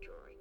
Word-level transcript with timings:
drawing. 0.00 0.37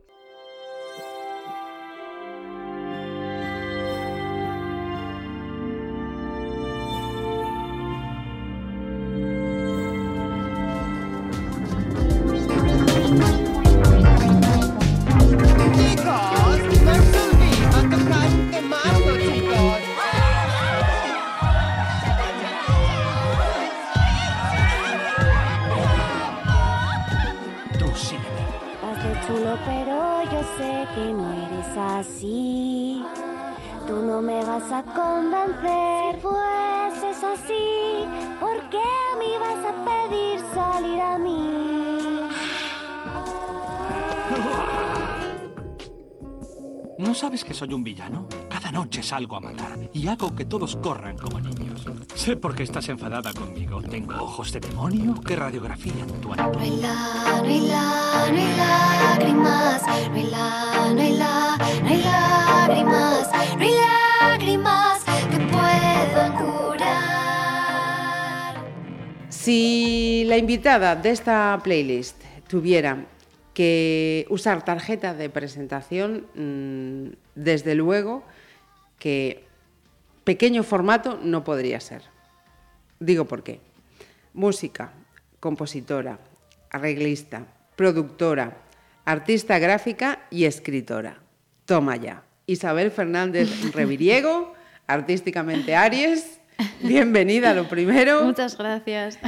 Salgo 49.08 49.38
a 49.38 49.40
matar 49.40 49.80
y 49.94 50.06
hago 50.10 50.36
que 50.36 50.44
todos 50.44 50.76
corran 50.76 51.18
como 51.18 51.40
niños. 51.40 51.86
Sé 52.14 52.36
por 52.36 52.54
qué 52.54 52.64
estás 52.64 52.90
enfadada 52.90 53.32
conmigo. 53.32 53.82
Tengo 53.82 54.16
ojos 54.16 54.52
de 54.52 54.60
demonio 54.60 55.16
que 55.26 55.38
radiografían 55.38 56.08
tu 56.20 56.34
alma. 56.34 56.52
No 56.52 56.60
hay 56.60 56.76
la, 56.82 56.94
no 57.42 57.48
hay 57.48 57.62
la, 57.62 58.28
no 58.30 58.38
hay 58.38 58.58
lágrimas. 58.58 59.82
No 59.88 59.94
hay 60.14 60.24
la, 60.30 60.94
no 60.94 61.02
hay 61.02 61.14
la, 61.18 61.58
no 61.84 61.88
hay 61.88 62.04
lágrimas. 62.04 63.32
No 63.56 63.64
hay 63.64 63.76
lágrimas 64.20 65.04
que 65.32 65.40
puedan 65.40 66.34
curar. 66.34 66.96
Si 69.30 70.26
la 70.28 70.36
invitada 70.38 70.98
de 70.98 71.12
esta 71.12 71.58
playlist 71.64 72.22
tuviera 72.50 73.06
que 73.54 74.26
usar 74.30 74.66
tarjeta 74.66 75.14
de 75.14 75.30
presentación, 75.30 76.28
mm, 76.36 77.16
desde 77.36 77.74
luego 77.74 78.24
que 79.00 79.46
pequeño 80.24 80.64
formato 80.64 81.20
no 81.22 81.44
podría 81.44 81.80
ser. 81.80 82.04
Digo 83.00 83.26
por 83.26 83.44
qué. 83.44 83.60
Música, 84.34 84.92
compositora, 85.40 86.20
arreglista, 86.70 87.46
productora, 87.76 88.58
artista 89.06 89.60
gráfica 89.60 90.26
y 90.30 90.46
escritora. 90.46 91.20
Toma 91.66 91.96
ya. 91.96 92.24
Isabel 92.46 92.92
Fernández 92.92 93.50
Reviriego, 93.74 94.54
artísticamente 94.88 95.76
Aries. 95.76 96.37
Bienvenida, 96.82 97.54
lo 97.54 97.68
primero. 97.68 98.24
Muchas 98.24 98.58
gracias. 98.58 99.20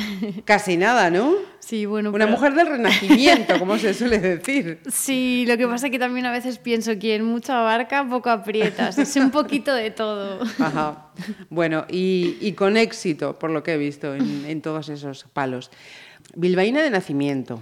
Casi 0.45 0.77
nada, 0.77 1.09
¿no? 1.09 1.33
Sí, 1.59 1.85
bueno, 1.85 2.09
Una 2.09 2.25
pero- 2.25 2.37
mujer 2.37 2.53
del 2.55 2.67
renacimiento, 2.67 3.59
como 3.59 3.77
se 3.77 3.93
suele 3.93 4.19
decir. 4.19 4.79
Sí, 4.89 5.45
lo 5.47 5.57
que 5.57 5.67
pasa 5.67 5.87
es 5.87 5.91
que 5.91 5.99
también 5.99 6.25
a 6.25 6.31
veces 6.31 6.57
pienso 6.57 6.97
quien 6.97 7.23
mucho 7.25 7.53
abarca, 7.53 8.07
poco 8.07 8.29
aprieta. 8.29 8.89
Es 8.89 9.15
un 9.15 9.29
poquito 9.31 9.73
de 9.73 9.91
todo. 9.91 10.39
Ajá. 10.59 11.07
Bueno, 11.49 11.85
y, 11.89 12.37
y 12.41 12.53
con 12.53 12.77
éxito, 12.77 13.37
por 13.37 13.51
lo 13.51 13.61
que 13.61 13.73
he 13.73 13.77
visto 13.77 14.15
en, 14.15 14.45
en 14.47 14.61
todos 14.61 14.89
esos 14.89 15.25
palos. 15.31 15.69
Bilbaína 16.35 16.81
de 16.81 16.89
nacimiento. 16.89 17.59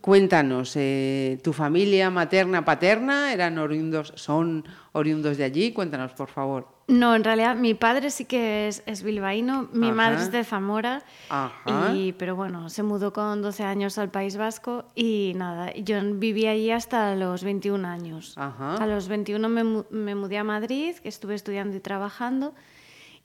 Cuéntanos, 0.00 0.72
eh, 0.76 1.38
¿tu 1.42 1.52
familia 1.52 2.10
materna, 2.10 2.64
paterna 2.64 3.32
eran 3.32 3.58
oriundos, 3.58 4.12
son 4.16 4.64
oriundos 4.92 5.36
de 5.36 5.44
allí? 5.44 5.72
Cuéntanos, 5.72 6.12
por 6.12 6.28
favor. 6.28 6.68
No, 6.88 7.16
en 7.16 7.24
realidad 7.24 7.56
mi 7.56 7.74
padre 7.74 8.10
sí 8.10 8.24
que 8.26 8.68
es, 8.68 8.82
es 8.86 9.02
bilbaíno, 9.02 9.68
mi 9.72 9.86
Ajá. 9.88 9.94
madre 9.96 10.22
es 10.22 10.30
de 10.30 10.44
Zamora, 10.44 11.02
Ajá. 11.28 11.92
y, 11.92 12.12
pero 12.12 12.36
bueno, 12.36 12.68
se 12.70 12.84
mudó 12.84 13.12
con 13.12 13.42
12 13.42 13.64
años 13.64 13.98
al 13.98 14.10
País 14.10 14.36
Vasco 14.36 14.84
y 14.94 15.32
nada, 15.34 15.74
yo 15.74 15.96
viví 16.14 16.46
allí 16.46 16.70
hasta 16.70 17.16
los 17.16 17.42
21 17.42 17.84
años. 17.88 18.34
Ajá. 18.36 18.76
A 18.76 18.86
los 18.86 19.08
21 19.08 19.48
me, 19.48 19.64
mu- 19.64 19.84
me 19.90 20.14
mudé 20.14 20.38
a 20.38 20.44
Madrid, 20.44 20.94
que 21.02 21.08
estuve 21.08 21.34
estudiando 21.34 21.76
y 21.76 21.80
trabajando, 21.80 22.54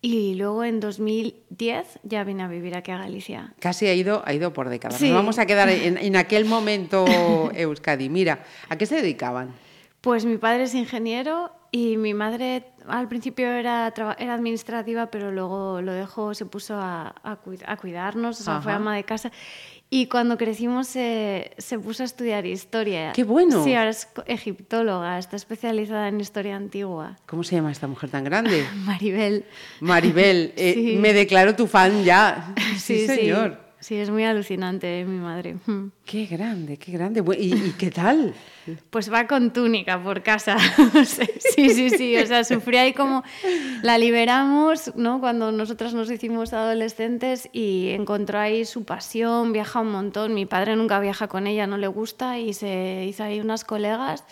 y 0.02 0.34
luego 0.36 0.64
en 0.64 0.80
2010 0.80 2.00
ya 2.04 2.24
vine 2.24 2.44
a 2.44 2.48
vivir 2.48 2.76
aquí 2.76 2.92
a 2.92 2.98
Galicia. 2.98 3.54
Casi 3.60 3.86
ha 3.88 3.94
ido, 3.94 4.24
ha 4.26 4.34
ido 4.34 4.52
por 4.54 4.70
décadas. 4.70 4.98
Sí. 4.98 5.08
Nos 5.10 5.16
vamos 5.16 5.38
a 5.40 5.46
quedar 5.46 5.70
en, 5.70 5.98
en 6.02 6.16
aquel 6.16 6.46
momento, 6.46 7.06
Euskadi. 7.54 8.10
Mira, 8.10 8.44
¿a 8.70 8.78
qué 8.78 8.86
se 8.86 8.96
dedicaban? 8.96 9.54
Pues 10.02 10.26
mi 10.26 10.38
padre 10.38 10.64
es 10.64 10.74
ingeniero 10.74 11.52
y 11.72 11.98
mi 11.98 12.16
madre 12.16 12.64
al 12.88 13.08
principio 13.08 13.46
era, 13.52 13.94
era 14.18 14.34
administrativa, 14.34 15.12
pero 15.12 15.32
luego 15.32 15.82
lo 15.84 15.94
dejó, 15.94 16.34
se 16.34 16.46
puso 16.48 16.74
a, 16.76 17.14
a 17.24 17.40
cuid- 17.40 17.64
a 17.68 17.78
cuidarnos, 17.78 18.42
o 18.42 18.44
sea, 18.44 18.62
fue 18.62 18.74
ama 18.74 18.96
de 18.96 19.04
casa. 19.04 19.32
Y 19.94 20.06
cuando 20.08 20.38
crecimos 20.38 20.88
se, 20.88 21.52
se 21.58 21.78
puso 21.78 22.04
a 22.04 22.06
estudiar 22.06 22.46
historia. 22.46 23.12
¡Qué 23.12 23.26
bueno! 23.26 23.62
Sí, 23.66 23.76
ahora 23.76 23.90
es 23.90 24.08
egiptóloga, 24.26 25.20
está 25.20 25.36
especializada 25.36 26.08
en 26.08 26.22
historia 26.22 26.56
antigua. 26.56 27.18
¿Cómo 27.26 27.44
se 27.44 27.58
llama 27.58 27.74
esta 27.74 27.88
mujer 27.88 28.10
tan 28.10 28.24
grande? 28.24 28.66
Maribel. 28.86 29.44
Maribel, 29.82 30.54
eh, 30.56 30.74
Sí. 30.76 30.96
me 30.96 31.12
declaro 31.12 31.56
tu 31.58 31.68
fan 31.68 32.06
ya. 32.06 32.56
Sí, 32.78 33.06
señor. 33.06 33.60
Sí, 33.60 33.71
es 33.90 34.10
muy 34.12 34.24
alucinante 34.24 35.02
eh, 35.02 35.06
mi 35.06 35.18
madre. 35.18 35.56
Mm. 35.66 35.88
Qué 36.06 36.26
grande, 36.28 36.78
qué 36.78 36.92
grande. 36.92 37.24
Bu- 37.24 37.36
¿Y, 37.38 37.54
y 37.54 37.72
qué 37.78 37.90
tal? 37.90 38.34
Pues 38.92 39.12
va 39.12 39.26
con 39.26 39.52
túnica 39.52 40.02
por 40.02 40.22
casa. 40.22 40.58
sí, 41.06 41.70
sí, 41.70 41.90
sí. 41.90 42.16
O 42.18 42.26
sea, 42.28 42.44
sufría 42.44 42.82
ahí 42.82 42.94
como 42.94 43.24
la 43.82 43.98
liberamos, 43.98 44.94
¿no? 44.96 45.20
Cuando 45.20 45.52
nosotras 45.52 45.94
nos 45.94 46.12
hicimos 46.12 46.54
adolescentes 46.54 47.50
y 47.54 47.90
encontró 47.90 48.38
ahí 48.40 48.66
su 48.66 48.84
pasión, 48.84 49.52
viaja 49.52 49.80
un 49.80 49.92
montón. 49.92 50.34
Mi 50.36 50.46
padre 50.46 50.76
nunca 50.76 51.00
viaja 51.00 51.28
con 51.28 51.48
ella, 51.48 51.66
no 51.66 51.78
le 51.78 51.88
gusta 51.88 52.38
y 52.40 52.54
se 52.54 53.06
hizo 53.10 53.24
ahí 53.24 53.40
unas 53.40 53.64
colegas 53.66 54.24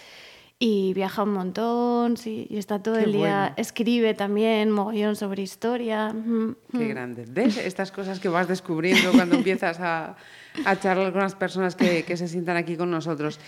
y 0.61 0.93
viaja 0.93 1.23
un 1.23 1.31
montón, 1.31 2.17
sí, 2.17 2.45
y 2.49 2.57
está 2.57 2.79
todo 2.83 2.95
Qué 2.95 3.03
el 3.03 3.13
día, 3.13 3.39
bueno. 3.39 3.53
escribe 3.55 4.13
también 4.13 4.71
mogollón 4.71 5.15
sobre 5.15 5.41
historia. 5.41 6.13
Qué 6.77 6.87
grande. 6.89 7.25
¿Ves 7.29 7.55
estas 7.57 7.93
cosas 7.93 8.19
que 8.19 8.27
vas 8.27 8.49
descubriendo 8.49 9.13
cuando 9.13 9.37
empiezas 9.37 9.79
a, 9.79 10.17
a 10.65 10.77
charlar 10.77 11.13
con 11.13 11.21
las 11.21 11.33
personas 11.35 11.77
que, 11.77 12.03
que 12.03 12.17
se 12.17 12.27
sientan 12.27 12.57
aquí 12.57 12.75
con 12.75 12.91
nosotros? 12.91 13.39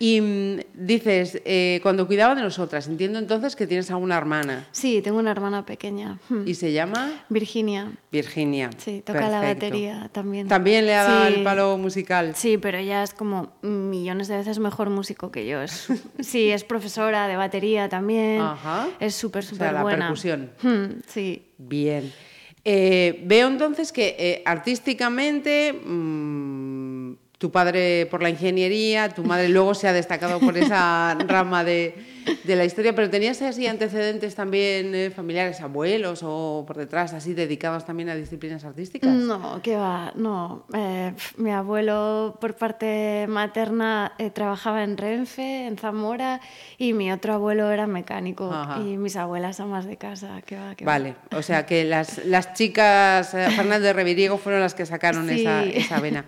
Y 0.00 0.20
mm, 0.20 0.58
dices, 0.74 1.40
eh, 1.44 1.78
cuando 1.84 2.08
cuidaba 2.08 2.34
de 2.34 2.42
nosotras, 2.42 2.88
entiendo 2.88 3.20
entonces 3.20 3.54
que 3.54 3.68
tienes 3.68 3.92
a 3.92 3.96
una 3.96 4.16
hermana 4.16 4.66
Sí, 4.72 5.00
tengo 5.02 5.18
una 5.20 5.30
hermana 5.30 5.64
pequeña, 5.64 6.18
y 6.44 6.54
se 6.54 6.72
llama 6.72 7.12
Virginia. 7.28 7.92
Virginia. 8.10 8.70
Sí, 8.78 9.02
toca 9.06 9.28
la 9.28 9.40
Perfecto. 9.40 9.66
batería 9.66 10.10
también. 10.12 10.48
También 10.48 10.84
le 10.86 10.96
ha 10.96 11.04
dado 11.04 11.28
Sí. 11.28 11.34
el 11.34 11.44
palo 11.44 11.78
musical. 11.78 12.32
Sí, 12.34 12.58
pero 12.58 12.78
ella 12.78 13.04
es 13.04 13.14
como 13.14 13.52
millones 13.62 14.26
de 14.26 14.36
veces 14.38 14.58
mejor 14.58 14.90
músico 14.90 15.30
que 15.30 15.46
yo. 15.46 15.60
Sí, 16.18 16.55
es 16.56 16.64
profesora 16.64 17.28
de 17.28 17.36
batería 17.36 17.88
también. 17.88 18.40
Ajá. 18.40 18.88
Es 18.98 19.14
súper, 19.14 19.44
sea, 19.44 19.50
súper 19.50 19.72
la 19.72 19.82
buena. 19.82 20.06
percusión. 20.06 20.50
Hmm, 20.62 21.00
sí. 21.06 21.46
Bien. 21.58 22.12
Eh, 22.64 23.20
veo 23.24 23.46
entonces 23.46 23.92
que 23.92 24.16
eh, 24.18 24.42
artísticamente 24.44 25.72
mm, 25.72 27.12
tu 27.38 27.52
padre 27.52 28.06
por 28.06 28.22
la 28.22 28.30
ingeniería, 28.30 29.08
tu 29.10 29.22
madre 29.22 29.48
luego 29.48 29.74
se 29.74 29.86
ha 29.86 29.92
destacado 29.92 30.40
por 30.40 30.56
esa 30.58 31.14
rama 31.28 31.62
de, 31.62 31.94
de 32.44 32.56
la 32.56 32.64
historia, 32.64 32.94
pero 32.94 33.08
¿tenías 33.10 33.40
así 33.42 33.66
antecedentes 33.66 34.34
también 34.34 34.94
eh, 34.94 35.10
familiares, 35.10 35.60
abuelos 35.60 36.20
o 36.24 36.64
por 36.66 36.76
detrás, 36.76 37.12
así 37.12 37.34
dedicados 37.34 37.84
también 37.84 38.08
a 38.08 38.14
disciplinas 38.14 38.64
artísticas? 38.64 39.12
No, 39.14 39.60
qué 39.62 39.76
va, 39.76 40.12
no. 40.16 40.66
Eh, 40.74 41.12
mi 41.36 41.50
abuelo 41.52 42.36
por 42.40 42.54
parte 42.56 43.26
materna 43.28 44.12
eh, 44.18 44.30
trabajaba 44.30 44.82
en 44.84 44.96
Renfe, 44.96 45.66
en 45.66 45.78
Zamora, 45.78 46.40
y 46.78 46.92
mi 46.92 47.12
otro 47.12 47.34
abuelo 47.34 47.70
era 47.70 47.86
mecánico 47.86 48.50
Ajá. 48.52 48.80
y 48.80 48.96
mis 48.96 49.16
abuelas 49.16 49.60
amas 49.60 49.86
de 49.86 49.96
casa, 49.96 50.42
qué 50.44 50.56
va, 50.56 50.68
va. 50.70 50.74
Vale, 50.84 51.14
o 51.32 51.42
sea 51.42 51.66
que 51.66 51.84
las, 51.84 52.24
las 52.24 52.54
chicas 52.54 53.30
Fernández 53.30 53.94
Reviriego 53.94 54.38
fueron 54.38 54.60
las 54.60 54.74
que 54.74 54.84
sacaron 54.86 55.28
Sí. 55.28 55.40
esa, 55.40 55.64
esa 55.64 56.00
vena. 56.00 56.24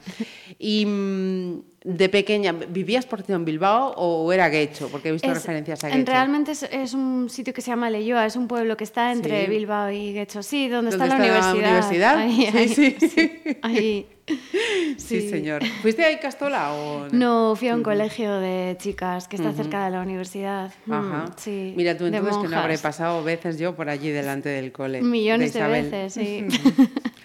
Y 0.58 0.86
mm, 0.86 1.60
de 1.84 2.08
pequeña, 2.08 2.52
¿vivías 2.52 3.06
por 3.06 3.24
en 3.28 3.44
Bilbao 3.44 3.92
o 3.96 4.32
era 4.32 4.48
Guecho? 4.48 4.88
Porque 4.88 5.08
he 5.10 5.12
visto 5.12 5.28
Es- 5.28 5.34
referencias 5.34 5.84
a 5.84 5.88
en 5.90 5.98
Guecho. 5.98 6.12
realmente 6.12 6.52
es, 6.52 6.62
es 6.64 6.94
un 6.94 7.28
sitio 7.30 7.54
que 7.54 7.60
se 7.60 7.70
llama 7.70 7.88
Leyoa, 7.90 8.26
es 8.26 8.36
un 8.36 8.48
pueblo 8.48 8.76
que 8.76 8.84
está 8.84 9.12
entre 9.12 9.44
Sí. 9.44 9.50
Bilbao 9.50 9.90
y 9.90 10.12
Guecho. 10.12 10.42
Sí, 10.42 10.68
donde, 10.68 10.90
¿Dónde 10.90 11.04
está, 11.06 11.18
la 11.18 11.26
está 11.26 11.40
la 11.52 11.54
universidad. 11.54 12.16
universidad? 12.16 12.18
Ahí, 12.18 12.50
Sí, 12.50 12.58
ahí, 12.58 12.68
sí. 12.68 13.08
sí, 13.14 13.58
ahí. 13.62 14.06
Sí, 14.98 15.20
Sí. 15.22 15.30
señor. 15.30 15.62
¿Fuiste 15.80 16.04
ahí 16.04 16.18
Castola 16.18 16.72
o 16.74 17.08
No, 17.12 17.56
fui 17.56 17.68
a 17.68 17.74
un 17.74 17.82
colegio 17.82 18.30
de 18.38 18.76
chicas 18.78 19.26
que 19.26 19.36
está 19.36 19.52
cerca 19.54 19.86
de 19.86 19.90
la 19.90 20.02
universidad. 20.02 20.70
Mm, 20.84 20.92
Ajá. 20.92 21.24
sí, 21.38 21.72
Mira 21.76 21.96
tú 21.96 22.04
entonces 22.04 22.36
que 22.36 22.48
no 22.48 22.58
habré 22.58 22.76
pasado 22.76 23.24
veces 23.24 23.58
yo 23.58 23.74
por 23.74 23.88
allí 23.88 24.10
delante 24.10 24.50
del 24.50 24.70
cole. 24.70 25.00
Millones 25.00 25.54
de, 25.54 25.66
veces, 25.66 26.12
sí. 26.12 26.46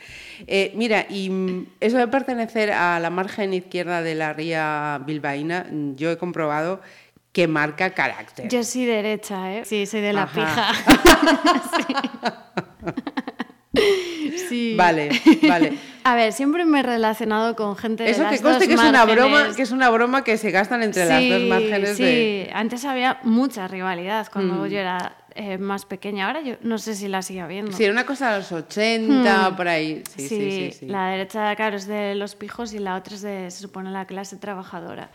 Eh, 0.47 0.71
mira, 0.75 1.05
y 1.09 1.29
mm, 1.29 1.65
eso 1.79 1.97
de 1.97 2.07
pertenecer 2.07 2.71
a 2.71 2.99
la 2.99 3.09
margen 3.09 3.53
izquierda 3.53 4.01
de 4.01 4.15
la 4.15 4.33
ría 4.33 5.01
bilbaína, 5.05 5.65
mm, 5.71 5.95
yo 5.95 6.11
he 6.11 6.17
comprobado 6.17 6.81
que 7.31 7.47
marca 7.47 7.91
carácter. 7.91 8.47
Yo 8.49 8.63
soy 8.63 8.85
derecha, 8.85 9.53
¿eh? 9.53 9.65
Sí, 9.65 9.85
soy 9.85 10.01
de 10.01 10.13
la 10.13 10.23
Ajá. 10.23 10.33
pija. 10.35 11.73
sí. 14.49 14.75
Vale, 14.77 15.09
vale. 15.47 15.73
A 16.05 16.15
ver, 16.15 16.33
siempre 16.33 16.65
me 16.65 16.81
he 16.81 16.83
relacionado 16.83 17.55
con 17.55 17.77
gente 17.77 18.03
de 18.03 18.11
Eso 18.11 18.23
las 18.23 18.33
que 18.33 18.41
conste 18.41 18.59
dos 18.59 18.67
que 18.67 18.73
es 18.73 18.89
una 18.89 19.05
broma, 19.05 19.55
que 19.55 19.61
es 19.61 19.71
una 19.71 19.89
broma 19.89 20.23
que 20.25 20.37
se 20.37 20.51
gastan 20.51 20.83
entre 20.83 21.05
las 21.05 21.27
dos 21.29 21.41
márgenes 21.43 21.95
sí. 21.95 22.03
de. 22.03 22.51
antes 22.53 22.83
había 22.83 23.19
mucha 23.23 23.67
rivalidad 23.69 24.27
cuando 24.31 24.55
Mm. 24.65 24.67
yo 24.67 24.79
era 24.79 25.15
eh, 25.35 25.57
más 25.57 25.85
pequeña. 25.85 26.27
Ahora 26.27 26.41
yo 26.41 26.55
no 26.61 26.77
sé 26.77 26.95
si 26.95 27.07
la 27.07 27.21
sigue 27.21 27.41
habiendo. 27.41 27.71
Sí, 27.71 27.83
era 27.83 27.93
una 27.93 28.05
cosa 28.05 28.31
de 28.31 28.37
los 28.39 28.51
80, 28.51 29.49
Hmm. 29.49 29.55
por 29.55 29.67
ahí. 29.67 30.03
Sí, 30.15 30.27
sí, 30.27 30.51
sí. 30.51 30.71
sí. 30.79 30.85
la 30.87 31.07
derecha, 31.07 31.55
claro, 31.55 31.77
es 31.77 31.87
de 31.87 32.15
los 32.15 32.35
pijos 32.35 32.73
y 32.73 32.79
la 32.79 32.95
otra 32.95 33.15
es 33.15 33.21
de, 33.21 33.49
se 33.51 33.59
supone, 33.61 33.91
la 33.91 34.05
clase 34.05 34.37
trabajadora. 34.37 35.09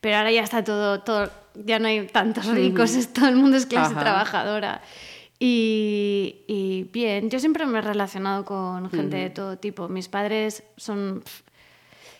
Pero 0.00 0.16
ahora 0.16 0.32
ya 0.32 0.42
está 0.42 0.64
todo, 0.64 1.00
todo 1.00 1.30
ya 1.54 1.78
no 1.78 1.88
hay 1.88 2.06
tantos 2.06 2.46
ricos, 2.46 2.94
es, 2.94 3.12
todo 3.12 3.28
el 3.28 3.36
mundo 3.36 3.56
es 3.56 3.66
clase 3.66 3.92
Ajá. 3.92 4.00
trabajadora. 4.00 4.80
Y, 5.38 6.42
y 6.48 6.88
bien, 6.92 7.30
yo 7.30 7.38
siempre 7.40 7.64
me 7.66 7.78
he 7.78 7.82
relacionado 7.82 8.44
con 8.44 8.90
gente 8.90 9.16
de 9.16 9.30
todo 9.30 9.56
tipo. 9.58 9.88
Mis 9.88 10.08
padres 10.08 10.62
son, 10.76 11.22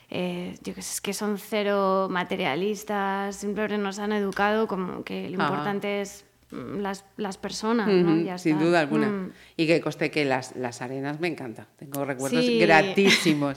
eh, 0.09 0.57
yo 0.63 0.75
qué 0.75 0.83
sé, 0.83 0.93
es 0.95 1.01
que 1.01 1.13
son 1.13 1.37
cero 1.39 2.09
materialistas, 2.11 3.37
siempre 3.37 3.77
nos 3.79 3.99
han 3.99 4.13
educado 4.13 4.67
como 4.67 5.05
que 5.05 5.29
lo 5.31 5.43
Ajá. 5.43 5.51
importante 5.53 6.01
es 6.01 6.25
las, 6.53 7.05
las 7.17 7.39
personas, 7.39 7.87
¿no? 7.89 8.17
Ya 8.23 8.37
sin 8.39 8.55
está. 8.57 8.65
duda 8.65 8.81
alguna. 8.81 9.09
Mm. 9.09 9.33
Y 9.57 9.67
que 9.67 9.81
coste 9.81 10.11
que 10.11 10.25
las, 10.25 10.57
las 10.57 10.83
arenas 10.83 11.21
me 11.21 11.29
encantan. 11.29 11.67
Tengo 11.79 12.05
recuerdos 12.05 12.45
Sí. 12.45 12.59
gratísimos 12.59 13.57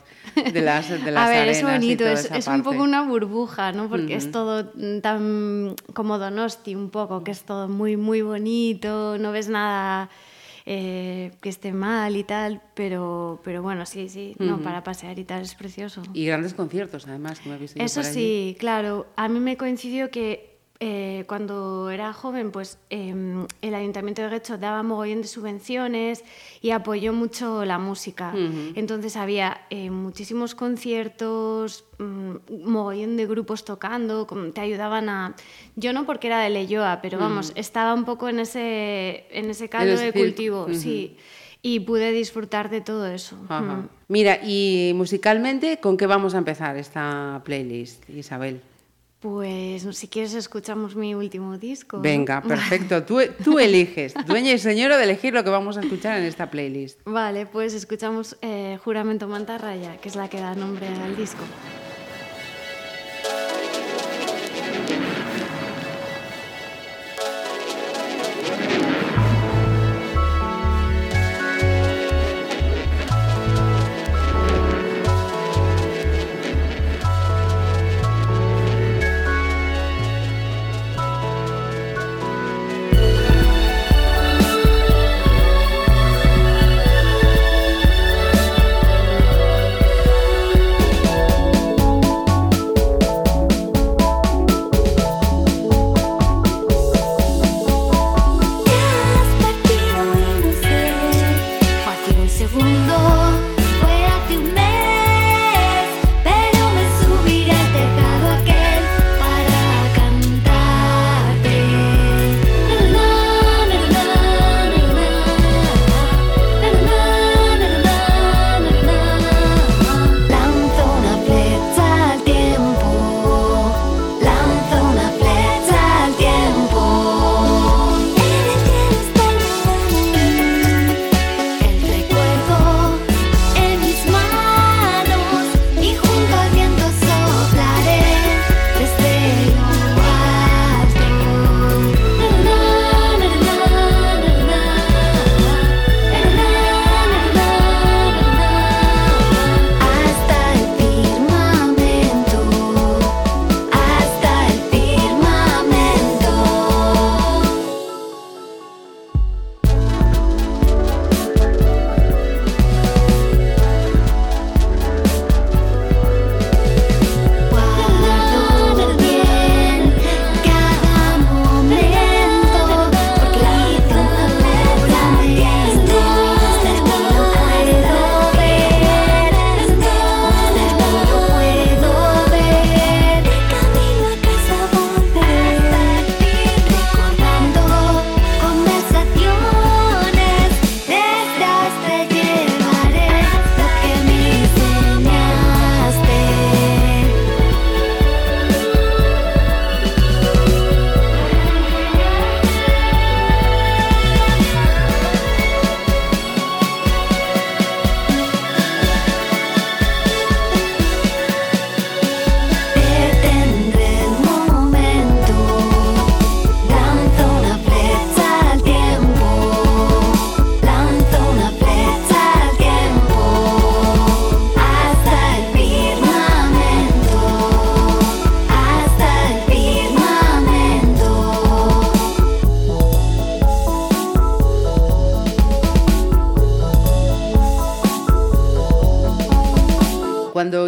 de 0.51 0.61
las, 0.61 0.89
de 0.89 0.99
las 1.11 1.25
A 1.25 1.29
ver, 1.29 1.37
arenas. 1.49 1.57
es 1.57 1.61
y 1.61 1.65
bonito, 1.65 2.03
toda 2.03 2.13
es, 2.13 2.25
esa 2.25 2.37
es 2.37 2.47
un 2.47 2.63
poco 2.63 2.83
una 2.83 3.01
burbuja, 3.03 3.71
¿no? 3.71 3.89
Porque 3.89 4.15
es 4.15 4.31
todo 4.31 4.71
mm, 4.75 4.99
tan 4.99 5.75
como 5.93 6.19
Donosti 6.19 6.75
un 6.75 6.89
poco, 6.89 7.23
que 7.23 7.31
es 7.31 7.43
todo 7.43 7.67
muy, 7.67 7.97
muy 7.97 8.21
bonito, 8.21 9.17
no 9.17 9.31
ves 9.31 9.49
nada 9.49 10.09
eh, 10.65 11.31
que 11.41 11.49
esté 11.49 11.73
mal 11.73 12.15
y 12.15 12.23
tal, 12.23 12.61
pero, 12.73 13.41
pero 13.43 13.61
bueno, 13.61 13.85
sí, 13.85 14.07
sí, 14.07 14.35
no, 14.39 14.59
para 14.61 14.83
pasear 14.83 15.19
y 15.19 15.25
tal 15.25 15.41
es 15.41 15.55
precioso. 15.55 16.03
Y 16.13 16.25
grandes 16.25 16.53
conciertos, 16.53 17.07
además, 17.07 17.39
que 17.39 17.49
me 17.49 17.57
yo 17.59 17.65
Eso 17.75 17.99
por 18.01 18.09
allí. 18.09 18.13
sí, 18.13 18.55
claro. 18.59 19.07
A 19.17 19.27
mí 19.27 19.39
me 19.39 19.57
coincidió 19.57 20.09
que 20.09 20.52
eh, 20.85 21.23
cuando 21.27 21.89
era 21.91 22.11
joven, 22.11 22.51
pues 22.51 22.77
em, 22.89 23.47
el 23.61 23.73
Ayuntamiento 23.73 24.21
de 24.21 24.27
Guecho 24.27 24.57
daba 24.57 24.83
mogollón 24.83 25.21
de 25.21 25.29
subvenciones 25.29 26.25
y 26.61 26.71
apoyó 26.71 27.13
mucho 27.13 27.63
la 27.63 27.79
música. 27.79 28.33
Entonces 28.75 29.15
había 29.15 29.61
eh, 29.69 29.89
muchísimos 29.89 30.55
conciertos, 30.55 31.85
mm, 31.99 32.65
mogollón 32.65 33.15
de 33.15 33.25
grupos 33.25 33.63
tocando, 33.63 34.27
como 34.27 34.51
te 34.51 34.59
ayudaban 34.59 35.07
a... 35.07 35.37
Yo 35.77 35.93
no 35.93 36.05
porque 36.05 36.27
era 36.27 36.41
de 36.41 36.49
Leyoa, 36.49 36.99
pero 37.01 37.17
vamos, 37.17 37.53
estaba 37.55 37.93
un 37.93 38.03
poco 38.03 38.27
en 38.27 38.39
ese, 38.39 39.25
en 39.31 39.49
ese 39.51 39.69
caldo 39.69 39.95
de 39.95 40.11
cultivo, 40.11 40.67
sí. 40.73 41.15
Y 41.61 41.79
pude 41.79 42.11
disfrutar 42.11 42.69
de 42.69 42.81
todo 42.81 43.07
eso. 43.07 43.37
Mm. 43.37 43.87
Mira, 44.09 44.41
y 44.43 44.91
musicalmente, 44.95 45.79
¿con 45.79 45.95
qué 45.95 46.07
vamos 46.07 46.35
a 46.35 46.39
empezar 46.39 46.75
esta 46.75 47.41
playlist, 47.45 48.09
Isabel? 48.09 48.59
Pues 49.23 49.83
si 49.95 50.09
quieres 50.09 50.33
escuchamos 50.33 50.97
mi 50.97 51.15
último 51.15 51.57
disco. 51.57 52.01
Venga, 52.01 52.41
perfecto. 52.47 53.03
Tú, 53.03 53.21
tú 53.41 53.57
eliges, 53.57 54.13
dueña 54.25 54.51
y 54.51 54.59
señora 54.59 54.97
de 54.97 55.05
elegir 55.05 55.33
lo 55.33 55.45
que 55.45 55.49
vamos 55.49 55.77
a 55.77 55.79
escuchar 55.79 56.19
en 56.19 56.25
esta 56.25 56.51
playlist. 56.51 56.99
Vale, 57.05 57.45
pues 57.45 57.73
escuchamos 57.73 58.35
eh, 58.41 58.77
Juramento 58.83 59.29
Mantarraya, 59.29 59.95
que 60.01 60.09
es 60.09 60.17
la 60.17 60.27
que 60.27 60.41
da 60.41 60.55
nombre 60.55 60.89
al 60.89 61.15
disco. 61.15 61.45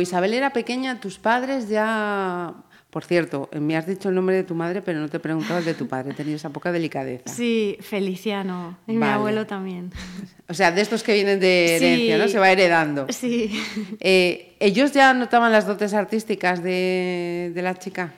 Isabel 0.05 0.33
era 0.33 0.51
pequeña, 0.51 0.99
tus 0.99 1.17
padres 1.19 1.67
ya... 1.69 2.53
Por 2.89 3.03
cierto, 3.03 3.49
me 3.59 3.75
has 3.75 3.85
dicho 3.85 4.07
el 4.07 4.15
nombre 4.15 4.37
de 4.37 4.43
tu 4.45 4.55
madre, 4.55 4.81
pero 4.81 4.99
no 5.01 5.09
te 5.09 5.17
he 5.17 5.19
preguntado 5.19 5.59
el 5.59 5.65
de 5.65 5.73
tu 5.73 5.85
padre. 5.85 6.13
Tenías 6.13 6.35
esa 6.39 6.49
poca 6.51 6.71
delicadeza. 6.71 7.27
Sí, 7.27 7.77
Feliciano. 7.81 8.77
Y 8.87 8.93
mi 8.93 9.05
abuelo 9.05 9.45
también. 9.45 9.91
O 10.47 10.53
sea, 10.53 10.71
de 10.71 10.79
estos 10.79 11.03
que 11.03 11.13
vienen 11.13 11.41
de 11.41 11.75
herencia, 11.75 12.15
Sí. 12.15 12.21
¿no? 12.21 12.27
Se 12.29 12.39
va 12.39 12.49
heredando. 12.51 13.07
Sí. 13.09 13.51
Eh, 13.99 14.55
¿Ellos 14.61 14.93
ya 14.93 15.13
notaban 15.13 15.51
las 15.51 15.67
dotes 15.67 15.93
artísticas 15.93 16.63
de, 16.63 17.51
de 17.53 17.61
la 17.61 17.75
chica? 17.75 18.13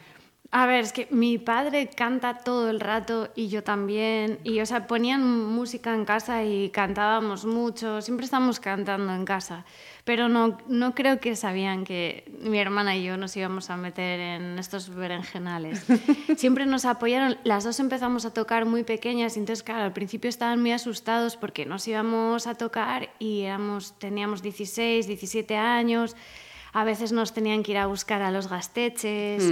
A 0.52 0.68
ver, 0.68 0.84
es 0.84 0.94
que 0.94 1.08
mi 1.10 1.40
padre 1.40 1.90
canta 1.96 2.38
todo 2.38 2.70
el 2.70 2.80
rato 2.80 3.30
y 3.36 3.48
yo 3.48 3.64
también. 3.64 4.38
Y, 4.44 4.60
o 4.60 4.66
sea, 4.68 4.86
ponían 4.86 5.24
música 5.26 5.94
en 5.96 6.06
casa 6.06 6.44
y 6.44 6.70
cantábamos 6.70 7.46
mucho. 7.46 8.00
Siempre 8.02 8.26
estamos 8.26 8.60
cantando 8.60 9.12
en 9.16 9.26
casa. 9.26 9.66
Pero 10.08 10.30
no, 10.30 10.58
no 10.70 10.96
creo 10.96 11.20
que 11.20 11.36
sabían 11.36 11.84
que 11.84 12.24
mi 12.40 12.60
hermana 12.60 12.96
y 12.96 13.04
yo 13.04 13.18
nos 13.18 13.36
íbamos 13.36 13.70
a 13.70 13.76
meter 13.76 14.22
en 14.22 14.58
estos 14.58 14.88
berenjenales. 14.88 15.86
Siempre 16.38 16.66
nos 16.66 16.86
apoyaron. 16.86 17.38
Las 17.44 17.66
dos 17.66 17.82
empezamos 17.82 18.24
a 18.24 18.32
tocar 18.34 18.66
muy 18.66 18.86
pequeñas 18.86 19.36
entonces, 19.36 19.64
claro, 19.64 19.84
al 19.84 19.92
principio 19.92 20.30
estaban 20.30 20.62
muy 20.62 20.72
asustados 20.72 21.36
porque 21.36 21.66
nos 21.66 21.86
íbamos 21.90 22.48
a 22.48 22.56
tocar 22.56 23.10
y 23.20 23.42
éramos, 23.42 24.00
teníamos 24.00 24.42
16, 24.42 25.08
17 25.08 25.58
años. 25.58 26.16
A 26.72 26.86
veces 26.86 27.12
nos 27.12 27.34
tenían 27.34 27.62
que 27.62 27.74
ir 27.74 27.78
a 27.78 27.88
buscar 27.88 28.22
a 28.22 28.32
los 28.32 28.48
gasteches 28.48 29.44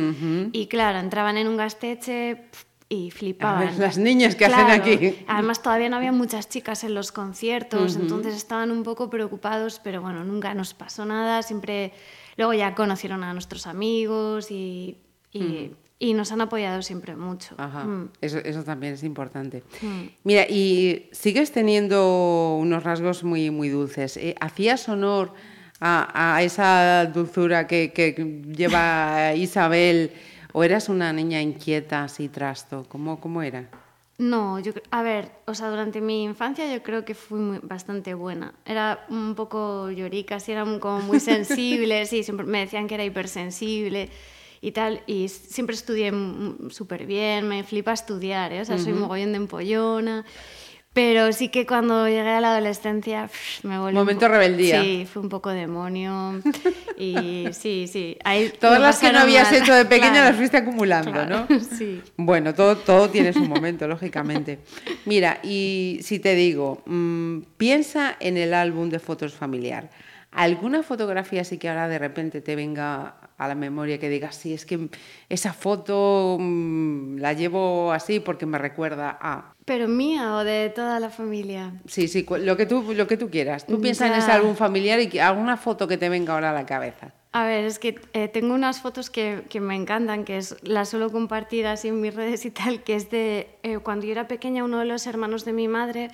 y 0.54 0.68
claro, 0.68 1.00
entraban 1.00 1.36
en 1.36 1.50
un 1.50 1.58
gasteche 1.58 2.46
y 2.88 3.10
flipaban. 3.12 3.63
A 3.68 3.72
ver, 3.72 3.80
las 3.80 3.98
niñas 3.98 4.36
que 4.36 4.46
hacen 4.46 4.68
aquí. 4.70 5.15
Además 5.27 5.62
todavía 5.62 5.89
no 5.89 5.96
había 5.98 6.12
muchas 6.12 6.48
chicas 6.50 6.84
en 6.84 6.94
los 6.94 7.12
conciertos, 7.12 7.96
entonces 7.96 8.36
estaban 8.36 8.72
un 8.72 8.84
poco 8.84 9.10
preocupados, 9.10 9.82
pero 9.84 10.01
bueno, 10.01 10.24
nunca 10.24 10.54
nos 10.54 10.74
pasó 10.74 11.04
nada, 11.06 11.42
siempre 11.42 11.94
luego 12.38 12.54
ya 12.54 12.75
conocieron 12.75 13.24
a 13.24 13.34
nuestros 13.34 13.65
amigos 13.65 14.51
y, 14.51 14.98
y, 15.32 15.72
y 15.98 16.13
nos 16.13 16.32
han 16.32 16.42
apoyado 16.42 16.82
siempre 16.84 17.15
mucho. 17.15 17.56
Ajá, 17.58 17.86
Mm. 17.86 18.10
eso, 18.22 18.38
eso 18.38 18.63
también 18.63 18.94
es 18.94 19.04
importante. 19.04 19.63
Mm. 19.82 20.01
Mira, 20.24 20.44
y 20.48 21.10
sigues 21.12 21.51
teniendo 21.51 22.56
unos 22.60 22.84
rasgos 22.84 23.24
muy, 23.24 23.50
muy 23.50 23.70
dulces. 23.70 24.15
Eh, 24.18 24.36
¿Hacías 24.39 24.88
honor 24.89 25.34
a, 25.80 26.36
a 26.36 26.44
esa 26.44 27.06
dulzura 27.08 27.65
que, 27.68 27.92
que 27.94 28.44
lleva 28.56 29.34
Isabel 29.36 30.12
o 30.58 30.64
eras 30.64 30.88
una 30.88 31.12
niña 31.12 31.42
inquieta, 31.42 32.06
así 32.06 32.30
trasto? 32.30 32.86
¿Cómo, 32.88 33.20
cómo 33.20 33.42
era? 33.42 33.68
No, 34.18 34.58
yo, 34.60 34.72
a 34.92 35.02
ver, 35.04 35.30
o 35.46 35.54
sea, 35.54 35.70
durante 35.70 36.00
mi 36.00 36.24
infancia 36.24 36.74
yo 36.74 36.82
creo 36.82 37.04
que 37.04 37.14
fui 37.14 37.38
muy- 37.40 37.60
bastante 37.62 38.14
buena. 38.14 38.54
Era 38.66 39.06
un 39.10 39.36
poco 39.36 39.92
llorica, 39.92 40.40
sí, 40.40 40.54
era 40.54 40.64
como 40.80 41.02
muy 41.02 41.20
sensible, 41.34 42.06
sí, 42.06 42.24
siempre 42.24 42.46
me 42.46 42.60
decían 42.60 42.88
que 42.88 42.96
era 42.96 43.04
hipersensible 43.04 44.10
y 44.62 44.72
tal, 44.72 45.02
y 45.08 45.28
siempre 45.28 45.76
estudié 45.76 46.14
súper 46.70 47.06
bien, 47.06 47.50
me 47.50 47.62
flipa 47.66 47.92
estudiar, 47.92 48.54
¿eh? 48.54 48.62
o 48.62 48.66
sea, 48.66 48.78
soy 48.78 48.94
mogollón 48.94 49.34
de 49.34 49.38
empollona. 49.38 50.24
Pero 50.96 51.34
sí 51.34 51.50
que 51.50 51.66
cuando 51.66 52.08
llegué 52.08 52.30
a 52.30 52.40
la 52.40 52.54
adolescencia 52.54 53.28
pff, 53.28 53.66
me 53.66 53.78
volví... 53.78 53.90
un 53.90 53.96
Momento 53.96 54.30
rebeldía. 54.30 54.82
Sí, 54.82 55.06
fue 55.12 55.22
un 55.22 55.30
poco 55.30 55.50
demonio. 55.50 56.42
Y 56.98 57.50
sí, 57.52 57.90
sí. 57.92 58.18
ahí 58.24 58.54
Todas 58.58 58.80
las 58.80 59.00
que 59.00 59.12
no 59.12 59.20
habías 59.20 59.52
mal. 59.52 59.62
hecho 59.62 59.74
de 59.74 59.84
pequeña 59.84 60.12
Claro, 60.14 60.30
las 60.30 60.38
fuiste 60.38 60.56
acumulando, 60.56 61.12
claro, 61.12 61.46
¿no? 61.50 61.60
Sí. 61.78 62.02
Bueno, 62.16 62.54
todo, 62.54 62.78
todo 62.78 63.10
tiene 63.10 63.34
su 63.34 63.44
momento, 63.44 63.86
lógicamente. 63.86 64.60
Mira, 65.04 65.40
y 65.44 66.00
si 66.02 66.20
te 66.20 66.36
digo, 66.36 66.82
mm, 66.86 67.40
piensa 67.58 68.16
en 68.22 68.38
el 68.38 68.54
álbum 68.54 68.90
de 68.90 69.00
fotos 69.00 69.34
familiar. 69.34 69.90
¿Alguna 70.32 70.84
fotografía 70.84 71.42
así 71.42 71.58
que 71.58 71.68
ahora 71.68 71.90
de 71.90 72.00
repente 72.00 72.40
te 72.40 72.56
venga 72.56 73.16
a 73.38 73.48
la 73.48 73.56
memoria 73.56 74.00
que 74.00 74.10
digas, 74.10 74.36
sí, 74.36 74.54
es 74.54 74.66
que 74.66 74.90
esa 75.30 75.54
foto 75.54 76.38
mm, 76.40 77.18
la 77.18 77.34
llevo 77.34 77.92
así 77.92 78.20
porque 78.20 78.46
me 78.46 78.58
recuerda 78.58 79.18
a... 79.22 79.55
¿Pero 79.65 79.88
mía 79.88 80.36
o 80.36 80.43
de 80.43 80.72
toda 80.74 81.00
la 81.00 81.10
familia? 81.10 81.74
Sí, 81.88 82.07
sí, 82.07 82.24
lo 82.39 82.55
que 82.55 82.67
tú, 82.67 82.93
lo 82.93 83.07
que 83.07 83.17
tú 83.17 83.31
quieras. 83.31 83.65
Tú 83.65 83.81
piensa 83.81 84.05
en 84.07 84.13
ese 84.13 84.31
álbum 84.31 84.55
familiar 84.55 85.00
y 85.00 85.17
alguna 85.17 85.57
foto 85.57 85.88
que 85.88 85.98
te 85.98 86.07
venga 86.07 86.34
ahora 86.34 86.51
a 86.51 86.53
la 86.53 86.67
cabeza. 86.67 87.13
A 87.31 87.45
ver, 87.45 87.65
es 87.65 87.79
que 87.79 88.00
eh, 88.13 88.27
tengo 88.27 88.53
unas 88.53 88.79
fotos 88.79 89.10
que, 89.10 89.43
que 89.50 89.60
me 89.60 89.75
encantan, 89.75 90.24
que 90.24 90.38
es, 90.38 90.55
las 90.62 90.89
suelo 90.89 91.12
compartir 91.12 91.65
así 91.65 91.88
en 91.88 92.00
mis 92.00 92.13
redes 92.13 92.45
y 92.45 92.51
tal, 92.51 92.84
que 92.84 92.95
es 92.95 93.10
de 93.10 93.57
eh, 93.63 93.79
cuando 93.79 94.05
yo 94.05 94.12
era 94.12 94.27
pequeña, 94.27 94.63
uno 94.63 94.79
de 94.79 94.86
los 94.86 95.07
hermanos 95.07 95.45
de 95.45 95.51
mi 95.53 95.67
madre 95.67 96.12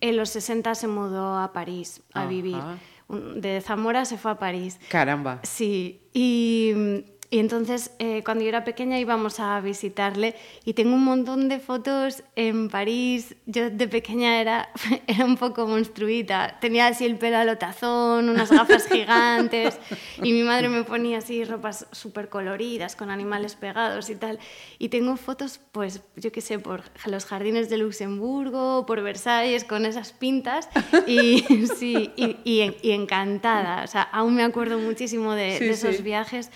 en 0.00 0.16
los 0.16 0.28
60 0.30 0.74
se 0.74 0.86
mudó 0.86 1.38
a 1.38 1.52
París 1.52 2.02
a 2.12 2.20
Ajá. 2.20 2.28
vivir. 2.28 2.62
De 3.08 3.60
Zamora 3.60 4.04
se 4.04 4.18
fue 4.18 4.30
a 4.30 4.38
París. 4.38 4.78
Caramba. 4.88 5.40
Sí, 5.42 6.02
y, 6.12 7.04
y 7.30 7.38
entonces 7.38 7.92
eh, 8.00 8.22
cuando 8.24 8.42
yo 8.42 8.48
era 8.48 8.64
pequeña 8.64 8.98
íbamos 8.98 9.38
a 9.38 9.60
visitarle 9.60 10.34
y 10.64 10.74
tengo 10.74 10.94
un 10.96 11.04
montón 11.04 11.48
de 11.48 11.60
fotos 11.60 12.24
en 12.34 12.68
París. 12.68 13.36
Yo 13.46 13.70
de 13.70 13.86
pequeña 13.88 14.40
era, 14.40 14.68
era 15.06 15.24
un 15.24 15.36
poco 15.36 15.66
monstruita, 15.66 16.58
tenía 16.60 16.88
así 16.88 17.04
el 17.06 17.16
pelo 17.16 17.36
a 17.38 17.44
lo 17.44 17.56
tazón, 17.56 18.28
unas 18.28 18.50
gafas 18.50 18.86
gigantes 18.92 19.78
y 20.22 20.32
mi 20.32 20.42
madre 20.42 20.68
me 20.68 20.82
ponía 20.82 21.18
así 21.18 21.44
ropas 21.44 21.86
súper 21.92 22.28
coloridas 22.28 22.96
con 22.96 23.10
animales 23.10 23.54
pegados 23.54 24.10
y 24.10 24.16
tal. 24.16 24.38
Y 24.78 24.88
tengo 24.88 25.16
fotos, 25.16 25.60
pues 25.72 26.02
yo 26.16 26.32
qué 26.32 26.40
sé, 26.40 26.58
por 26.58 26.82
los 27.06 27.24
jardines 27.26 27.70
de 27.70 27.78
Luxemburgo, 27.78 28.86
por 28.86 29.02
Versalles, 29.02 29.64
con 29.64 29.86
esas 29.86 30.12
pintas 30.12 30.68
y 31.06 31.40
sí, 31.78 32.10
y, 32.16 32.36
y 32.44 32.74
y 32.82 32.90
encantada. 32.90 33.84
O 33.84 33.86
sea, 33.86 34.02
aún 34.02 34.34
me 34.34 34.42
acuerdo 34.42 34.78
muchísimo 34.78 35.34
de, 35.34 35.58
Sí, 35.58 35.64
de 35.66 35.70
esos 35.70 35.96
sí. 35.96 36.02
viajes, 36.02 36.50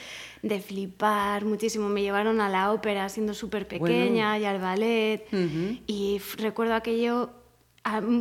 de 0.48 0.60
flipar 0.60 1.44
muchísimo. 1.44 1.88
Me 1.88 2.02
llevaron 2.02 2.40
a 2.40 2.48
la 2.48 2.70
ópera 2.72 3.08
siendo 3.08 3.32
súper 3.34 3.66
pequeña 3.66 4.38
y 4.38 4.44
al 4.44 4.60
ballet. 4.60 5.26
Y 5.86 6.20
recuerdo 6.38 6.74
aquello. 6.74 7.30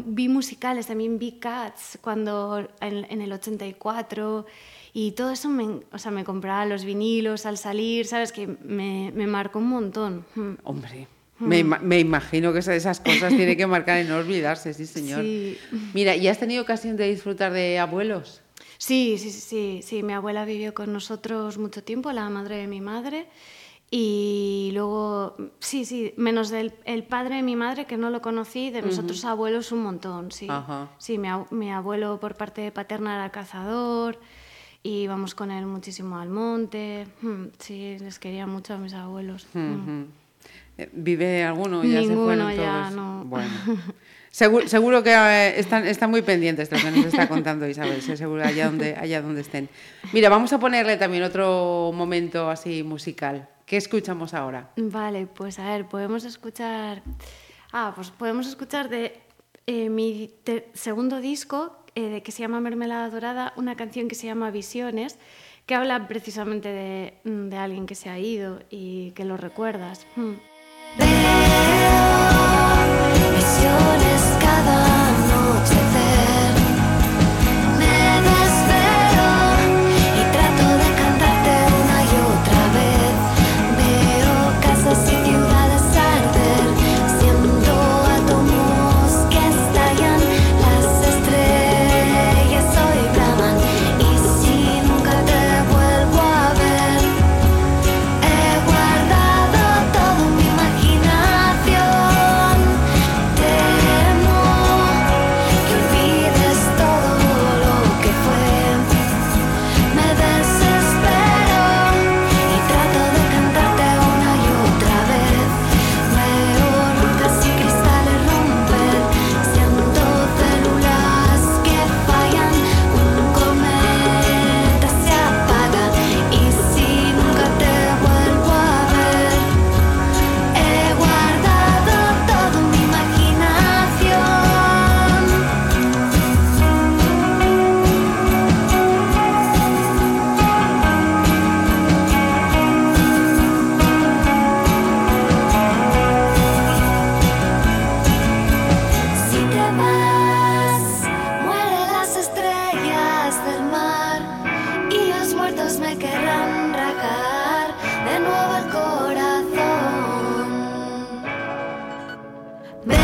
vi 0.06 0.28
musicales, 0.30 0.88
también 0.88 1.20
vi 1.20 1.40
Cats 1.40 1.98
cuando 2.02 2.68
en, 2.82 3.06
en 3.10 3.22
el 3.22 3.32
84 3.32 4.46
y 4.94 5.12
todo 5.14 5.32
eso 5.32 5.50
me, 5.50 5.80
o 5.92 5.98
sea, 5.98 6.12
me 6.12 6.24
compraba 6.24 6.66
los 6.66 6.86
vinilos 6.86 7.46
al 7.46 7.58
salir, 7.58 8.06
sabes 8.06 8.32
que 8.32 8.46
me, 8.64 9.12
me 9.16 9.26
marcó 9.26 9.58
un 9.60 9.70
montón. 9.70 10.26
Mm. 10.36 10.52
Hombre, 10.64 11.08
me, 11.40 11.60
ima- 11.64 11.80
me 11.80 12.00
imagino 12.00 12.54
que 12.54 12.60
esa- 12.60 12.76
esas 12.76 13.00
cosas 13.00 13.36
tiene 13.36 13.58
que 13.58 13.66
marcar 13.66 13.98
en 13.98 14.08
no 14.10 14.18
olvidarse, 14.18 14.72
sí, 14.74 14.86
señor. 14.86 15.22
Sí. 15.24 15.58
Mira, 15.96 16.16
¿y 16.16 16.28
has 16.28 16.38
tenido 16.40 16.62
ocasión 16.62 16.96
de 16.96 17.10
disfrutar 17.10 17.52
de 17.54 17.80
abuelos? 17.80 18.43
Sí, 18.86 19.18
sí, 19.18 19.32
sí, 19.32 19.80
sí. 19.82 20.04
Mi 20.04 20.12
abuela 20.12 20.44
vivió 20.44 20.74
con 20.74 20.92
nosotros 20.92 21.58
mucho 21.58 21.84
tiempo, 21.86 22.12
la 22.12 22.30
madre 22.30 22.58
de 22.58 22.68
mi 22.68 22.82
madre. 22.82 23.28
Y 23.90 24.72
luego, 24.74 25.38
sí, 25.60 25.86
sí, 25.86 26.14
menos 26.18 26.50
del 26.50 26.74
el 26.84 27.04
padre 27.04 27.36
de 27.38 27.44
mi 27.44 27.56
madre, 27.56 27.86
que 27.86 27.96
no 27.96 28.10
lo 28.10 28.22
conocí, 28.22 28.72
de 28.72 28.82
mis 28.82 29.00
otros 29.00 29.24
abuelos 29.24 29.72
un 29.72 29.84
montón, 29.84 30.32
sí. 30.34 30.48
Ajá. 30.50 30.90
Sí, 30.98 31.18
mi, 31.18 31.30
ab- 31.30 31.50
mi 31.52 31.72
abuelo 31.72 32.20
por 32.20 32.36
parte 32.36 32.72
paterna 32.74 33.16
era 33.16 33.30
cazador 33.32 34.20
y 34.82 35.04
íbamos 35.04 35.34
con 35.34 35.50
él 35.50 35.66
muchísimo 35.66 36.18
al 36.18 36.28
monte. 36.30 37.08
Mm, 37.22 37.46
Sí, 37.60 37.98
les 38.00 38.20
quería 38.20 38.48
mucho 38.48 38.74
a 38.74 38.78
mis 38.78 38.94
abuelos. 38.94 39.46
Mm. 39.54 39.74
Ujú. 39.76 40.08
Eh, 40.80 40.90
¿Vive 40.92 41.44
alguno? 41.46 41.84
¿Ya 41.86 42.02
se 42.02 42.08
Ninguno, 42.10 42.26
fueron 42.26 42.56
ya, 42.56 42.82
todos? 42.90 42.96
no. 42.96 43.24
Bueno. 43.26 43.50
Seguro, 44.34 44.68
seguro 44.68 45.04
que 45.04 45.12
eh, 45.14 45.60
están, 45.60 45.86
están 45.86 46.10
muy 46.10 46.24
pendientes 46.24 46.68
de 46.68 46.78
lo 46.80 46.84
que 46.84 46.90
nos 46.92 47.06
está 47.06 47.30
contando 47.30 47.68
Isabel, 47.68 48.02
sí, 48.02 48.18
seguro 48.18 48.44
allá 48.44 48.66
donde, 48.66 48.96
allá 48.96 49.22
donde 49.22 49.42
estén. 49.42 49.70
Mira, 50.12 50.28
vamos 50.30 50.52
a 50.54 50.60
ponerle 50.60 50.98
también 50.98 51.22
otro 51.22 51.92
momento 51.94 52.50
así 52.50 52.82
musical. 52.82 53.48
¿Qué 53.68 53.78
escuchamos 53.78 54.34
ahora? 54.34 54.72
Vale, 54.76 55.28
pues 55.28 55.60
a 55.60 55.66
ver, 55.70 55.86
podemos 55.86 56.24
escuchar. 56.26 57.04
Ah, 57.72 57.92
pues 57.96 58.10
podemos 58.10 58.48
escuchar 58.48 58.90
de 58.90 59.20
eh, 59.68 59.90
mi 59.90 60.32
te- 60.44 60.68
segundo 60.74 61.22
disco, 61.22 61.78
eh, 61.94 62.02
de- 62.10 62.24
que 62.24 62.32
se 62.32 62.40
llama 62.42 62.60
Mermelada 62.60 63.10
Dorada, 63.12 63.54
una 63.56 63.76
canción 63.76 64.08
que 64.08 64.16
se 64.16 64.26
llama 64.26 64.50
Visiones, 64.50 65.20
que 65.68 65.76
habla 65.76 66.08
precisamente 66.08 66.70
de, 66.70 67.14
mm, 67.24 67.50
de 67.50 67.58
alguien 67.58 67.86
que 67.86 67.94
se 67.94 68.10
ha 68.10 68.18
ido 68.18 68.62
y 68.72 69.12
que 69.12 69.26
lo 69.26 69.38
recuerdas. 69.38 70.08
Mm. 70.16 70.34
Visiones 73.36 74.23
cada 74.54 74.72
anochecer. 74.72 74.93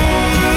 you 0.09 0.48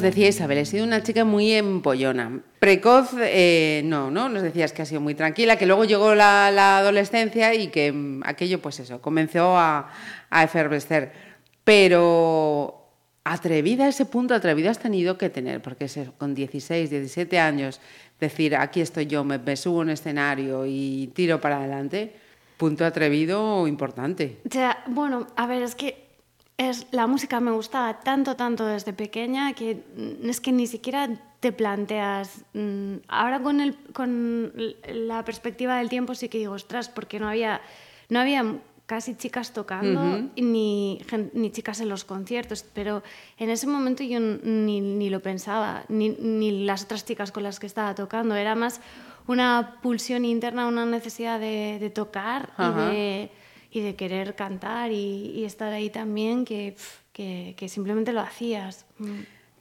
Nos 0.00 0.14
decía 0.14 0.28
Isabel, 0.28 0.56
he 0.56 0.64
sido 0.64 0.86
una 0.86 1.02
chica 1.02 1.26
muy 1.26 1.52
empollona. 1.52 2.40
Precoz, 2.58 3.10
eh, 3.18 3.82
no, 3.84 4.10
¿no? 4.10 4.30
Nos 4.30 4.40
decías 4.40 4.72
que 4.72 4.80
ha 4.80 4.86
sido 4.86 5.02
muy 5.02 5.14
tranquila, 5.14 5.56
que 5.56 5.66
luego 5.66 5.84
llegó 5.84 6.14
la, 6.14 6.50
la 6.50 6.78
adolescencia 6.78 7.52
y 7.52 7.68
que 7.68 7.92
mm, 7.92 8.22
aquello, 8.24 8.62
pues 8.62 8.80
eso, 8.80 9.02
comenzó 9.02 9.58
a, 9.58 9.92
a 10.30 10.42
efervescer. 10.42 11.12
Pero 11.64 12.92
atrevida, 13.24 13.88
ese 13.88 14.06
punto 14.06 14.32
atrevido 14.32 14.70
has 14.70 14.78
tenido 14.78 15.18
que 15.18 15.28
tener, 15.28 15.60
porque 15.60 15.86
con 16.16 16.34
16, 16.34 16.88
17 16.88 17.38
años, 17.38 17.78
decir, 18.18 18.56
aquí 18.56 18.80
estoy 18.80 19.04
yo, 19.04 19.22
me, 19.22 19.36
me 19.36 19.54
subo 19.54 19.80
a 19.80 19.82
un 19.82 19.90
escenario 19.90 20.64
y 20.64 21.10
tiro 21.14 21.42
para 21.42 21.58
adelante, 21.58 22.14
punto 22.56 22.86
atrevido 22.86 23.66
importante. 23.66 24.38
O 24.48 24.50
sea, 24.50 24.82
bueno, 24.86 25.26
a 25.36 25.46
ver, 25.46 25.62
es 25.62 25.74
que 25.74 26.09
es, 26.60 26.86
la 26.90 27.06
música 27.06 27.40
me 27.40 27.52
gustaba 27.52 28.00
tanto, 28.00 28.36
tanto 28.36 28.66
desde 28.66 28.92
pequeña 28.92 29.54
que 29.54 29.82
es 30.22 30.40
que 30.42 30.52
ni 30.52 30.66
siquiera 30.66 31.08
te 31.40 31.52
planteas. 31.52 32.44
mm, 32.52 32.96
Ahora 33.08 33.40
con, 33.40 33.60
el, 33.60 33.74
con 33.94 34.52
la 34.86 35.24
perspectiva 35.24 35.78
del 35.78 35.88
tiempo 35.88 36.14
sí 36.14 36.28
que 36.28 36.36
digo, 36.36 36.52
ostras, 36.52 36.90
porque 36.90 37.18
no 37.18 37.28
había, 37.28 37.62
no 38.10 38.20
había 38.20 38.44
casi 38.84 39.14
chicas 39.14 39.54
tocando 39.54 40.28
ni, 40.36 41.00
ni 41.32 41.50
chicas 41.50 41.80
en 41.80 41.88
los 41.88 42.04
conciertos, 42.04 42.62
pero 42.74 43.02
en 43.38 43.48
ese 43.48 43.66
momento 43.66 44.02
yo 44.02 44.20
ni, 44.20 44.82
ni 44.82 45.08
lo 45.08 45.20
pensaba, 45.20 45.84
ni, 45.88 46.10
ni 46.10 46.64
las 46.64 46.84
otras 46.84 47.06
chicas 47.06 47.32
con 47.32 47.42
las 47.42 47.58
que 47.58 47.66
estaba 47.66 47.94
tocando, 47.94 48.34
era 48.34 48.54
más 48.54 48.82
una 49.26 49.78
pulsión 49.80 50.26
interna, 50.26 50.66
una 50.66 50.84
necesidad 50.84 51.40
de, 51.40 51.78
de 51.80 51.88
tocar 51.88 52.50
y 52.58 52.80
de, 52.80 53.30
y 53.70 53.80
de 53.80 53.94
querer 53.94 54.34
cantar 54.34 54.92
y, 54.92 55.44
estar 55.44 55.72
ahí 55.72 55.90
también 55.90 56.44
que, 56.44 56.76
que, 57.12 57.54
que 57.56 57.68
simplemente 57.68 58.12
lo 58.12 58.20
hacías. 58.20 58.86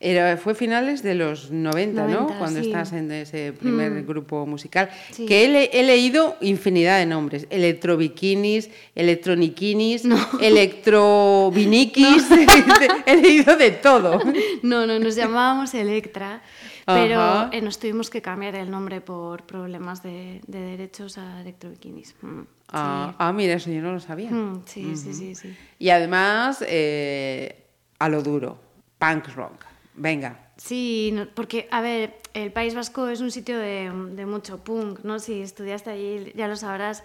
Era, 0.01 0.37
fue 0.37 0.55
finales 0.55 1.03
de 1.03 1.13
los 1.13 1.51
90, 1.51 2.07
¿no? 2.07 2.21
90, 2.21 2.37
Cuando 2.39 2.61
sí. 2.61 2.67
estás 2.67 2.93
en 2.93 3.11
ese 3.11 3.51
primer 3.51 3.91
Mm. 3.91 4.05
grupo 4.07 4.45
musical. 4.45 4.89
Sí. 5.11 5.25
Que 5.25 5.43
he, 5.43 5.47
le- 5.49 5.69
he 5.77 5.83
leído 5.83 6.37
infinidad 6.39 6.99
de 6.99 7.05
nombres. 7.05 7.47
Electrobikinis, 7.49 8.69
electroniquinis, 8.95 10.05
electrovinikis. 10.39 12.25
he 13.05 13.15
leído 13.17 13.55
de 13.57 13.71
todo. 13.71 14.19
No, 14.63 14.85
no, 14.87 14.99
nos 14.99 15.15
llamábamos 15.15 15.73
Electra, 15.73 16.41
pero 16.85 17.19
Ajá. 17.21 17.49
eh, 17.51 17.61
nos 17.61 17.77
tuvimos 17.79 18.09
que 18.09 18.21
cambiar 18.21 18.55
el 18.55 18.71
nombre 18.71 19.01
por 19.01 19.43
problemas 19.43 20.01
de, 20.01 20.41
de 20.47 20.59
derechos 20.61 21.17
a 21.17 21.41
electrobikinis. 21.41 22.15
Mm, 22.21 22.41
Ah, 22.71 23.07
sí. 23.09 23.15
ah, 23.17 23.33
mira, 23.33 23.55
eso 23.55 23.71
yo 23.71 23.81
no 23.81 23.91
lo 23.93 23.99
sabía. 23.99 24.29
Mm, 24.29 24.61
sí, 24.65 24.95
sí, 24.95 25.13
sí, 25.13 25.33
sí. 25.35 25.55
Y 25.79 25.89
además, 25.89 26.63
eh, 26.67 27.65
a 27.97 28.07
lo 28.09 28.21
duro, 28.21 28.59
punk 28.99 29.27
rock. 29.35 29.65
Venga. 29.99 30.39
Sí, 30.55 31.13
porque, 31.35 31.67
a 31.71 31.81
ver, 31.81 32.21
el 32.33 32.53
País 32.53 32.73
Vasco 32.73 33.09
es 33.09 33.19
un 33.19 33.31
sitio 33.31 33.59
de, 33.59 33.91
mucho 34.25 34.63
punk, 34.63 35.01
¿no? 35.03 35.19
Si 35.19 35.41
estudiaste 35.41 35.89
allí 35.89 36.31
ya 36.35 36.47
lo 36.47 36.55
sabrás 36.55 37.03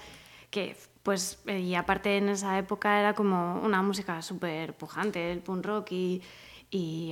que, 0.51 0.77
pues, 1.03 1.41
y 1.47 1.75
aparte 1.75 2.17
en 2.17 2.29
esa 2.29 2.57
época 2.57 3.01
era 3.01 3.15
como 3.15 3.61
una 3.63 3.83
música 3.83 4.23
súper 4.23 4.75
pujante, 4.75 5.33
el 5.33 5.41
punk 5.41 5.67
rock, 5.67 5.91
y, 5.91 6.23
y 6.71 7.11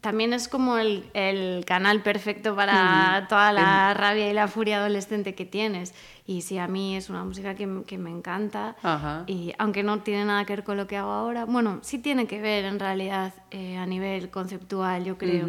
también 0.00 0.32
es 0.32 0.46
como 0.46 0.78
el, 0.78 1.04
el 1.12 1.64
canal 1.64 2.02
perfecto 2.02 2.54
para 2.54 3.26
toda 3.28 3.52
la 3.52 3.94
rabia 3.94 4.30
y 4.30 4.32
la 4.32 4.46
furia 4.46 4.78
adolescente 4.78 5.34
que 5.34 5.44
tienes. 5.44 5.92
Y 6.24 6.42
sí, 6.42 6.58
a 6.58 6.68
mí 6.68 6.96
es 6.96 7.10
una 7.10 7.24
música 7.24 7.54
que, 7.56 7.66
me 7.66 8.10
encanta. 8.10 8.76
Ajá. 8.82 9.24
Y 9.26 9.54
aunque 9.58 9.82
no 9.82 10.02
tiene 10.02 10.24
nada 10.24 10.44
que 10.44 10.52
ver 10.52 10.64
con 10.64 10.76
lo 10.76 10.86
que 10.86 10.96
hago 10.96 11.10
ahora, 11.10 11.46
bueno, 11.46 11.80
sí 11.82 11.98
tiene 11.98 12.26
que 12.26 12.40
ver 12.40 12.64
en 12.64 12.78
realidad 12.78 13.34
eh, 13.50 13.76
a 13.76 13.86
nivel 13.86 14.30
conceptual, 14.30 15.04
yo 15.04 15.18
creo. 15.18 15.48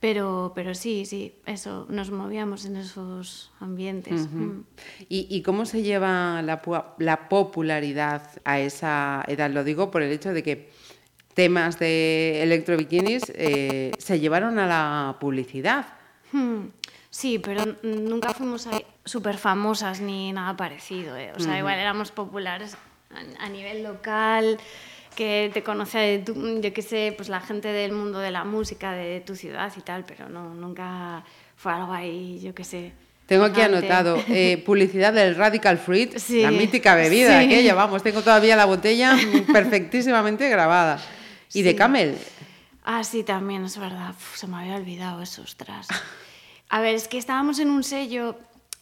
Pero, 0.00 0.52
pero 0.54 0.74
sí, 0.74 1.06
sí, 1.06 1.34
eso, 1.44 1.86
nos 1.88 2.10
movíamos 2.10 2.66
en 2.66 2.76
esos 2.76 3.50
ambientes. 3.58 4.28
Mm. 4.30 4.60
¿Y, 5.08 5.26
y 5.28 5.42
cómo 5.42 5.64
se 5.64 5.82
lleva 5.82 6.42
la 6.42 7.28
popularidad 7.28 8.22
a 8.44 8.60
esa 8.60 9.24
edad? 9.26 9.50
Lo 9.50 9.64
digo 9.64 9.90
por 9.90 10.02
el 10.02 10.12
hecho 10.12 10.32
de 10.32 10.42
que 10.42 10.70
temas 11.38 11.78
de 11.78 12.42
electrobikinis 12.42 13.22
eh, 13.32 13.92
se 13.96 14.18
llevaron 14.18 14.58
a 14.58 14.66
la 14.66 15.16
publicidad. 15.20 15.86
Hmm, 16.32 16.66
Sí, 17.10 17.38
pero 17.38 17.64
nunca 17.84 18.34
fuimos 18.34 18.68
súper 19.04 19.38
famosas 19.38 20.00
ni 20.00 20.32
nada 20.32 20.56
parecido. 20.56 21.16
¿eh? 21.16 21.30
O 21.36 21.40
sea, 21.40 21.56
igual 21.56 21.78
éramos 21.78 22.10
populares 22.10 22.76
a, 23.14 23.44
a 23.44 23.48
nivel 23.48 23.84
local, 23.84 24.58
que 25.14 25.50
te 25.54 25.62
conoce, 25.62 26.24
yo 26.26 26.72
qué 26.72 26.82
sé, 26.82 27.14
pues 27.16 27.28
la 27.28 27.40
gente 27.40 27.68
del 27.68 27.92
mundo 27.92 28.18
de 28.18 28.32
la 28.32 28.42
música 28.44 28.92
de 28.92 29.20
tu 29.20 29.36
ciudad 29.36 29.72
y 29.76 29.80
tal, 29.80 30.04
pero 30.04 30.28
no, 30.28 30.54
nunca 30.54 31.24
fue 31.56 31.72
algo 31.72 31.92
ahí, 31.92 32.40
yo 32.42 32.52
qué 32.52 32.64
sé. 32.64 32.92
Tengo 33.26 33.44
aquí 33.44 33.60
anotado 33.60 34.18
eh, 34.28 34.60
publicidad 34.66 35.12
del 35.12 35.36
Radical 35.36 35.78
Fruit, 35.78 36.18
Sí, 36.18 36.42
la 36.42 36.50
mítica 36.50 36.94
bebida 36.96 37.38
sí. 37.40 37.46
aquella, 37.46 37.74
vamos, 37.74 38.02
tengo 38.02 38.22
todavía 38.22 38.56
la 38.56 38.64
botella 38.66 39.16
perfectísimamente 39.52 40.48
grabada. 40.48 40.98
Y 41.52 41.62
de. 41.62 41.76
Camel, 41.76 42.18
Ah, 42.84 43.04
sí, 43.04 43.22
también, 43.22 43.64
es 43.64 43.76
verdad. 43.76 44.10
Uf, 44.10 44.36
se 44.36 44.46
me 44.46 44.56
había 44.56 44.76
olvidado 44.76 45.20
eso, 45.20 45.42
ostras. 45.42 45.88
A 46.70 46.80
ver, 46.80 46.94
es 46.94 47.06
que 47.06 47.18
estábamos 47.18 47.58
en 47.58 47.68
un 47.68 47.82
sello 47.82 48.36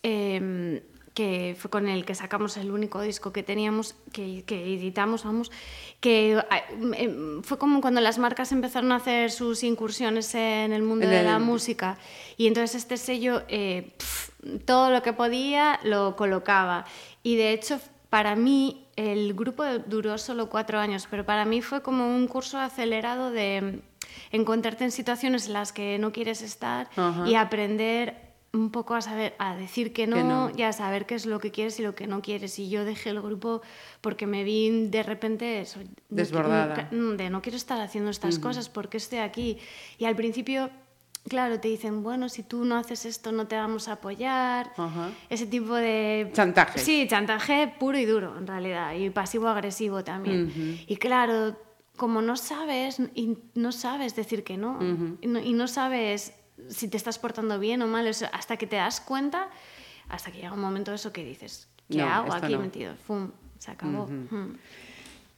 eh, 0.04 0.82
que 1.16 1.56
fue 1.58 1.70
con 1.70 1.88
el 1.88 2.04
que 2.04 2.14
sacamos 2.14 2.58
el 2.58 2.70
único 2.70 3.00
disco 3.00 3.32
que 3.32 3.42
teníamos, 3.42 3.96
que, 4.12 4.44
que 4.44 4.74
editamos, 4.74 5.24
vamos, 5.24 5.50
que 5.98 6.38
ah, 6.50 6.60
em, 6.94 7.42
fue 7.42 7.56
como 7.58 7.80
cuando 7.80 8.02
las 8.02 8.18
marcas 8.18 8.52
empezaron 8.52 8.92
a 8.92 8.96
hacer 8.96 9.30
sus 9.30 9.64
incursiones 9.64 10.34
en 10.34 10.74
el 10.74 10.82
mundo 10.82 11.06
En 11.06 11.10
de 11.10 11.22
la 11.22 11.38
música. 11.38 11.96
Y 12.36 12.46
entonces 12.46 12.76
este 12.76 12.98
sello, 12.98 13.44
eh, 13.48 13.94
pf, 13.96 14.32
todo 14.66 14.90
lo 14.90 15.02
que 15.02 15.14
podía 15.14 15.80
lo 15.84 16.16
colocaba. 16.16 16.84
Y 17.22 17.36
de 17.36 17.54
hecho, 17.54 17.80
para 18.10 18.36
mí, 18.36 18.85
el 18.96 19.34
grupo 19.34 19.64
duró 19.86 20.16
solo 20.18 20.48
cuatro 20.48 20.78
años, 20.78 21.06
pero 21.10 21.24
para 21.24 21.44
mí 21.44 21.60
fue 21.62 21.82
como 21.82 22.08
un 22.14 22.26
curso 22.26 22.58
acelerado 22.58 23.30
de 23.30 23.80
encontrarte 24.32 24.84
en 24.84 24.90
situaciones 24.90 25.46
en 25.46 25.52
las 25.52 25.72
que 25.72 25.98
no 25.98 26.12
quieres 26.12 26.42
estar 26.42 26.88
Ajá. 26.96 27.28
y 27.28 27.34
aprender 27.34 28.26
un 28.52 28.70
poco 28.70 28.94
a 28.94 29.02
saber, 29.02 29.34
a 29.38 29.54
decir 29.54 29.92
que 29.92 30.06
no, 30.06 30.16
Que 30.16 30.24
no. 30.24 30.50
y 30.56 30.62
a 30.62 30.72
saber 30.72 31.04
qué 31.04 31.14
es 31.14 31.26
lo 31.26 31.38
que 31.40 31.50
quieres 31.50 31.78
y 31.78 31.82
lo 31.82 31.94
que 31.94 32.06
no 32.06 32.22
quieres. 32.22 32.58
Y 32.58 32.70
yo 32.70 32.86
dejé 32.86 33.10
el 33.10 33.20
grupo 33.20 33.60
porque 34.00 34.26
me 34.26 34.44
vi 34.44 34.88
de 34.88 35.02
repente 35.02 35.60
eso, 35.60 35.80
Desbordada. 36.08 36.88
mm, 36.90 37.16
de 37.16 37.28
no 37.28 37.42
quiero 37.42 37.56
estar 37.58 37.78
haciendo 37.82 38.10
estas 38.10 38.38
cosas, 38.38 38.70
porque 38.70 38.96
estoy 38.96 39.18
aquí? 39.18 39.58
Y 39.98 40.06
al 40.06 40.16
principio, 40.16 40.70
claro, 41.28 41.60
te 41.60 41.68
dicen, 41.68 42.02
bueno, 42.02 42.28
si 42.28 42.42
tú 42.42 42.64
no 42.64 42.76
haces 42.76 43.04
esto 43.06 43.32
no 43.32 43.46
te 43.46 43.56
vamos 43.56 43.88
a 43.88 43.92
apoyar. 43.92 44.72
Ajá. 44.76 45.10
Ese 45.28 45.46
tipo 45.46 45.74
de... 45.74 46.30
Chantaje. 46.32 46.78
Sí, 46.78 47.06
chantaje 47.08 47.72
puro 47.78 47.98
y 47.98 48.04
duro, 48.04 48.36
en 48.38 48.46
realidad, 48.46 48.94
y 48.94 49.10
pasivo-agresivo 49.10 50.04
también. 50.04 50.80
Y 50.86 50.96
claro, 50.96 51.56
como 51.96 52.22
no 52.22 52.36
sabes, 52.36 52.98
y 53.14 53.38
no 53.54 53.72
sabes 53.72 54.14
decir 54.16 54.44
que 54.44 54.56
no, 54.56 54.78
y 55.20 55.26
no, 55.26 55.40
y 55.40 55.52
no 55.52 55.66
sabes 55.68 56.34
si 56.68 56.88
te 56.88 56.96
estás 56.96 57.18
portando 57.18 57.58
bien 57.58 57.82
o 57.82 57.86
mal, 57.86 58.06
hasta 58.06 58.56
que 58.56 58.66
te 58.66 58.76
das 58.76 59.00
cuenta, 59.00 59.48
hasta 60.08 60.30
que 60.30 60.38
llega 60.38 60.52
un 60.52 60.60
momento 60.60 60.92
eso 60.92 61.12
que 61.12 61.24
dices, 61.24 61.68
¿qué 61.90 61.98
No, 61.98 62.08
hago 62.08 62.32
aquí 62.32 62.52
no. 62.54 62.60
metido? 62.60 62.94
¡Fum! 63.06 63.30
Se 63.58 63.70
acabó. 63.70 64.08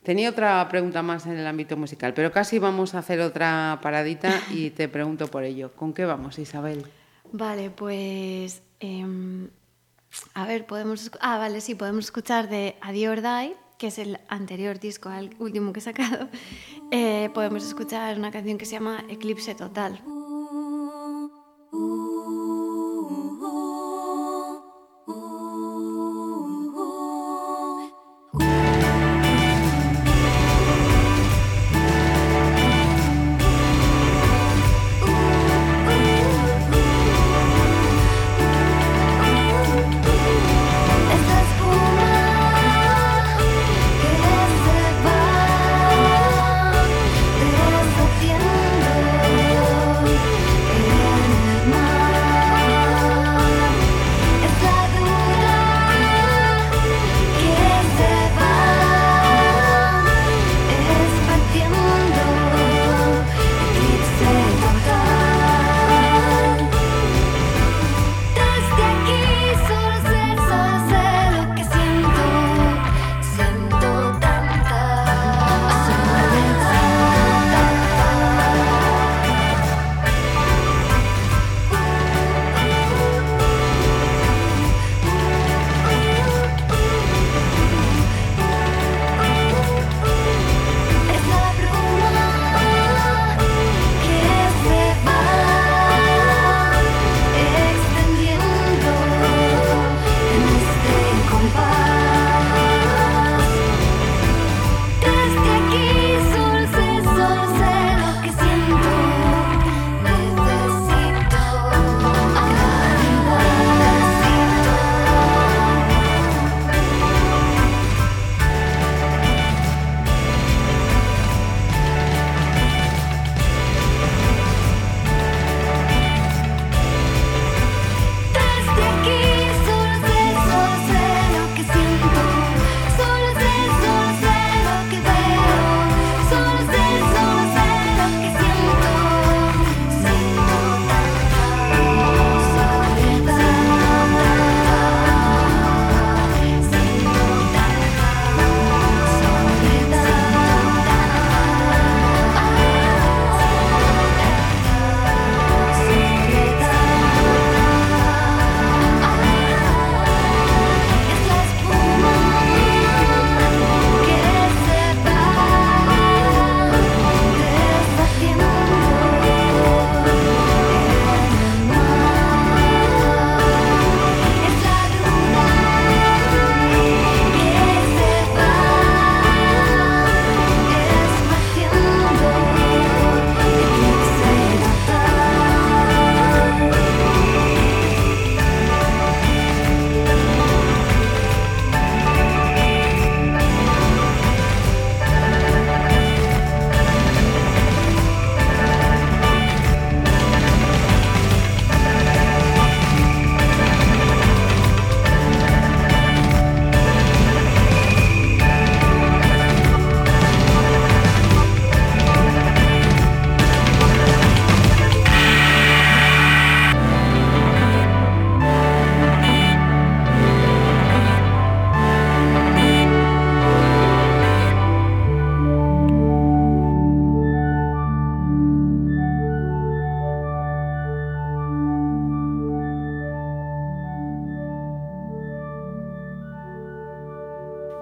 Tenía 0.09 0.31
otra 0.31 0.67
pregunta 0.71 1.03
más 1.03 1.27
en 1.27 1.37
el 1.37 1.47
ámbito 1.47 1.77
musical, 1.77 2.15
pero 2.15 2.33
casi 2.33 2.59
vamos 2.59 2.95
a 2.95 3.01
hacer 3.01 3.21
otra 3.21 3.79
paradita 3.83 4.41
y 4.51 4.71
te 4.71 4.89
pregunto 4.89 5.27
por 5.27 5.45
ello. 5.45 5.71
¿Con 5.77 5.93
qué 5.93 6.07
vamos, 6.07 6.39
Isabel? 6.39 6.87
Vale, 7.31 7.69
pues. 7.69 8.63
em, 8.81 9.51
a 10.33 10.47
ver, 10.47 10.65
podemos. 10.65 11.11
Ah, 11.21 11.37
vale, 11.37 11.61
sí, 11.61 11.75
podemos 11.75 12.07
escuchar 12.07 12.49
de 12.49 12.77
A 12.81 12.91
Die 12.93 13.07
or 13.07 13.21
Die, 13.21 13.55
que 13.77 13.89
es 13.89 13.99
el 13.99 14.19
anterior 14.29 14.81
disco 14.81 15.11
al 15.11 15.29
último 15.39 15.75
que 15.75 15.81
he 15.81 15.83
sacado. 15.83 16.31
Eh, 16.91 17.29
podemos 17.35 17.67
escuchar 17.67 18.17
una 18.17 18.31
canción 18.31 18.57
que 18.57 18.65
se 18.65 18.73
llama 18.73 19.05
Eclipse 19.11 19.55
Total. 19.55 20.01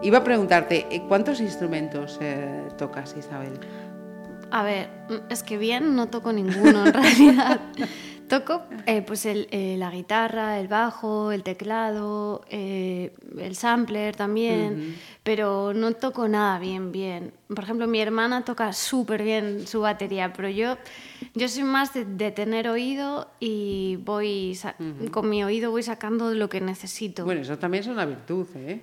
Iba 0.06 0.18
a 0.18 0.22
preguntarte, 0.24 0.86
eh, 0.88 1.02
¿cuántos 1.08 1.40
instrumentos 1.40 2.18
eh, 2.20 2.68
tocas, 2.78 3.16
Isabel? 3.18 3.54
A 4.52 4.62
ver, 4.62 4.88
mm, 5.08 5.32
es 5.32 5.42
que 5.42 5.58
bien 5.58 5.96
no 5.96 6.06
toco 6.06 6.32
ninguno 6.32 6.86
en 6.86 6.92
realidad. 7.02 7.60
Toco 8.28 8.62
eh, 8.86 9.02
pues 9.02 9.26
el- 9.26 9.48
eh, 9.50 9.74
la 9.76 9.90
guitarra, 9.90 10.60
el 10.60 10.68
bajo, 10.68 11.32
el 11.32 11.42
teclado, 11.42 12.44
eh, 12.50 13.12
el 13.36 13.56
sampler 13.56 14.14
también, 14.14 14.94
pero 15.24 15.74
no 15.74 15.90
toco 15.94 16.28
nada 16.28 16.60
bien, 16.60 16.92
bien. 16.92 17.32
Por 17.48 17.64
ejemplo, 17.64 17.88
mi 17.88 18.00
hermana 18.00 18.44
toca 18.44 18.72
súper 18.72 19.24
bien 19.24 19.66
su 19.66 19.80
batería, 19.80 20.32
pero 20.32 20.48
yo, 20.48 20.76
yo 21.34 21.48
soy 21.48 21.64
más 21.64 21.92
de, 21.94 22.04
de 22.04 22.30
tener 22.30 22.68
oído 22.68 23.28
y 23.40 23.96
voy, 24.04 24.56
con 25.10 25.28
mi 25.28 25.42
oído 25.42 25.72
voy 25.72 25.82
sacando 25.82 26.32
lo 26.32 26.48
que 26.48 26.60
necesito. 26.60 27.24
Bueno, 27.24 27.40
eso 27.40 27.58
también 27.58 27.82
es 27.82 27.88
una 27.88 28.04
virtud, 28.06 28.46
¿eh? 28.54 28.80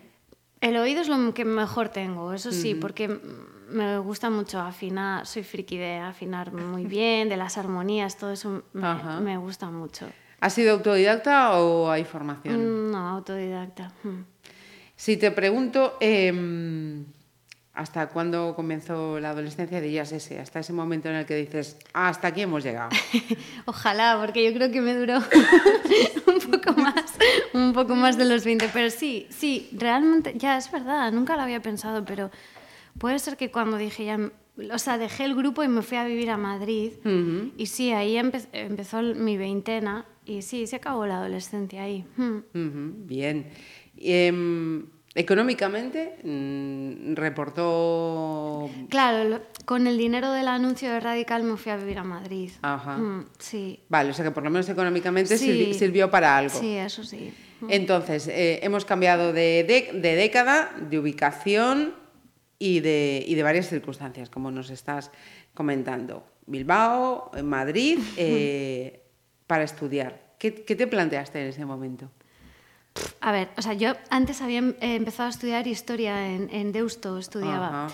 El 0.64 0.78
oído 0.78 1.02
es 1.02 1.10
lo 1.10 1.34
que 1.34 1.44
mejor 1.44 1.90
tengo, 1.90 2.32
eso 2.32 2.54
sí, 2.54 2.74
porque 2.74 3.20
me 3.68 3.98
gusta 4.00 4.30
mucho 4.30 4.62
afinar, 4.62 5.26
soy 5.26 5.44
friki 5.44 5.78
de 5.78 5.98
afinar 5.98 6.54
muy 6.54 6.86
bien, 6.86 7.28
de 7.28 7.36
las 7.36 7.58
armonías, 7.58 8.16
todo 8.16 8.32
eso 8.32 8.64
me 8.72 9.38
gusta 9.38 9.70
mucho. 9.70 10.08
¿Has 10.40 10.54
sido 10.54 10.72
autodidacta 10.76 11.60
o 11.60 11.92
hay 11.92 12.06
formación? 12.06 12.88
Mm, 12.88 12.92
No, 12.92 13.10
autodidacta. 13.10 13.92
mm. 14.04 14.24
Si 14.96 15.18
te 15.18 15.32
pregunto, 15.32 15.98
em, 16.00 17.04
¿hasta 17.74 18.08
cuándo 18.10 18.54
comenzó 18.56 19.20
la 19.20 19.32
adolescencia? 19.32 19.82
Dirías 19.82 20.12
ese, 20.12 20.40
hasta 20.40 20.60
ese 20.60 20.74
momento 20.74 21.10
en 21.10 21.16
el 21.16 21.26
que 21.26 21.36
dices, 21.36 21.78
"Ah, 21.94 22.10
hasta 22.10 22.28
aquí 22.30 22.42
hemos 22.42 22.64
llegado. 22.64 22.90
Ojalá, 23.66 24.18
porque 24.20 24.44
yo 24.46 24.54
creo 24.54 24.72
que 24.72 24.82
me 24.82 24.96
duró 24.96 25.18
un 26.28 26.52
poco 26.52 26.74
más, 26.80 27.06
un 27.54 27.74
poco 27.74 27.96
más 27.96 28.18
de 28.18 28.26
los 28.26 28.44
20, 28.46 28.70
pero 28.74 28.90
sí, 28.90 29.28
sí, 29.30 29.70
realmente, 29.74 30.34
ya 30.38 30.58
es 30.58 30.72
verdad, 30.72 31.12
nunca 31.12 31.36
lo 31.36 31.42
había 31.44 31.62
pensado, 31.62 32.06
pero 32.06 32.30
puede 32.98 33.20
ser 33.20 33.38
que 33.38 33.50
cuando 33.52 33.78
dije 33.78 34.06
ya, 34.06 34.20
o 34.72 34.78
sea, 34.78 34.98
dejé 35.00 35.26
el 35.26 35.34
grupo 35.36 35.64
y 35.64 35.68
me 35.68 35.82
fui 35.82 35.98
a 35.98 36.06
vivir 36.06 36.30
a 36.30 36.38
Madrid, 36.38 36.92
y 37.58 37.66
sí, 37.66 37.92
ahí 37.92 38.16
empe- 38.18 38.48
empezó 38.54 39.02
mi 39.02 39.36
veintena, 39.38 40.06
y 40.26 40.42
sí, 40.44 40.68
se 40.68 40.76
acabó 40.78 41.06
la 41.08 41.18
adolescencia 41.18 41.84
ahí. 41.84 42.06
mm. 42.18 42.38
Ujú, 42.54 42.94
bien. 43.08 43.50
Em, 43.98 44.86
económicamente, 45.16 46.16
mm, 46.24 47.14
reportó... 47.16 48.70
Claro, 48.90 49.30
lo- 49.30 49.42
con 49.66 49.88
el 49.88 49.98
dinero 49.98 50.32
del 50.32 50.48
anuncio 50.48 50.92
de 50.92 51.00
Radical 51.00 51.44
me 51.44 51.58
fui 51.58 51.72
a 51.72 51.78
vivir 51.78 52.00
a 52.00 52.04
Madrid. 52.04 52.52
Ajá. 52.62 52.98
Mm, 52.98 53.26
sí. 53.40 53.80
Vale, 53.90 54.10
o 54.12 54.14
sea 54.14 54.26
que 54.26 54.32
por 54.32 54.44
lo 54.44 54.50
menos 54.50 54.68
económicamente 54.70 55.38
Sí. 55.38 55.50
sirvi- 55.50 55.74
sirvió 55.74 56.10
para 56.10 56.38
algo. 56.38 56.60
Sí, 56.60 56.76
eso 56.76 57.04
sí. 57.04 57.34
Entonces, 57.70 58.28
eh, 58.28 58.60
hemos 58.64 58.84
cambiado 58.86 59.32
de, 59.32 59.64
de- 59.64 60.00
de 60.00 60.16
década, 60.16 60.72
de 60.90 61.00
ubicación 61.00 61.94
y 62.60 62.82
de, 62.82 63.24
y 63.26 63.36
de 63.36 63.44
varias 63.44 63.70
circunstancias, 63.70 64.30
como 64.30 64.52
nos 64.52 64.70
estás 64.70 65.12
comentando. 65.54 66.26
Bilbao, 66.46 67.32
eh, 67.36 67.44
Madrid, 67.44 68.00
eh, 68.18 69.04
para 69.48 69.64
estudiar. 69.64 70.34
¿Qué, 70.40 70.54
qué 70.66 70.76
te 70.76 70.88
planteaste 70.88 71.40
en 71.42 71.48
ese 71.48 71.66
momento? 71.66 72.10
A 73.22 73.32
ver, 73.32 73.50
o 73.58 73.62
sea, 73.62 73.74
yo 73.74 73.94
antes 74.10 74.42
había 74.42 74.60
eh, 74.60 74.96
empezado 74.96 75.28
a 75.28 75.30
estudiar 75.32 75.68
historia 75.68 76.28
en, 76.28 76.50
en 76.52 76.72
Deusto, 76.72 77.18
estudiaba. 77.18 77.86
Ajá. 77.86 77.88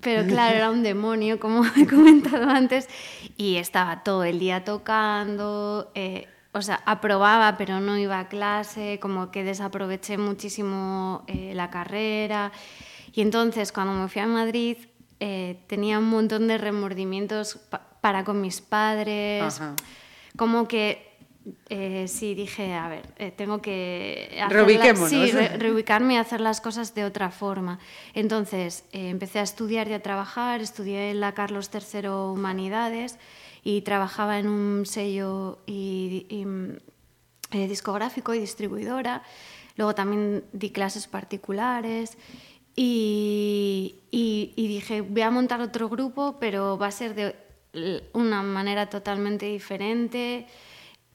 Pero 0.00 0.26
claro, 0.28 0.56
era 0.56 0.70
un 0.70 0.82
demonio, 0.82 1.38
como 1.40 1.64
he 1.76 1.86
comentado 1.86 2.48
antes, 2.48 2.88
y 3.36 3.56
estaba 3.56 4.02
todo 4.04 4.24
el 4.24 4.38
día 4.38 4.64
tocando, 4.64 5.90
eh, 5.94 6.28
o 6.52 6.62
sea, 6.62 6.80
aprobaba, 6.86 7.56
pero 7.58 7.80
no 7.80 7.98
iba 7.98 8.18
a 8.20 8.28
clase, 8.28 8.98
como 9.00 9.30
que 9.30 9.44
desaproveché 9.44 10.16
muchísimo 10.16 11.24
eh, 11.26 11.52
la 11.54 11.68
carrera. 11.70 12.52
Y 13.12 13.20
entonces, 13.20 13.72
cuando 13.72 13.92
me 13.94 14.08
fui 14.08 14.22
a 14.22 14.26
Madrid, 14.26 14.76
eh, 15.20 15.58
tenía 15.66 15.98
un 15.98 16.08
montón 16.08 16.46
de 16.46 16.56
remordimientos 16.58 17.56
pa- 17.56 17.82
para 18.00 18.24
con 18.24 18.40
mis 18.40 18.60
padres, 18.60 19.42
Ajá. 19.60 19.74
como 20.36 20.68
que 20.68 21.07
eh, 21.68 22.06
sí 22.08 22.34
dije, 22.34 22.74
a 22.74 22.88
ver, 22.88 23.06
eh, 23.18 23.30
tengo 23.30 23.60
que 23.60 24.36
sí, 25.08 25.16
re- 25.32 25.48
reubicarme 25.58 26.14
y 26.14 26.16
hacer 26.16 26.40
las 26.40 26.60
cosas 26.60 26.94
de 26.94 27.04
otra 27.04 27.30
forma. 27.30 27.78
Entonces 28.14 28.84
eh, 28.92 29.08
empecé 29.10 29.38
a 29.38 29.42
estudiar 29.42 29.88
y 29.88 29.92
a 29.94 30.02
trabajar, 30.02 30.60
estudié 30.60 31.10
en 31.10 31.20
la 31.20 31.32
Carlos 31.34 31.70
III 31.72 32.08
Humanidades 32.08 33.18
y 33.64 33.82
trabajaba 33.82 34.38
en 34.38 34.48
un 34.48 34.86
sello 34.86 35.58
y, 35.66 36.26
y, 36.28 36.44
mm, 36.44 36.76
discográfico 37.68 38.34
y 38.34 38.38
distribuidora. 38.40 39.22
Luego 39.76 39.94
también 39.94 40.44
di 40.52 40.70
clases 40.70 41.06
particulares 41.06 42.16
y, 42.74 43.96
y- 44.10 44.52
y 44.56 44.68
dije, 44.68 45.00
voy 45.00 45.22
a 45.22 45.30
montar 45.30 45.60
otro 45.60 45.88
grupo, 45.88 46.36
pero 46.40 46.78
va 46.78 46.86
a 46.88 46.90
ser 46.90 47.14
de 47.14 47.34
una 48.12 48.42
manera 48.42 48.88
totalmente 48.88 49.46
diferente. 49.46 50.46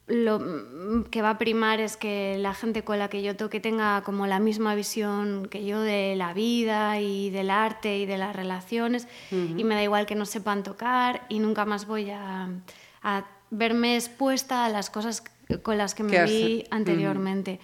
Lo 0.07 0.39
mm, 0.39 1.05
que 1.05 1.21
va 1.21 1.31
a 1.31 1.37
primar 1.37 1.79
es 1.79 1.95
que 1.95 2.37
la 2.37 2.53
gente 2.53 2.83
con 2.83 2.99
la 2.99 3.09
que 3.09 3.23
yo 3.23 3.35
toque 3.37 3.59
tenga 3.59 4.01
como 4.03 4.27
la 4.27 4.39
misma 4.39 4.75
visión 4.75 5.47
que 5.47 5.65
yo 5.65 5.81
de 5.81 6.15
la 6.17 6.33
vida 6.33 6.99
y 6.99 7.29
del 7.29 7.49
arte 7.49 7.97
y 7.97 8.05
de 8.05 8.17
las 8.17 8.35
relaciones. 8.35 9.07
Y 9.31 9.63
me 9.63 9.75
da 9.75 9.83
igual 9.83 10.05
que 10.05 10.15
no 10.15 10.25
sepan 10.25 10.63
tocar 10.63 11.25
y 11.29 11.39
nunca 11.39 11.65
más 11.65 11.87
voy 11.87 12.09
a, 12.09 12.49
a 13.01 13.25
verme 13.49 13.95
expuesta 13.95 14.65
a 14.65 14.69
las 14.69 14.89
cosas 14.89 15.23
con 15.61 15.77
las 15.77 15.95
que 15.95 16.03
me 16.03 16.23
vi 16.25 16.65
anteriormente. 16.69 17.59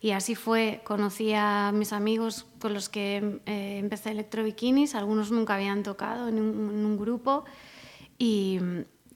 Y 0.00 0.10
así 0.12 0.34
fue, 0.34 0.80
conocí 0.82 1.32
a 1.32 1.70
mis 1.72 1.92
amigos 1.92 2.46
con 2.58 2.74
los 2.74 2.88
que 2.88 3.40
eh, 3.46 3.78
empecé 3.78 4.10
electrobikinis, 4.10 4.96
algunos 4.96 5.30
nunca 5.30 5.54
habían 5.54 5.84
tocado 5.84 6.28
en 6.28 6.40
un, 6.40 6.70
en 6.70 6.84
un 6.84 6.98
grupo. 6.98 7.44
Y, 8.18 8.58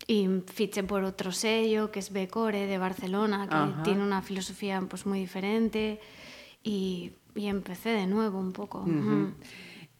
y 0.06 0.28
fiché 0.52 0.82
por 0.84 1.02
otro 1.04 1.32
sello 1.32 1.90
que 1.90 1.98
es 1.98 2.12
Becore 2.12 2.66
de 2.66 2.78
Barcelona, 2.78 3.48
que 3.48 3.54
Ajá. 3.56 3.82
tiene 3.82 4.02
una 4.02 4.22
filosofía 4.22 4.80
pues 4.88 5.04
muy 5.06 5.18
diferente 5.20 6.00
y, 6.62 7.12
y 7.34 7.46
empecé 7.46 7.90
de 7.90 8.06
nuevo 8.06 8.38
un 8.38 8.52
poco. 8.52 8.84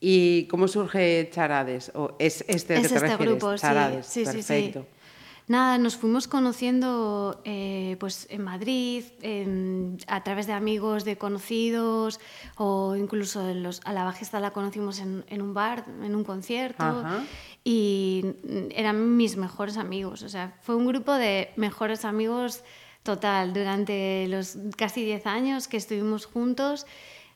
¿Y 0.00 0.44
cómo 0.48 0.68
surge 0.68 1.28
Charades? 1.32 1.90
¿O 1.94 2.14
es 2.18 2.44
este 2.48 2.74
Es 2.76 2.82
que 2.82 2.88
te 2.88 2.94
este 2.94 2.98
refieres? 2.98 3.26
grupo, 3.38 3.52
sí, 3.56 3.60
Charades, 3.62 4.06
sí, 4.06 4.24
sí, 4.26 4.32
sí. 4.32 4.36
perfecto. 4.42 4.86
Nada, 5.48 5.78
nos 5.78 5.96
fuimos 5.96 6.26
conociendo 6.26 7.40
eh, 7.44 7.96
pues 8.00 8.26
en 8.30 8.42
Madrid, 8.42 9.04
a 10.08 10.24
través 10.24 10.48
de 10.48 10.52
amigos, 10.52 11.04
de 11.04 11.16
conocidos, 11.16 12.18
o 12.56 12.96
incluso 12.96 13.48
en 13.48 13.62
los- 13.62 13.80
a 13.84 13.92
la 13.92 14.02
bajista 14.02 14.40
la 14.40 14.50
conocimos 14.50 14.98
en, 14.98 15.24
en 15.28 15.40
un 15.42 15.54
bar, 15.54 15.84
en 16.02 16.16
un 16.16 16.24
concierto, 16.24 16.82
Ajá. 16.84 17.22
Y 17.68 18.24
eran 18.76 19.16
mis 19.16 19.36
mejores 19.36 19.76
amigos. 19.76 20.22
O 20.22 20.28
sea, 20.28 20.56
fue 20.62 20.76
un 20.76 20.86
grupo 20.86 21.12
de 21.14 21.50
mejores 21.56 22.04
amigos 22.04 22.62
total 23.02 23.52
durante 23.52 24.26
los 24.28 24.56
casi 24.76 25.04
10 25.04 25.26
años 25.26 25.66
que 25.66 25.76
estuvimos 25.76 26.26
juntos 26.26 26.86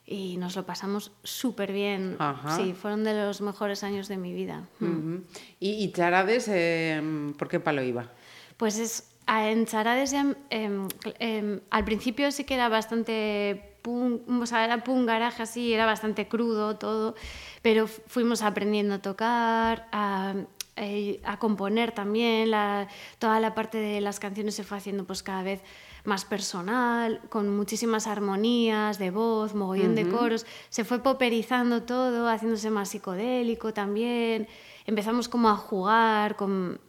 y 0.05 0.37
nos 0.37 0.55
lo 0.55 0.65
pasamos 0.65 1.11
súper 1.23 1.73
bien. 1.73 2.15
Ajá. 2.19 2.55
Sí, 2.55 2.71
fueron 2.73 3.03
de 3.03 3.13
los 3.13 3.41
mejores 3.41 3.83
años 3.83 4.07
de 4.07 4.15
mi 4.15 4.31
vida. 4.33 4.69
Mm. 4.79 4.85
Ujú. 5.15 5.23
¿Y, 5.59 5.83
y 5.83 5.91
Charades, 5.91 6.47
em, 6.47 7.33
por 7.33 7.49
qué 7.49 7.59
palo 7.59 7.83
iba? 7.83 8.09
Pues 8.55 8.79
es, 8.79 9.11
en 9.27 9.65
Charades 9.65 10.13
cl- 10.13 11.15
em, 11.19 11.59
al 11.69 11.83
principio 11.83 12.31
sí 12.31 12.45
que 12.45 12.53
era 12.53 12.69
bastante 12.69 13.70
punk, 13.81 14.21
o 14.41 14.45
sea, 14.45 14.63
era 14.65 14.83
punk 14.83 15.07
garage 15.07 15.43
así, 15.43 15.73
era 15.73 15.85
bastante 15.85 16.27
crudo 16.27 16.77
todo, 16.77 17.15
pero 17.61 17.87
fu- 17.87 18.01
fuimos 18.07 18.41
aprendiendo 18.41 18.95
a 18.95 18.99
tocar, 19.01 19.87
a, 19.91 20.33
eh, 20.75 21.19
a 21.23 21.37
componer 21.39 21.91
también, 21.91 22.51
la- 22.51 22.87
toda 23.19 23.39
la 23.39 23.53
parte 23.53 23.77
de 23.79 24.01
las 24.01 24.19
canciones 24.19 24.55
se 24.55 24.63
fue 24.63 24.77
haciendo 24.77 25.05
pues 25.05 25.23
cada 25.23 25.43
vez 25.43 25.61
más 26.03 26.25
personal, 26.25 27.21
con 27.29 27.55
muchísimas 27.55 28.07
armonías 28.07 28.97
de 28.97 29.11
voz, 29.11 29.53
mogollón 29.53 29.93
de 29.95 30.03
coros, 30.09 30.45
se 30.69 30.83
fue 30.83 30.99
poperizando 31.03 31.83
todo, 31.83 32.27
haciéndose 32.27 32.71
más 32.71 32.89
psicodélico 32.89 33.71
también, 33.73 34.47
empezamos 34.87 35.29
como 35.29 35.49
a 35.49 35.55
jugar 35.55 36.35
con, 36.37 36.79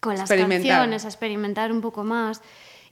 con 0.00 0.16
las 0.16 0.28
canciones, 0.76 1.04
a 1.04 1.08
experimentar 1.08 1.72
un 1.72 1.80
poco 1.80 2.04
más. 2.04 2.42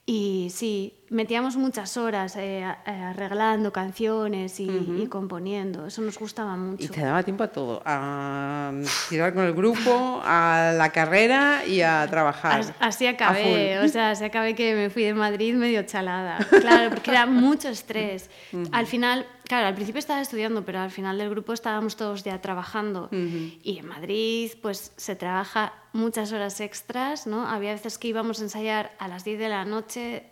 Y 0.04 0.48
sí, 0.50 0.94
metíamos 1.10 1.56
muchas 1.56 1.96
horas 1.96 2.36
eh, 2.36 2.60
eh, 2.60 2.90
arreglando 2.90 3.72
canciones 3.72 4.60
y, 4.60 4.68
y 4.68 5.06
componiendo. 5.08 5.86
Eso 5.86 6.02
nos 6.02 6.18
gustaba 6.18 6.56
mucho. 6.56 6.84
Y 6.84 6.88
te 6.88 7.00
daba 7.00 7.22
tiempo 7.22 7.44
a 7.44 7.48
todo, 7.48 7.82
a 7.84 8.72
tirar 9.08 9.34
con 9.34 9.44
el 9.44 9.52
grupo, 9.54 10.20
a 10.24 10.72
la 10.76 10.90
carrera 10.90 11.64
y 11.66 11.80
a 11.82 12.06
trabajar. 12.08 12.60
As- 12.60 12.72
Así 12.80 13.06
acabé, 13.06 13.78
o 13.80 13.88
sea, 13.88 14.10
así 14.10 14.24
acabé 14.24 14.54
que 14.54 14.74
me 14.74 14.90
fui 14.90 15.04
de 15.04 15.14
Madrid 15.14 15.54
medio 15.54 15.82
chalada. 15.84 16.38
Claro, 16.60 16.90
porque 16.90 17.10
era 17.10 17.26
mucho 17.26 17.68
estrés. 17.68 18.30
Al 18.72 18.86
final, 18.86 19.26
claro, 19.44 19.66
al 19.66 19.74
principio 19.74 19.98
estaba 19.98 20.20
estudiando, 20.20 20.64
pero 20.64 20.80
al 20.80 20.90
final 20.90 21.18
del 21.18 21.30
grupo 21.30 21.52
estábamos 21.52 21.96
todos 21.96 22.24
ya 22.24 22.40
trabajando. 22.40 23.08
Y 23.12 23.78
en 23.78 23.86
Madrid, 23.86 24.52
pues 24.62 24.92
se 24.96 25.16
trabaja 25.16 25.72
muchas 25.92 26.32
horas 26.32 26.60
extras, 26.60 27.26
¿no? 27.26 27.46
Había 27.48 27.72
veces 27.72 27.98
que 27.98 28.08
íbamos 28.08 28.40
a 28.40 28.42
ensayar 28.44 28.92
a 28.98 29.08
las 29.08 29.24
10 29.24 29.38
de 29.38 29.48
la 29.48 29.64
noche 29.64 30.24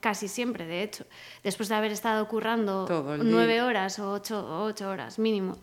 Casi 0.00 0.28
siempre, 0.28 0.66
de 0.66 0.82
hecho. 0.82 1.04
Después 1.44 1.68
de 1.68 1.74
haber 1.74 1.92
estado 1.92 2.26
currando 2.28 2.86
nueve 3.30 3.62
horas 3.62 3.98
o 3.98 4.10
ocho, 4.12 4.40
o 4.46 4.64
ocho 4.64 4.88
horas 4.88 5.18
mínimo. 5.18 5.58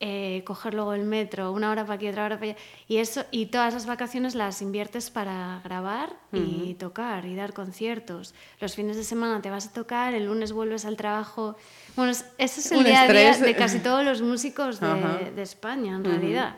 eh, 0.00 0.44
coger 0.46 0.74
luego 0.74 0.92
el 0.92 1.02
metro, 1.02 1.50
una 1.50 1.72
hora 1.72 1.82
para 1.82 1.94
aquí, 1.96 2.06
otra 2.08 2.24
hora 2.24 2.36
para 2.38 2.52
allá. 2.52 2.60
Y, 2.86 2.98
eso, 2.98 3.24
y 3.32 3.46
todas 3.46 3.74
las 3.74 3.84
vacaciones 3.84 4.36
las 4.36 4.62
inviertes 4.62 5.10
para 5.10 5.60
grabar 5.64 6.14
y 6.32 6.74
tocar 6.74 7.24
y 7.26 7.34
dar 7.34 7.52
conciertos. 7.52 8.32
Los 8.60 8.76
fines 8.76 8.96
de 8.96 9.02
semana 9.02 9.42
te 9.42 9.50
vas 9.50 9.66
a 9.66 9.72
tocar, 9.72 10.14
el 10.14 10.26
lunes 10.26 10.52
vuelves 10.52 10.84
al 10.84 10.96
trabajo. 10.96 11.56
Bueno, 11.96 12.12
es- 12.12 12.24
ese 12.38 12.60
es 12.60 12.70
el 12.70 12.78
Un 12.78 12.84
día 12.84 13.02
a 13.02 13.08
día 13.08 13.30
de 13.46 13.56
casi 13.56 13.80
todos 13.80 14.04
los 14.04 14.22
músicos 14.22 14.78
de, 14.78 15.32
de 15.32 15.42
España, 15.42 15.96
en 15.96 16.04
realidad. 16.04 16.56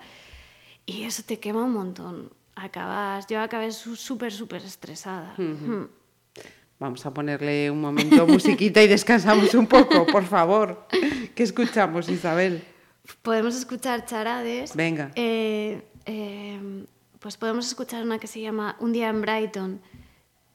Y 0.85 1.05
eso 1.05 1.23
te 1.25 1.41
quema 1.41 1.65
un 1.65 1.73
montón. 1.73 2.31
Acabas, 2.57 3.27
yo 3.27 3.41
acabé 3.41 3.73
súper, 3.73 4.33
súper 4.35 4.63
estresada. 4.63 5.33
Vamos 6.81 7.05
a 7.05 7.13
ponerle 7.13 7.71
un 7.71 7.79
momento 7.79 8.27
musiquita 8.27 8.83
y 8.83 8.89
descansamos 8.89 9.53
un 9.53 9.67
poco, 9.67 10.07
por 10.07 10.25
favor. 10.25 10.87
¿Qué 11.35 11.43
escuchamos, 11.43 12.09
Isabel? 12.09 12.65
Podemos 13.21 13.55
escuchar 13.55 14.07
charades. 14.07 14.75
Venga. 14.75 15.11
Eh, 15.15 15.83
eh, 16.07 16.59
pues 17.19 17.37
podemos 17.37 17.67
escuchar 17.67 18.03
una 18.03 18.19
que 18.19 18.27
se 18.27 18.41
llama 18.41 18.77
Un 18.81 18.95
día 18.95 19.11
en 19.11 19.21
Brighton, 19.21 19.81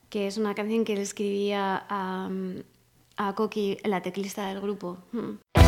que 0.10 0.26
es 0.26 0.38
una 0.38 0.56
canción 0.56 0.84
que 0.84 0.96
le 0.96 1.04
escribía 1.04 1.86
a, 1.88 2.28
a 3.18 3.36
Coqui, 3.36 3.78
la 3.84 4.02
teclista 4.02 4.48
del 4.48 4.62
grupo. 4.62 4.98
Hmm. 5.12 5.65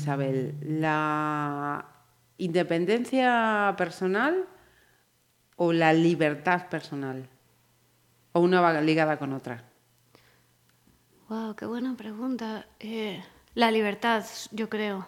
Isabel? 0.00 0.54
¿La 0.62 1.84
independencia 2.38 3.74
personal 3.76 4.46
o 5.56 5.72
la 5.72 5.92
libertad 5.92 6.68
personal? 6.68 7.28
¿O 8.32 8.40
una 8.40 8.60
va 8.60 8.80
ligada 8.80 9.18
con 9.18 9.32
otra? 9.32 9.64
Wow, 11.28 11.54
qué 11.56 11.66
buena 11.66 11.96
pregunta. 11.96 12.66
Eh, 12.80 13.22
la 13.54 13.70
libertad, 13.70 14.24
yo 14.52 14.68
creo. 14.68 15.06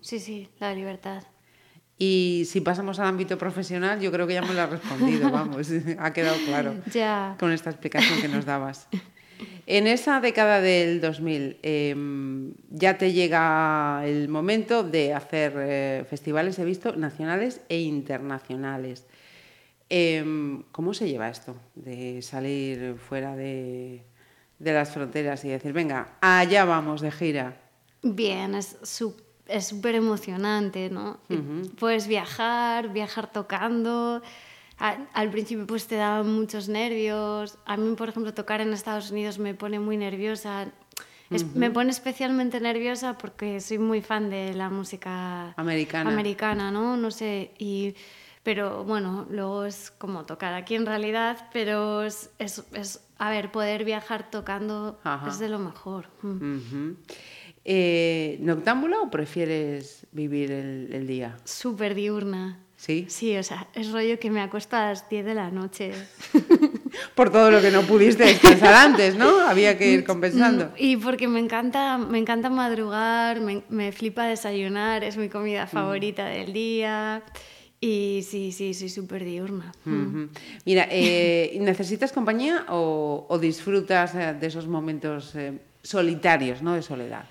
Sí, 0.00 0.18
sí, 0.20 0.48
la 0.58 0.74
libertad. 0.74 1.22
Y 1.96 2.44
si 2.46 2.60
pasamos 2.60 2.98
al 2.98 3.06
ámbito 3.06 3.38
profesional, 3.38 4.00
yo 4.00 4.10
creo 4.10 4.26
que 4.26 4.34
ya 4.34 4.42
me 4.42 4.52
lo 4.52 4.62
has 4.62 4.70
respondido, 4.70 5.30
vamos, 5.30 5.68
ha 5.98 6.12
quedado 6.12 6.36
claro 6.46 6.74
Ya. 6.92 7.36
con 7.38 7.52
esta 7.52 7.70
explicación 7.70 8.20
que 8.20 8.28
nos 8.28 8.44
dabas. 8.44 8.88
En 9.66 9.86
esa 9.86 10.20
década 10.20 10.60
del 10.60 11.00
2000 11.00 11.58
em, 11.62 12.52
ya 12.70 12.98
te 12.98 13.12
llega 13.12 14.02
el 14.04 14.28
momento 14.28 14.82
de 14.82 15.14
hacer 15.14 15.54
eh, 15.56 16.04
festivales, 16.08 16.58
he 16.58 16.64
visto, 16.64 16.96
nacionales 16.96 17.62
e 17.68 17.80
internacionales. 17.80 19.06
Em, 19.88 20.62
¿Cómo 20.72 20.92
se 20.92 21.08
lleva 21.08 21.28
esto 21.28 21.56
de 21.74 22.20
salir 22.20 22.96
fuera 22.98 23.36
de, 23.36 24.04
de 24.58 24.72
las 24.72 24.90
fronteras 24.90 25.44
y 25.44 25.48
decir, 25.48 25.72
venga, 25.72 26.18
allá 26.20 26.64
vamos 26.64 27.00
de 27.00 27.10
gira? 27.10 27.56
Bien, 28.02 28.54
es 28.54 28.76
súper 28.82 29.94
emocionante, 29.94 30.90
¿no? 30.90 31.20
Puedes 31.78 32.06
viajar, 32.06 32.92
viajar 32.92 33.32
tocando. 33.32 34.22
A- 34.78 34.98
al 35.12 35.30
principio 35.30 35.66
pues 35.66 35.86
te 35.86 35.96
daban 35.96 36.32
muchos 36.32 36.68
nervios. 36.68 37.58
A 37.66 37.76
mí, 37.76 37.94
por 37.96 38.08
ejemplo, 38.08 38.34
tocar 38.34 38.60
en 38.60 38.72
Estados 38.72 39.10
Unidos 39.10 39.38
me 39.38 39.54
pone 39.54 39.78
muy 39.78 39.96
nerviosa. 39.96 40.66
Es- 41.30 41.46
Me 41.54 41.70
pone 41.70 41.90
especialmente 41.90 42.60
nerviosa 42.60 43.16
porque 43.18 43.60
soy 43.60 43.78
muy 43.78 44.02
fan 44.02 44.30
de 44.30 44.52
la 44.54 44.68
música 44.70 45.52
Americana. 45.56 46.10
americana, 46.10 46.70
¿no? 46.70 46.96
No 46.96 47.10
sé, 47.10 47.52
y... 47.58 47.94
Pero 48.42 48.84
bueno, 48.84 49.26
luego 49.30 49.64
es 49.64 49.90
como 49.90 50.26
tocar 50.26 50.52
aquí 50.52 50.74
en 50.74 50.84
realidad, 50.84 51.48
pero 51.50 52.02
es, 52.02 52.30
es, 52.38 52.62
es- 52.74 53.00
a 53.16 53.30
ver, 53.30 53.50
poder 53.50 53.86
viajar 53.86 54.30
tocando 54.30 55.00
Ajá. 55.02 55.30
es 55.30 55.38
de 55.38 55.48
lo 55.48 55.58
mejor. 55.58 56.08
Mm. 56.20 56.90
Eh, 57.64 58.36
¿Noctámbula 58.40 59.00
o 59.00 59.10
prefieres 59.10 60.06
vivir 60.12 60.50
el, 60.52 60.90
el 60.92 61.06
día? 61.06 61.38
Súper 61.44 61.94
diurna. 61.94 62.58
¿Sí? 62.84 63.06
Sí, 63.08 63.34
o 63.34 63.42
sea, 63.42 63.66
es 63.72 63.90
rollo 63.92 64.18
que 64.18 64.30
me 64.30 64.42
acuesto 64.42 64.76
a 64.76 64.88
las 64.88 65.08
10 65.08 65.24
de 65.24 65.34
la 65.34 65.50
noche. 65.50 65.92
Por 67.14 67.32
todo 67.32 67.50
lo 67.50 67.62
que 67.62 67.70
no 67.70 67.80
pudiste 67.80 68.24
descansar 68.24 68.74
antes, 68.74 69.16
¿no? 69.16 69.40
Había 69.40 69.78
que 69.78 69.90
ir 69.90 70.04
compensando. 70.04 70.70
Y 70.76 70.98
porque 70.98 71.26
me 71.26 71.40
encanta, 71.40 71.96
me 71.96 72.18
encanta 72.18 72.50
madrugar, 72.50 73.40
me, 73.40 73.62
me 73.70 73.90
flipa 73.90 74.26
desayunar, 74.26 75.02
es 75.02 75.16
mi 75.16 75.30
comida 75.30 75.66
favorita 75.66 76.26
del 76.26 76.52
día. 76.52 77.22
Y 77.80 78.22
sí, 78.28 78.52
sí, 78.52 78.74
soy 78.74 78.90
súper 78.90 79.24
diurna. 79.24 79.72
Ujú. 79.86 80.28
Mira, 80.66 80.86
eh, 80.90 81.56
¿necesitas 81.62 82.12
compañía 82.12 82.66
o, 82.68 83.24
o 83.30 83.38
disfrutas 83.38 84.14
eh, 84.14 84.34
de 84.38 84.46
esos 84.46 84.68
momentos 84.68 85.34
eh, 85.36 85.58
solitarios, 85.82 86.60
¿no? 86.60 86.74
De 86.74 86.82
soledad. 86.82 87.24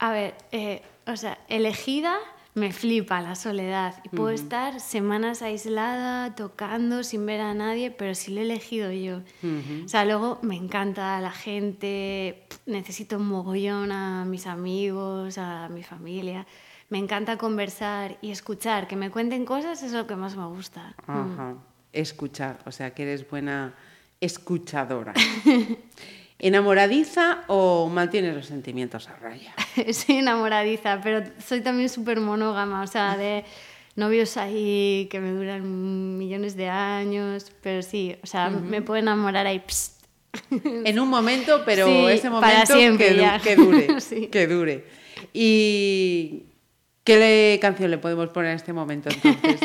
A 0.00 0.10
ver, 0.10 0.34
eh, 0.50 0.82
o 1.06 1.16
sea, 1.16 1.38
elegida 1.48 2.18
me 2.58 2.72
flipa 2.72 3.20
la 3.20 3.34
soledad. 3.34 3.94
Y 4.04 4.08
puedo 4.10 4.30
estar 4.30 4.80
semanas 4.80 5.42
aislada, 5.42 6.34
tocando, 6.34 7.02
sin 7.02 7.24
ver 7.24 7.40
a 7.40 7.54
nadie, 7.54 7.90
pero 7.90 8.14
sí 8.14 8.32
lo 8.32 8.40
he 8.40 8.44
elegido 8.44 8.92
yo. 8.92 9.20
O 9.84 9.88
sea, 9.88 10.04
luego 10.04 10.38
me 10.42 10.56
encanta 10.56 11.20
la 11.20 11.30
gente, 11.30 12.46
necesito 12.66 13.16
un 13.16 13.28
mogollón 13.28 13.92
a 13.92 14.24
mis 14.24 14.46
amigos, 14.46 15.38
a 15.38 15.68
mi 15.68 15.82
familia. 15.82 16.46
Me 16.90 16.98
encanta 16.98 17.36
conversar 17.36 18.18
y 18.22 18.30
escuchar, 18.30 18.88
que 18.88 18.96
me 18.96 19.10
cuenten 19.10 19.44
cosas 19.44 19.82
es 19.82 19.92
lo 19.92 20.06
que 20.06 20.16
más 20.16 20.36
me 20.36 20.46
gusta. 20.46 20.94
Ajá. 21.06 21.54
Escuchar, 21.92 22.58
o 22.66 22.72
sea 22.72 22.94
que 22.94 23.02
eres 23.04 23.28
buena 23.28 23.74
escuchadora. 24.20 25.14
¿Enamoradiza 26.38 27.42
o 27.48 27.88
mantienes 27.88 28.34
los 28.34 28.46
sentimientos 28.46 29.08
a 29.08 29.16
raya? 29.16 29.54
soy 29.92 30.16
enamoradiza, 30.16 31.00
pero 31.02 31.22
soy 31.44 31.60
también 31.62 31.88
súper 31.88 32.20
monógama, 32.20 32.82
o 32.82 32.86
sea, 32.86 33.16
de 33.16 33.44
novios 33.96 34.36
ahí 34.36 35.08
que 35.10 35.18
me 35.20 35.32
duran 35.32 36.16
millones 36.16 36.54
de 36.56 36.68
años, 36.68 37.50
pero 37.60 37.82
sí, 37.82 38.14
o 38.22 38.26
sea, 38.26 38.50
me 38.50 38.82
puedo 38.82 38.98
enamorar 39.00 39.46
ahí. 39.46 39.62
psst. 39.66 39.98
En 40.84 41.00
un 41.00 41.08
momento, 41.08 41.62
pero 41.64 41.86
Sí, 41.86 42.06
ese 42.06 42.30
para 42.30 42.40
momento 42.52 42.74
siempre 42.76 43.06
que, 43.08 43.14
du- 43.14 43.20
ya. 43.20 43.40
que 43.40 43.56
dure. 43.56 44.00
Sí. 44.00 44.26
Que 44.28 44.46
dure. 44.46 44.84
¿Y 45.32 46.44
qué 47.02 47.16
le- 47.18 47.58
canción 47.60 47.90
le 47.90 47.98
podemos 47.98 48.28
poner 48.28 48.50
en 48.52 48.56
este 48.56 48.72
momento 48.72 49.08
entonces? 49.10 49.58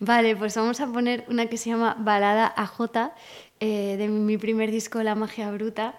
Vale, 0.00 0.34
pues 0.34 0.56
vamos 0.56 0.80
a 0.80 0.86
poner 0.88 1.24
una 1.28 1.46
que 1.46 1.56
se 1.56 1.70
llama 1.70 1.94
Balada 2.00 2.52
AJ, 2.56 3.12
eh, 3.60 3.96
de 3.96 4.08
mi 4.08 4.38
primer 4.38 4.70
disco 4.70 5.02
La 5.02 5.14
Magia 5.14 5.50
Bruta, 5.50 5.94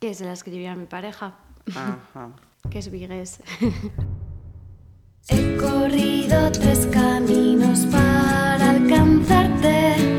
que 0.00 0.14
se 0.14 0.24
la 0.24 0.32
escribí 0.32 0.66
a 0.66 0.74
mi 0.74 0.86
pareja, 0.86 1.38
Ajá. 1.74 2.30
que 2.70 2.78
es 2.78 2.90
Vigués. 2.90 3.40
He 5.28 5.56
corrido 5.56 6.52
tres 6.52 6.86
caminos 6.86 7.86
para 7.86 8.70
alcanzarte. 8.70 10.15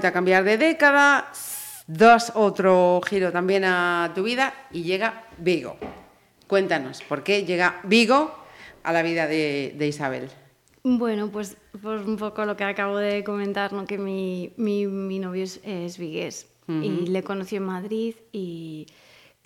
Vuelto 0.00 0.16
a 0.16 0.16
cambiar 0.16 0.44
de 0.44 0.56
década, 0.56 1.28
das 1.86 2.32
otro 2.34 3.02
giro 3.04 3.32
también 3.32 3.68
a 3.68 4.10
tu 4.14 4.22
vida 4.22 4.54
y 4.72 4.82
llega 4.82 5.28
Vigo. 5.36 5.76
Cuéntanos, 6.46 7.02
¿por 7.02 7.22
qué 7.22 7.44
llega 7.44 7.82
Vigo 7.84 8.32
a 8.82 8.94
la 8.94 9.02
vida 9.02 9.26
de, 9.26 9.74
de 9.76 9.88
Isabel? 9.88 10.30
Bueno, 10.84 11.28
pues 11.28 11.58
por 11.82 11.98
un 11.98 12.16
poco 12.16 12.46
lo 12.46 12.56
que 12.56 12.64
acabo 12.64 12.96
de 12.96 13.22
comentar, 13.24 13.74
¿no? 13.74 13.84
que 13.84 13.98
mi, 13.98 14.54
mi, 14.56 14.86
mi 14.86 15.18
novio 15.18 15.44
es, 15.44 15.60
es 15.64 15.98
vigués 15.98 16.48
y 16.66 17.04
le 17.04 17.22
conocí 17.22 17.56
en 17.56 17.64
Madrid 17.64 18.14
y 18.32 18.86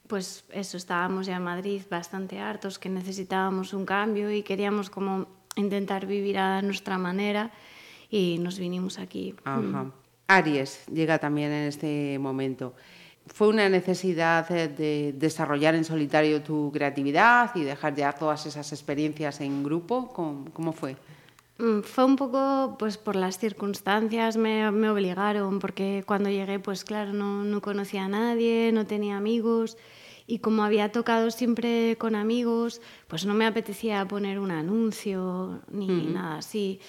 pues 0.06 0.44
eso, 0.52 0.76
estábamos 0.76 1.26
ya 1.26 1.34
en 1.34 1.42
Madrid 1.42 1.82
bastante 1.90 2.38
hartos, 2.38 2.78
que 2.78 2.88
necesitábamos 2.88 3.74
un 3.74 3.84
cambio 3.84 4.30
y 4.30 4.44
queríamos 4.44 4.88
como 4.88 5.26
intentar 5.56 6.06
vivir 6.06 6.38
a 6.38 6.62
nuestra 6.62 6.96
manera 6.96 7.50
y 8.08 8.38
nos 8.38 8.60
vinimos 8.60 9.00
aquí. 9.00 9.34
Ajá. 9.44 9.90
Aries 10.26 10.86
llega 10.92 11.18
también 11.18 11.52
en 11.52 11.68
este 11.68 12.18
momento. 12.18 12.74
¿Fue 13.26 13.48
una 13.48 13.68
necesidad 13.68 14.50
eh, 14.50 14.68
de 14.68 15.14
desarrollar 15.16 15.74
en 15.74 15.84
solitario 15.84 16.42
tu 16.42 16.70
creatividad 16.72 17.54
y 17.54 17.62
dejar 17.62 17.94
ya 17.94 18.12
todas 18.12 18.44
esas 18.44 18.70
experiencias 18.72 19.40
en 19.40 19.62
grupo? 19.62 20.08
¿Cómo, 20.08 20.44
cómo 20.52 20.72
fue? 20.72 20.96
Mm, 21.58 21.80
Fue 21.80 22.04
un 22.04 22.16
poco 22.16 22.76
pues 22.78 22.98
por 22.98 23.16
las 23.16 23.38
circunstancias, 23.38 24.36
me, 24.36 24.70
me 24.72 24.90
obligaron, 24.90 25.58
porque 25.58 26.04
cuando 26.06 26.28
llegué, 26.28 26.58
pues 26.58 26.84
claro, 26.84 27.12
no, 27.12 27.44
no 27.44 27.62
conocía 27.62 28.04
a 28.04 28.08
nadie, 28.08 28.72
no 28.72 28.86
tenía 28.86 29.16
amigos, 29.16 29.78
y 30.26 30.38
como 30.40 30.62
había 30.62 30.90
tocado 30.90 31.30
siempre 31.30 31.96
con 31.98 32.14
amigos, 32.14 32.80
pues 33.08 33.24
no 33.24 33.34
me 33.34 33.46
apetecía 33.46 34.06
poner 34.06 34.38
un 34.38 34.50
anuncio 34.50 35.60
ni 35.70 35.86
nada 35.86 36.38
así. 36.38 36.80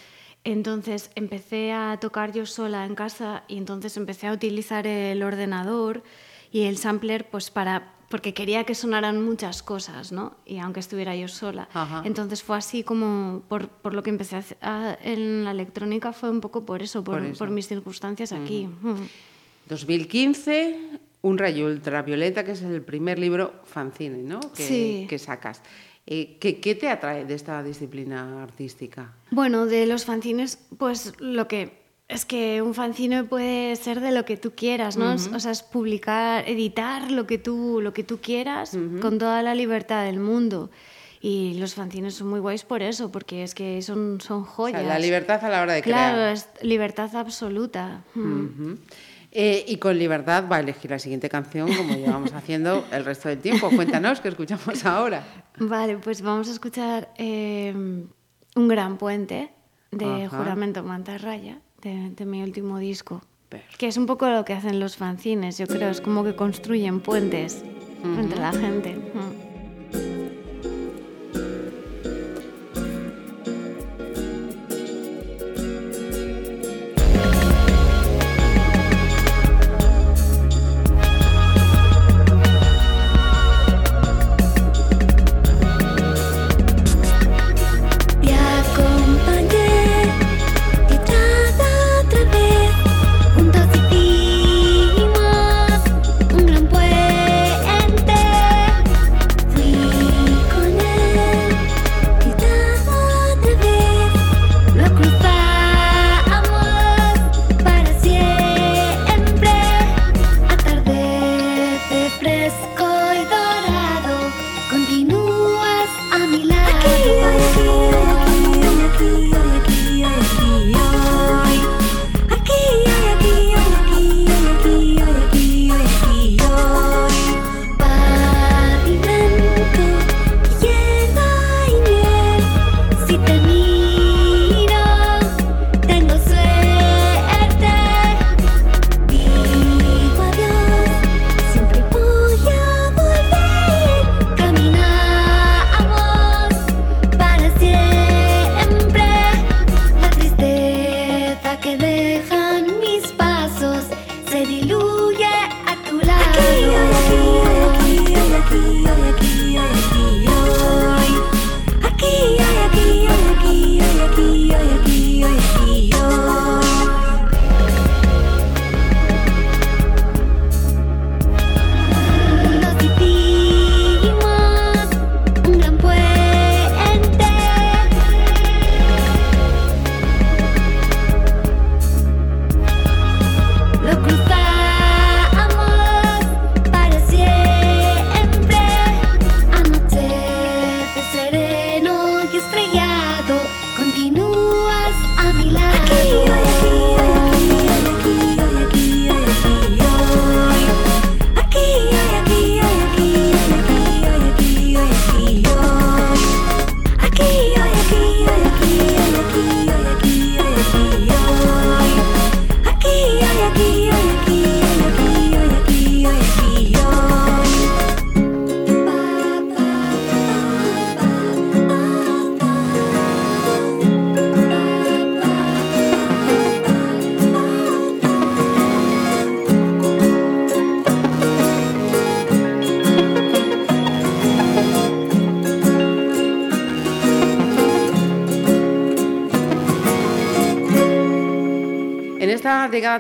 Entonces 0.46 1.10
empecé 1.16 1.74
a 1.74 1.98
tocar 2.00 2.32
yo 2.32 2.46
sola 2.46 2.86
en 2.86 2.96
casa 2.96 3.44
y 3.48 3.58
entonces 3.58 3.98
empecé 3.98 4.28
a 4.28 4.32
utilizar 4.32 4.88
el 4.88 5.22
ordenador 5.24 6.04
y 6.52 6.62
el 6.62 6.78
sampler 6.78 7.30
pues 7.30 7.52
para 7.52 7.92
porque 8.10 8.36
quería 8.36 8.64
que 8.64 8.76
sonaran 8.76 9.22
muchas 9.26 9.64
cosas, 9.64 10.12
¿no? 10.12 10.36
Y 10.46 10.60
aunque 10.60 10.80
estuviera 10.80 11.16
yo 11.16 11.28
sola. 11.28 11.68
Ajá. 11.74 12.04
Entonces 12.06 12.44
fue 12.44 12.56
así 12.56 12.84
como 12.84 13.42
por, 13.50 13.68
por 13.68 13.96
lo 13.96 14.04
que 14.04 14.12
empecé 14.12 14.36
a 14.36 14.40
hacer 14.40 14.58
a- 14.62 14.96
en 15.02 15.44
la 15.44 15.52
electrónica 15.52 16.14
fue 16.14 16.30
un 16.30 16.40
poco 16.40 16.64
por 16.64 16.84
eso, 16.84 17.04
por, 17.04 17.16
Por 17.18 17.26
eso. 17.26 17.40
por 17.40 17.50
mis 17.50 17.68
circunstancias 17.68 18.32
aquí. 18.32 18.68
Mm. 18.68 18.94
2015, 19.68 20.80
Un 21.24 21.40
rayo 21.40 21.66
ultravioleta, 21.66 22.44
que 22.44 22.52
es 22.52 22.62
el 22.62 22.84
primer 22.84 23.18
libro 23.18 23.56
fanzine 23.66 24.22
¿no? 24.22 24.40
que, 24.54 24.62
Sí. 24.68 25.08
que 25.10 25.18
sacas. 25.18 25.64
Eh, 26.08 26.38
¿qué, 26.40 26.60
qué 26.60 26.76
te 26.76 26.90
atrae 26.90 27.26
de 27.26 27.34
esta 27.34 27.64
disciplina 27.64 28.44
artística? 28.44 29.14
Bueno, 29.32 29.66
de 29.66 29.86
los 29.88 30.06
fanzines, 30.06 30.60
pues 30.78 31.14
lo 31.20 31.48
que 31.48 31.84
es 32.08 32.26
que 32.26 32.62
un 32.62 32.76
fanzine 32.76 33.24
puede 33.24 33.76
ser 33.76 34.00
de 34.00 34.12
lo 34.12 34.24
que 34.26 34.38
tú 34.38 34.52
quieras, 34.56 34.96
¿no? 34.98 35.16
O 35.16 35.40
sea, 35.40 35.50
es 35.52 35.64
publicar, 35.64 36.48
editar 36.48 37.10
lo 37.10 37.26
que 37.26 37.40
tú, 37.40 37.80
lo 37.82 37.94
que 37.94 38.04
tú 38.04 38.20
quieras 38.22 38.78
con 39.02 39.18
toda 39.18 39.42
la 39.42 39.56
libertad 39.56 40.06
del 40.06 40.20
mundo. 40.20 40.70
Y 41.22 41.56
los 41.56 41.74
fanzines 41.74 42.14
son 42.14 42.28
muy 42.28 42.40
guays 42.40 42.64
por 42.64 42.84
eso, 42.84 43.12
porque 43.12 43.42
es 43.42 43.56
que 43.56 43.82
son, 43.82 44.22
son 44.22 44.42
O 44.42 44.46
joyas. 44.46 44.82
sea, 44.82 44.88
la 44.88 45.00
libertad 45.00 45.44
a 45.44 45.50
la 45.50 45.64
hora 45.64 45.74
de 45.74 45.82
Claro, 45.82 46.18
crear. 46.18 46.34
es 46.34 46.48
libertad 46.62 47.16
absoluta. 47.16 48.04
Mm. 48.14 48.46
Ujú. 48.46 48.78
Eh, 49.38 49.66
y 49.68 49.76
con 49.78 50.00
libertad 50.00 50.46
va 50.50 50.56
a 50.56 50.60
elegir 50.62 50.92
la 50.92 50.98
siguiente 50.98 51.28
canción, 51.28 51.68
como 51.76 51.94
llevamos 51.94 52.32
haciendo 52.34 52.86
el 52.94 53.04
resto 53.04 53.28
del 53.28 53.40
tiempo. 53.40 53.70
Cuéntanos 53.70 54.22
qué 54.22 54.30
escuchamos 54.30 54.86
ahora. 54.86 55.26
Vale, 55.60 55.98
pues 55.98 56.22
vamos 56.22 56.48
a 56.48 56.52
escuchar 56.52 57.10
eh, 57.18 57.74
Un 57.76 58.68
gran 58.70 58.98
puente 58.98 59.52
de 59.92 60.24
Ajá. 60.26 60.38
Juramento 60.38 60.84
Mantarraya, 60.84 61.60
de, 61.82 62.12
de 62.12 62.26
mi 62.26 62.44
último 62.44 62.80
disco. 62.80 63.22
Perfecto. 63.50 63.76
Que 63.78 63.88
es 63.88 63.98
un 63.98 64.06
poco 64.06 64.30
lo 64.30 64.46
que 64.46 64.54
hacen 64.54 64.80
los 64.80 64.96
fanzines, 64.96 65.58
yo 65.58 65.68
creo, 65.68 65.90
es 65.90 66.00
como 66.00 66.24
que 66.24 66.36
construyen 66.38 67.02
puentes 67.02 67.62
entre 68.04 68.40
la 68.40 68.54
gente. 68.54 68.96
Mm. 68.96 69.45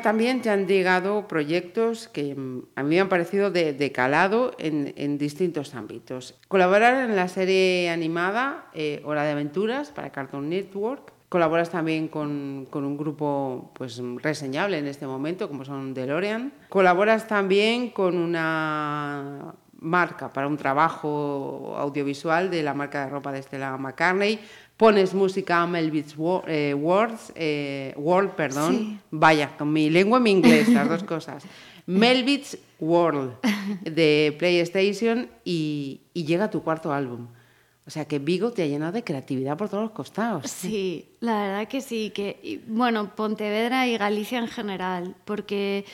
También 0.01 0.41
te 0.41 0.49
han 0.49 0.67
llegado 0.67 1.27
proyectos 1.27 2.07
que 2.07 2.35
mm, 2.35 2.63
a 2.75 2.83
mí 2.83 2.95
me 2.95 3.01
han 3.01 3.09
parecido 3.09 3.51
de, 3.51 3.73
de 3.73 3.91
calado 3.91 4.53
en, 4.57 4.93
en 4.97 5.17
distintos 5.17 5.75
ámbitos. 5.75 6.35
Colaborar 6.47 7.09
en 7.09 7.15
la 7.15 7.27
serie 7.27 7.89
animada 7.89 8.69
eh, 8.73 9.01
Hora 9.05 9.23
de 9.23 9.31
Aventuras 9.31 9.91
para 9.91 10.11
Cartoon 10.11 10.49
Network. 10.49 11.13
Colaboras 11.29 11.69
también 11.69 12.07
con, 12.07 12.67
con 12.69 12.85
un 12.85 12.97
grupo 12.97 13.71
pues, 13.73 14.01
reseñable 14.21 14.77
en 14.77 14.87
este 14.87 15.07
momento, 15.07 15.47
como 15.47 15.65
son 15.65 15.93
DeLorean. 15.93 16.53
Colaboras 16.69 17.27
también 17.27 17.89
con 17.89 18.17
una 18.17 19.55
marca 19.79 20.33
para 20.33 20.47
un 20.47 20.57
trabajo 20.57 21.75
audiovisual 21.77 22.49
de 22.49 22.63
la 22.63 22.73
marca 22.73 23.05
de 23.05 23.11
ropa 23.11 23.31
de 23.31 23.41
Stella 23.41 23.77
McCartney. 23.77 24.39
Pones 24.77 25.13
música 25.13 25.61
a 25.61 25.67
Melvitz 25.67 26.15
Wo- 26.17 26.43
eh, 26.47 26.73
Words, 26.73 27.31
eh, 27.35 27.93
World, 27.97 28.31
perdón. 28.31 28.75
Sí. 28.77 28.97
Vaya, 29.11 29.55
con 29.57 29.71
mi 29.71 29.89
lengua 29.89 30.19
y 30.19 30.23
mi 30.23 30.31
inglés, 30.31 30.67
las 30.69 30.89
dos 30.89 31.03
cosas. 31.03 31.43
Melvitz 31.85 32.57
World 32.79 33.35
de 33.83 34.35
PlayStation 34.37 35.29
y, 35.45 36.01
y 36.13 36.25
llega 36.25 36.49
tu 36.49 36.61
cuarto 36.61 36.91
álbum. 36.91 37.27
O 37.87 37.91
sea 37.91 38.05
que 38.05 38.17
Vigo 38.19 38.51
te 38.51 38.63
ha 38.63 38.65
llenado 38.65 38.91
de 38.93 39.03
creatividad 39.03 39.55
por 39.57 39.69
todos 39.69 39.83
los 39.83 39.91
costados. 39.91 40.49
Sí, 40.49 41.07
la 41.19 41.39
verdad 41.43 41.67
que 41.67 41.81
sí, 41.81 42.09
que 42.09 42.39
y, 42.41 42.57
bueno, 42.67 43.15
Pontevedra 43.15 43.87
y 43.87 43.95
Galicia 43.97 44.39
en 44.39 44.47
general, 44.47 45.15
porque 45.23 45.85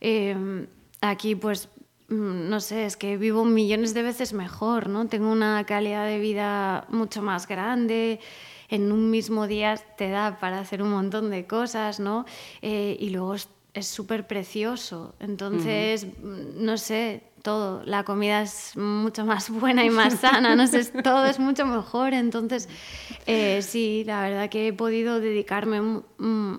eh, 0.00 0.66
aquí 1.00 1.36
pues 1.36 1.68
no 2.08 2.60
sé, 2.60 2.86
es 2.86 2.96
que 2.96 3.16
vivo 3.16 3.44
millones 3.44 3.94
de 3.94 4.02
veces 4.02 4.32
mejor, 4.32 4.88
¿no? 4.88 5.06
Tengo 5.08 5.30
una 5.30 5.64
calidad 5.64 6.06
de 6.06 6.18
vida 6.18 6.86
mucho 6.88 7.22
más 7.22 7.48
grande. 7.48 8.20
En 8.68 8.90
un 8.92 9.10
mismo 9.10 9.46
día 9.46 9.76
te 9.76 10.10
da 10.10 10.38
para 10.40 10.58
hacer 10.58 10.82
un 10.82 10.90
montón 10.90 11.30
de 11.30 11.46
cosas, 11.46 12.00
¿no? 12.00 12.26
Eh, 12.62 12.96
y 12.98 13.10
luego 13.10 13.34
es 13.34 13.48
es 13.76 13.86
súper 13.86 14.26
precioso. 14.26 15.14
Entonces, 15.20 16.06
mm, 16.06 16.64
no 16.64 16.78
sé, 16.78 17.22
todo. 17.46 17.82
La 17.84 18.02
comida 18.02 18.42
es 18.42 18.76
mucho 18.76 19.24
más 19.24 19.48
buena 19.62 19.84
y 19.84 19.90
más 19.90 20.14
sana, 20.18 20.56
no 20.56 20.66
sé, 20.66 20.84
todo 21.02 21.24
es 21.26 21.38
mucho 21.38 21.64
mejor. 21.64 22.12
Entonces, 22.12 22.68
eh, 23.26 23.62
sí, 23.62 24.02
la 24.04 24.20
verdad 24.22 24.48
que 24.50 24.68
he 24.68 24.72
podido 24.72 25.20
dedicarme 25.20 25.80
mm, 25.80 26.02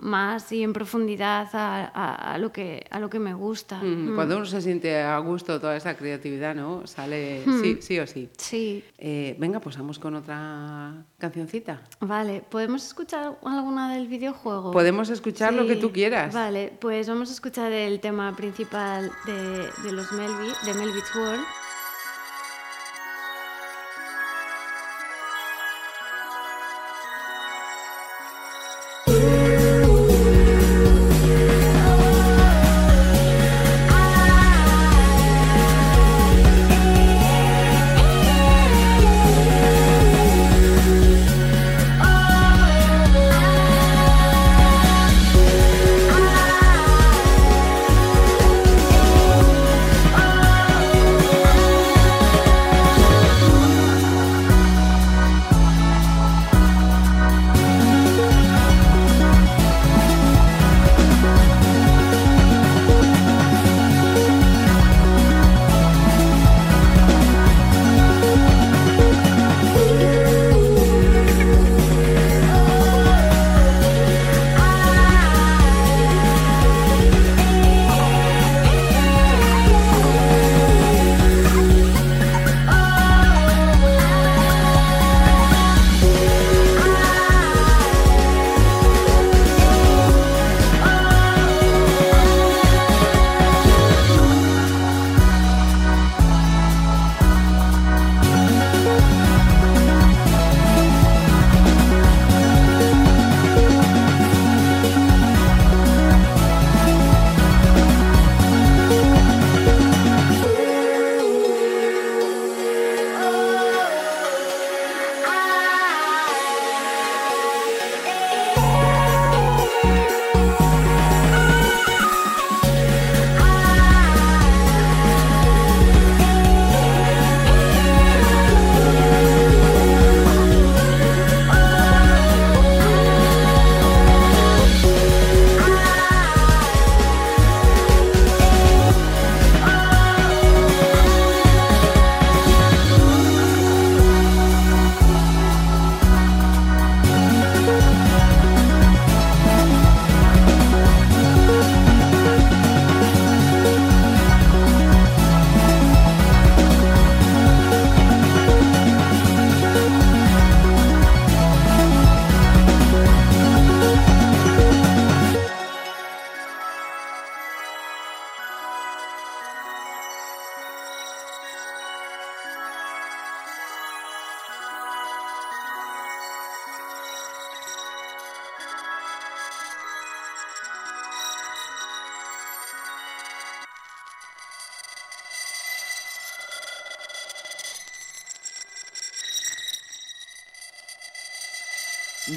más 0.01 0.49
y 0.53 0.63
en 0.63 0.71
profundidad 0.71 1.49
a, 1.53 1.91
a- 1.93 2.33
a 2.33 2.37
lo, 2.37 2.51
que, 2.53 2.85
a 2.89 2.99
lo 2.99 3.09
que 3.09 3.19
me 3.19 3.33
gusta. 3.33 3.77
Mm, 3.83 3.97
Mm. 3.97 4.15
Cuando 4.15 4.37
uno 4.37 4.45
se 4.45 4.61
siente 4.61 5.01
a 5.01 5.17
gusto 5.19 5.59
toda 5.59 5.75
esa 5.75 5.95
creatividad, 5.97 6.55
¿no? 6.55 6.87
Sale 6.87 7.43
sí, 7.61 7.77
sí 7.81 7.99
o 7.99 8.07
sí. 8.07 8.29
Sí, 8.37 8.83
Eh, 8.97 9.35
venga, 9.39 9.59
pues 9.59 9.77
vamos 9.77 9.99
con 9.99 10.15
otra 10.15 10.93
cancioncita. 11.17 11.81
vale. 11.99 12.43
¿Podemos 12.49 12.85
escuchar 12.85 13.37
alguna 13.43 13.93
del 13.93 14.07
videojuego? 14.07 14.71
Podemos 14.71 15.09
escuchar 15.09 15.53
lo 15.53 15.65
que 15.67 15.75
Sí, 15.75 15.81
tú 15.81 15.91
quieras. 15.91 16.33
Vale, 16.33 16.71
pues 16.79 17.09
vamos 17.09 17.29
a 17.29 17.33
escuchar 17.33 17.71
el 17.73 17.99
tema 17.99 18.33
principal 18.35 19.11
de, 19.25 19.67
de 19.83 19.91
los 19.91 20.11
Melvi, 20.13 20.49
de 20.65 20.73
Melvich 20.77 21.15
World. 21.15 21.66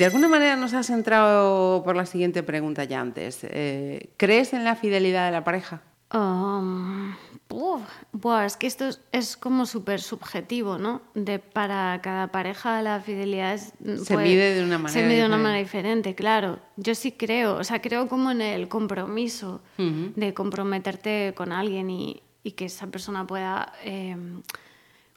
De 0.01 0.07
alguna 0.07 0.29
manera 0.29 0.57
nos 0.57 0.73
has 0.73 0.89
entrado 0.89 1.83
por 1.85 1.95
la 1.95 2.07
siguiente 2.07 2.43
pregunta 2.43 2.85
ya 2.85 3.03
antes. 3.03 3.41
Eh, 3.43 4.15
¿Crees 4.17 4.55
en 4.55 4.65
la 4.65 4.75
fidelidad 4.75 5.27
de 5.27 5.33
la 5.33 5.45
pareja? 5.45 5.83
Um, 6.15 7.15
uf, 7.51 7.83
buah, 8.11 8.47
es 8.47 8.57
que 8.57 8.67
esto 8.67 8.87
es, 8.89 9.03
es 9.13 9.37
como 9.37 9.67
súper 9.67 10.01
subjetivo, 10.01 10.79
¿no? 10.79 11.03
De, 11.13 11.39
para 11.39 12.01
cada 12.03 12.29
pareja 12.29 12.81
la 12.81 13.03
fidelidad 13.03 13.53
es, 13.53 13.75
Se 14.03 14.17
mide 14.17 14.55
de 14.55 14.65
una 14.65 14.77
Se 14.89 15.03
manera 15.03 15.07
mide 15.07 15.21
de 15.21 15.27
una 15.27 15.37
diferente. 15.37 15.43
manera 15.43 15.59
diferente, 15.59 16.15
claro. 16.15 16.59
Yo 16.77 16.95
sí 16.95 17.13
creo, 17.13 17.59
o 17.59 17.65
sea, 17.65 17.83
creo 17.83 18.09
como 18.09 18.31
en 18.31 18.41
el 18.41 18.69
compromiso 18.69 19.61
de 19.77 20.33
comprometerte 20.33 21.35
con 21.37 21.53
alguien 21.53 21.91
y, 21.91 22.23
y 22.43 22.53
que 22.53 22.65
esa 22.65 22.87
persona 22.87 23.27
pueda 23.27 23.75
eh, 23.85 24.17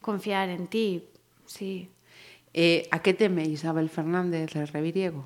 confiar 0.02 0.50
en 0.50 0.68
ti, 0.68 1.06
sí. 1.46 1.90
Eh, 2.54 2.88
¿A 2.92 3.00
qué 3.02 3.14
teme 3.14 3.44
Isabel 3.46 3.90
Fernández 3.90 4.54
del 4.54 4.68
Reviriego? 4.68 5.26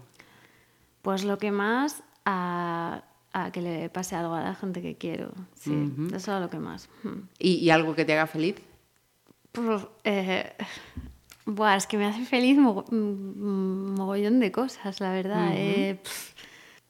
Pues 1.01 1.23
lo 1.23 1.37
que 1.37 1.51
más 1.51 2.03
a, 2.25 3.03
a 3.33 3.51
que 3.51 3.61
le 3.61 3.89
pase 3.89 4.15
algo 4.15 4.33
a 4.33 4.41
la 4.43 4.55
gente 4.55 4.81
que 4.81 4.95
quiero. 4.95 5.31
Sí, 5.55 5.73
eso 6.13 6.35
es 6.35 6.41
lo 6.41 6.49
que 6.49 6.59
más. 6.59 6.89
Mm. 7.03 7.09
¿Y, 7.39 7.55
y 7.55 7.69
algo 7.69 7.95
que 7.95 8.05
te 8.05 8.13
haga 8.13 8.27
feliz? 8.27 8.55
Pues, 9.51 9.81
eh, 10.03 10.53
buah, 11.45 11.75
es 11.75 11.87
que 11.87 11.97
me 11.97 12.05
hace 12.05 12.23
feliz 12.25 12.57
mogo- 12.57 12.85
mm, 12.91 13.95
mogollón 13.97 14.39
de 14.39 14.51
cosas, 14.51 14.99
la 15.01 15.11
verdad. 15.11 15.51
Pf, 15.53 16.33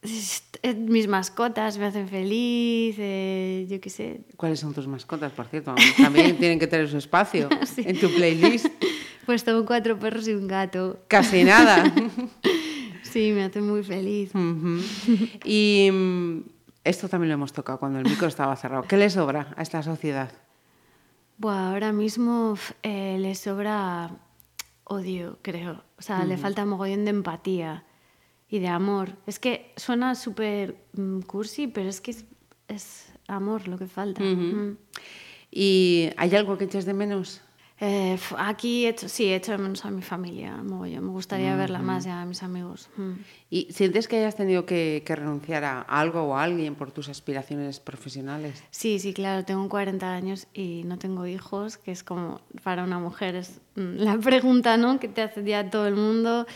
es- 0.03 0.43
eh, 0.63 0.73
mis 0.73 1.07
mascotas 1.07 1.77
me 1.77 1.85
hacen 1.85 2.07
feliz, 2.09 2.95
eh, 2.99 3.67
yo 3.69 3.79
qué 3.79 3.89
sé. 3.89 4.21
¿Cuáles 4.38 4.59
son 4.59 4.73
tus 4.73 4.88
mascotas, 4.88 5.31
por 5.31 5.45
cierto? 5.47 5.73
También 5.97 6.38
tienen 6.38 6.59
que 6.59 6.67
tener 6.67 6.89
su 6.89 6.97
espacio 6.97 7.49
Sí. 7.65 7.83
en 7.85 7.99
tu 7.99 8.09
playlist. 8.13 8.67
Pues 9.28 9.43
tengo 9.43 9.65
cuatro 9.65 9.99
perros 9.99 10.25
y 10.30 10.34
un 10.34 10.47
gato. 10.47 11.03
Casi 11.07 11.43
nada. 11.43 11.84
Sí, 13.03 13.32
me 13.32 13.45
hacen 13.45 13.65
muy 13.65 13.84
feliz. 13.84 14.32
Y 15.45 15.89
mm, 15.91 16.41
esto 16.84 17.07
también 17.07 17.30
lo 17.30 17.36
hemos 17.36 17.53
tocado 17.53 17.80
cuando 17.80 17.99
el 17.99 18.05
micro 18.05 18.28
estaba 18.28 18.53
cerrado. 18.57 18.84
¿Qué 18.84 18.97
le 18.97 19.09
sobra 19.09 19.53
a 19.55 19.61
esta 19.61 19.82
sociedad? 19.82 20.30
Buah, 21.38 21.69
ahora 21.69 21.93
mismo 21.93 22.55
eh, 22.84 23.17
le 23.17 23.34
sobra 23.34 24.11
odio, 24.84 25.39
creo. 25.41 25.84
O 25.97 26.01
sea, 26.01 26.25
le 26.25 26.38
falta 26.38 26.65
mogollón 26.65 27.05
de 27.05 27.11
empatía 27.11 27.86
y 28.49 28.59
de 28.59 28.67
amor. 28.67 29.15
Es 29.25 29.39
que 29.39 29.73
suena 29.78 30.13
súper 30.13 30.75
mm, 30.93 31.21
cursi, 31.21 31.67
pero 31.67 31.89
es 31.89 32.01
que 32.01 32.11
es, 32.11 32.25
es 32.67 33.13
amor 33.28 33.69
lo 33.69 33.78
que 33.78 33.88
falta. 33.88 34.21
¿Y 35.49 36.09
hay 36.17 36.36
algo 36.36 36.57
que 36.57 36.65
eches 36.65 36.86
de 36.86 36.93
menos? 36.93 37.41
Eh, 37.80 38.17
aquí 38.38 38.86
he 38.86 38.89
hecho, 38.89 39.07
sí, 39.07 39.25
he 39.25 39.36
hecho 39.36 39.51
de 39.51 39.59
menos 39.59 39.86
a 39.86 39.91
mi 39.91 40.01
familia, 40.01 40.57
mogollón. 40.63 41.05
Me 41.05 41.11
gustaría 41.11 41.55
verla 41.55 41.80
más 41.80 42.07
y 42.07 42.09
a 42.09 42.25
mis 42.25 42.41
amigos. 42.41 42.89
Mm. 42.97 43.11
¿Y 43.51 43.67
sientes 43.71 44.07
que 44.07 44.17
hayas 44.17 44.36
tenido 44.36 44.65
que, 44.65 45.03
que 45.05 45.15
renunciar 45.15 45.63
a 45.63 45.82
algo 45.82 46.23
o 46.23 46.36
a 46.36 46.43
alguien 46.43 46.73
por 46.73 46.91
tus 46.91 47.07
aspiraciones 47.07 47.80
profesionales? 47.80 48.63
Sí, 48.71 48.97
sí, 48.97 49.13
claro, 49.13 49.45
tengo 49.45 49.69
40 49.69 50.11
años 50.11 50.47
y 50.53 50.84
no 50.86 50.97
tengo 50.97 51.28
hijos, 51.28 51.78
que 51.78 51.91
es 51.91 52.03
como 52.03 52.41
para 52.63 52.84
una 52.84 52.97
mujer 52.97 53.36
es 53.36 53.61
mm, 53.75 53.97
la 53.97 54.17
pregunta, 54.17 54.78
¿no? 54.78 54.99
Que 54.99 55.07
te 55.07 55.21
hace 55.21 55.43
ya 55.43 55.69
todo 55.69 55.88
el 55.88 55.95
mundo. 55.95 56.47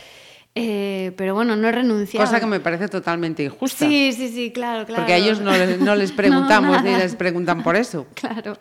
Eh, 0.54 1.14
pero 1.16 1.34
bueno, 1.34 1.56
no 1.56 1.68
he 1.68 1.72
renunciado. 1.72 2.26
Cosa 2.26 2.40
que 2.40 2.46
me 2.46 2.60
parece 2.60 2.88
totalmente 2.88 3.44
injusta. 3.44 3.86
Sí, 3.88 4.12
sí, 4.12 4.28
sí, 4.28 4.52
claro, 4.52 4.86
claro. 4.86 5.04
Porque 5.04 5.14
a 5.14 5.18
ellos 5.18 5.40
no 5.40 5.52
les, 5.52 5.80
no 5.80 5.96
les 5.96 6.12
preguntamos 6.12 6.84
ni 6.84 6.92
nada. 6.92 7.04
les 7.04 7.16
preguntan 7.16 7.64
por 7.64 7.76
eso. 7.76 8.08
Claro. 8.16 8.58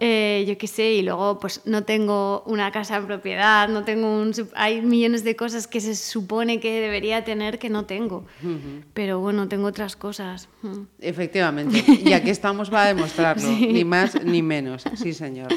Eh, 0.00 0.44
yo 0.46 0.56
qué 0.58 0.66
sé, 0.66 0.92
y 0.94 1.02
luego 1.02 1.38
pues 1.38 1.62
no 1.64 1.84
tengo 1.84 2.42
una 2.46 2.70
casa 2.70 2.96
en 2.96 3.06
propiedad, 3.06 3.68
no 3.68 3.84
tengo 3.84 4.08
un... 4.20 4.32
Hay 4.54 4.82
millones 4.82 5.24
de 5.24 5.36
cosas 5.36 5.66
que 5.66 5.80
se 5.80 5.94
supone 5.96 6.60
que 6.60 6.80
debería 6.80 7.24
tener 7.24 7.58
que 7.58 7.68
no 7.70 7.84
tengo. 7.84 8.24
Pero 8.94 9.20
bueno, 9.20 9.48
tengo 9.48 9.66
otras 9.68 9.96
cosas. 9.96 10.48
Mm. 10.62 10.82
Efectivamente. 11.00 11.82
Y 12.04 12.12
aquí 12.12 12.30
estamos 12.30 12.70
para 12.70 12.86
demostrarlo. 12.86 13.48
Ni 13.48 13.84
más 13.84 14.22
ni 14.24 14.42
menos. 14.42 14.84
Sí, 14.96 15.12
señor. 15.12 15.48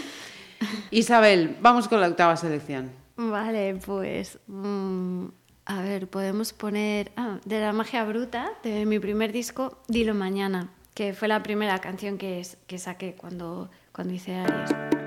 Isabel, 0.92 1.56
vamos 1.62 1.88
con 1.88 2.02
la 2.02 2.08
octava 2.08 2.36
selección. 2.38 2.92
Vale, 3.18 3.76
pues... 3.86 4.40
mm, 4.48 5.26
a 5.66 5.82
ver, 5.84 6.08
podemos 6.08 6.52
poner... 6.54 7.12
ah, 7.16 7.40
de 7.46 7.60
la 7.60 7.74
magia 7.74 8.04
bruta, 8.04 8.52
de 8.64 8.86
mi 8.86 8.98
primer 9.00 9.32
disco, 9.32 9.78
Dilo 9.88 10.16
Mañana, 10.16 10.70
que 10.96 11.14
fue 11.14 11.28
la 11.28 11.44
primera 11.44 11.80
canción 11.80 12.18
que, 12.18 12.40
es- 12.40 12.58
que 12.66 12.78
saqué 12.80 13.14
cuando, 13.14 13.70
cuando 13.92 14.14
hice 14.14 14.36
Aries. 14.36 14.99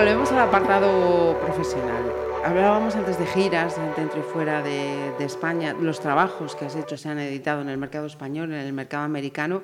Volvemos 0.00 0.32
al 0.32 0.38
apartado 0.38 1.38
profesional. 1.40 2.10
Hablábamos 2.42 2.96
antes 2.96 3.18
de 3.18 3.26
giras 3.26 3.76
dentro 3.98 4.20
y 4.20 4.22
fuera 4.22 4.62
de, 4.62 5.12
España. 5.22 5.74
Los 5.74 6.00
trabajos 6.00 6.56
que 6.56 6.64
has 6.64 6.74
hecho 6.74 6.96
se 6.96 7.10
han 7.10 7.18
editado 7.18 7.60
en 7.60 7.68
el 7.68 7.76
mercado 7.76 8.06
español, 8.06 8.50
en 8.50 8.60
el 8.60 8.72
mercado 8.72 9.04
americano. 9.04 9.62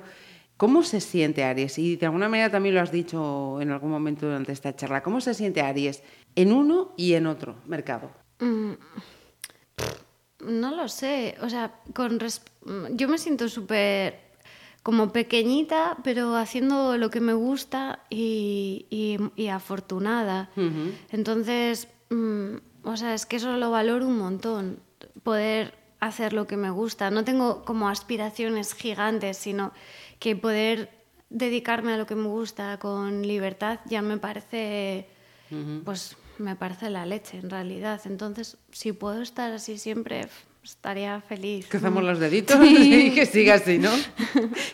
¿Cómo 0.55 0.83
se 0.83 1.01
siente 1.01 1.43
Aries? 1.43 1.79
Y 1.79 1.95
de 1.95 2.05
alguna 2.05 2.29
manera 2.29 2.51
también 2.51 2.75
lo 2.75 2.81
has 2.81 2.91
dicho 2.91 3.59
en 3.61 3.71
algún 3.71 3.89
momento 3.89 4.27
durante 4.27 4.51
esta 4.51 4.75
charla. 4.75 5.01
¿Cómo 5.01 5.21
se 5.21 5.33
siente 5.33 5.61
Aries 5.61 6.03
en 6.35 6.53
uno 6.53 6.93
y 6.97 7.15
en 7.15 7.25
otro 7.25 7.55
mercado? 7.65 8.11
No 8.39 8.77
lo 10.75 10.87
sé, 10.87 11.35
o 11.41 11.49
sea, 11.49 11.81
con 11.95 12.19
yo 12.91 13.07
me 13.07 13.17
siento 13.17 13.49
súper 13.49 14.26
como 14.87 15.11
pequeñita, 15.11 15.97
pero 16.01 16.37
haciendo 16.37 16.95
lo 16.95 17.09
que 17.09 17.19
me 17.19 17.33
gusta 17.33 17.99
y, 18.09 18.85
y- 18.89 19.17
y 19.35 19.49
afortunada. 19.49 20.49
Entonces, 21.11 21.89
mm, 22.09 22.55
o 22.85 22.95
sea, 22.95 23.13
es 23.13 23.25
que 23.25 23.35
eso 23.35 23.51
lo 23.57 23.69
valoro 23.69 24.07
un 24.07 24.17
montón, 24.17 24.79
poder 25.23 25.73
hacer 25.99 26.31
lo 26.31 26.47
que 26.47 26.55
me 26.55 26.69
gusta. 26.69 27.11
No 27.11 27.25
tengo 27.25 27.65
como 27.65 27.89
aspiraciones 27.89 28.73
gigantes, 28.73 29.35
sino 29.35 29.73
que 30.19 30.37
poder 30.37 30.89
dedicarme 31.29 31.91
a 31.91 31.97
lo 31.97 32.05
que 32.05 32.15
me 32.15 32.29
gusta 32.29 32.79
con 32.79 33.23
libertad 33.27 33.81
ya 33.87 34.01
me 34.01 34.17
parece, 34.17 35.09
pues 35.83 36.15
me 36.37 36.55
parece 36.55 36.89
la 36.89 37.05
leche 37.05 37.39
en 37.39 37.49
realidad. 37.49 37.99
Entonces, 38.05 38.55
si 38.71 38.93
puedo 38.93 39.21
estar 39.21 39.51
así 39.51 39.77
siempre, 39.77 40.29
estaría 40.71 41.21
feliz. 41.21 41.67
Cruzamos 41.67 42.03
los 42.03 42.19
deditos 42.19 42.57
Sí. 42.61 43.07
y 43.07 43.11
que 43.11 43.25
siga 43.25 43.55
así, 43.55 43.77
¿no? 43.77 43.91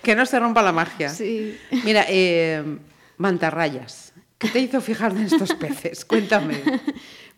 que 0.02 0.16
no 0.16 0.26
se 0.26 0.40
rompa 0.40 0.62
la 0.62 0.72
magia. 0.72 1.10
Sí. 1.10 1.58
Mira, 1.84 2.06
eh, 2.10 2.64
mantarrayas. 3.18 4.14
¿Qué 4.38 4.50
te 4.50 4.60
hizo 4.60 4.82
fijar 4.82 5.12
en 5.12 5.24
estos 5.24 5.54
peces? 5.60 6.04
Cuéntame. 6.06 6.56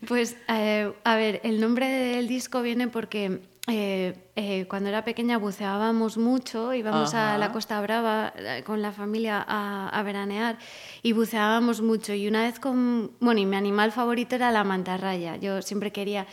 Pues, 0.07 0.35
eh, 0.49 0.91
a 1.03 1.15
ver, 1.15 1.39
el 1.43 1.59
nombre 1.61 1.87
del 1.87 2.27
disco 2.27 2.61
viene 2.61 2.87
porque 2.87 3.41
eh, 3.67 4.13
eh, 4.35 4.65
cuando 4.67 4.89
era 4.89 5.03
pequeña 5.03 5.37
buceábamos 5.37 6.17
mucho, 6.17 6.73
íbamos 6.73 7.13
Ajá. 7.13 7.35
a 7.35 7.37
la 7.37 7.51
Costa 7.51 7.79
Brava 7.81 8.33
eh, 8.37 8.63
con 8.65 8.81
la 8.81 8.91
familia 8.91 9.43
a, 9.47 9.89
a 9.89 10.03
veranear 10.03 10.57
y 11.01 11.13
buceábamos 11.13 11.81
mucho. 11.81 12.13
Y 12.13 12.27
una 12.27 12.43
vez 12.43 12.59
con, 12.59 13.11
bueno, 13.19 13.39
y 13.39 13.45
mi 13.45 13.55
animal 13.55 13.91
favorito 13.91 14.35
era 14.35 14.51
la 14.51 14.63
mantarraya. 14.63 15.37
Yo 15.37 15.61
siempre 15.61 15.91
quería, 15.91 16.27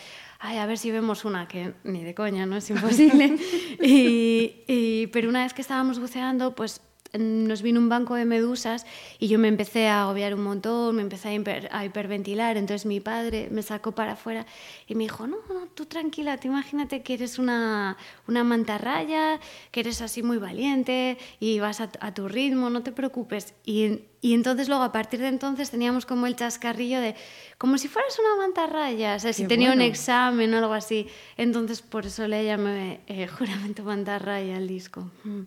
ay, 0.45 0.59
a 0.59 0.67
ver 0.67 0.77
si 0.77 0.91
vemos 0.91 1.25
una, 1.25 1.47
que 1.49 1.73
ni 1.85 2.03
de 2.05 2.15
coña, 2.15 2.45
¿no? 2.47 2.57
Es 2.57 2.69
imposible. 2.69 3.37
y, 3.83 4.65
y- 4.67 5.07
pero 5.13 5.29
una 5.29 5.43
vez 5.45 5.55
que 5.55 5.63
estábamos 5.63 5.99
buceando, 5.99 6.55
pues 6.55 6.81
nos 7.19 7.61
vino 7.61 7.79
un 7.79 7.89
banco 7.91 8.15
de 8.15 8.25
medusas 8.25 8.87
y 9.19 9.29
yo 9.29 9.39
me 9.39 9.49
empecé 9.49 9.87
a 9.89 10.03
agobiar 10.05 10.35
un 10.35 10.43
montón, 10.43 10.97
me 10.97 11.03
empecé 11.03 11.29
a, 11.29 11.35
hiper- 11.35 11.69
a 11.71 11.85
hiperventilar. 11.85 12.57
Entonces 12.57 12.87
mi 12.87 13.01
padre 13.01 13.49
me 13.51 13.63
sacó 13.63 13.93
para 13.93 14.13
afuera 14.13 14.47
y 14.87 14.95
me 14.95 15.05
dijo, 15.05 15.27
no, 15.27 15.37
no, 15.49 15.67
tú 15.75 15.85
tranquila, 15.87 16.39
tú 16.39 16.49
imagínate 16.49 17.03
que 17.03 17.15
eres 17.15 17.39
una, 17.39 17.99
una 18.29 18.45
mantarraya, 18.45 19.41
que 19.71 19.81
eres 19.81 20.01
así 20.01 20.23
muy 20.23 20.39
valiente 20.39 21.19
y 21.39 21.59
vas 21.61 21.81
a, 21.83 21.91
a 22.01 22.15
tu 22.15 22.29
ritmo, 22.29 22.71
no 22.71 22.83
te 22.83 22.93
preocupes. 22.93 23.53
Y, 23.67 24.01
y 24.23 24.33
entonces 24.35 24.69
luego 24.69 24.83
a 24.85 24.93
partir 24.93 25.21
de 25.21 25.29
entonces 25.29 25.71
teníamos 25.71 26.07
como 26.07 26.27
el 26.27 26.35
chascarrillo 26.37 27.01
de, 27.01 27.15
como 27.59 27.77
si 27.77 27.89
fueras 27.89 28.19
una 28.19 28.43
mantarraya, 28.43 29.17
o 29.17 29.19
sea, 29.21 29.33
si 29.35 29.43
tenía 29.49 29.73
un 29.73 29.81
examen 29.83 30.55
o 30.55 30.59
algo 30.59 30.73
así. 30.73 31.09
Entonces 31.37 31.83
por 31.83 32.07
eso 32.07 32.27
le 32.27 32.45
llamé 32.45 33.01
eh, 33.07 33.27
Juramento 33.27 33.83
Mantarraya 33.85 34.57
al 34.57 34.67
disco. 34.67 35.11
Mm. 35.25 35.43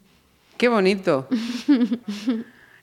Qué 0.57 0.67
bonito. 0.69 1.27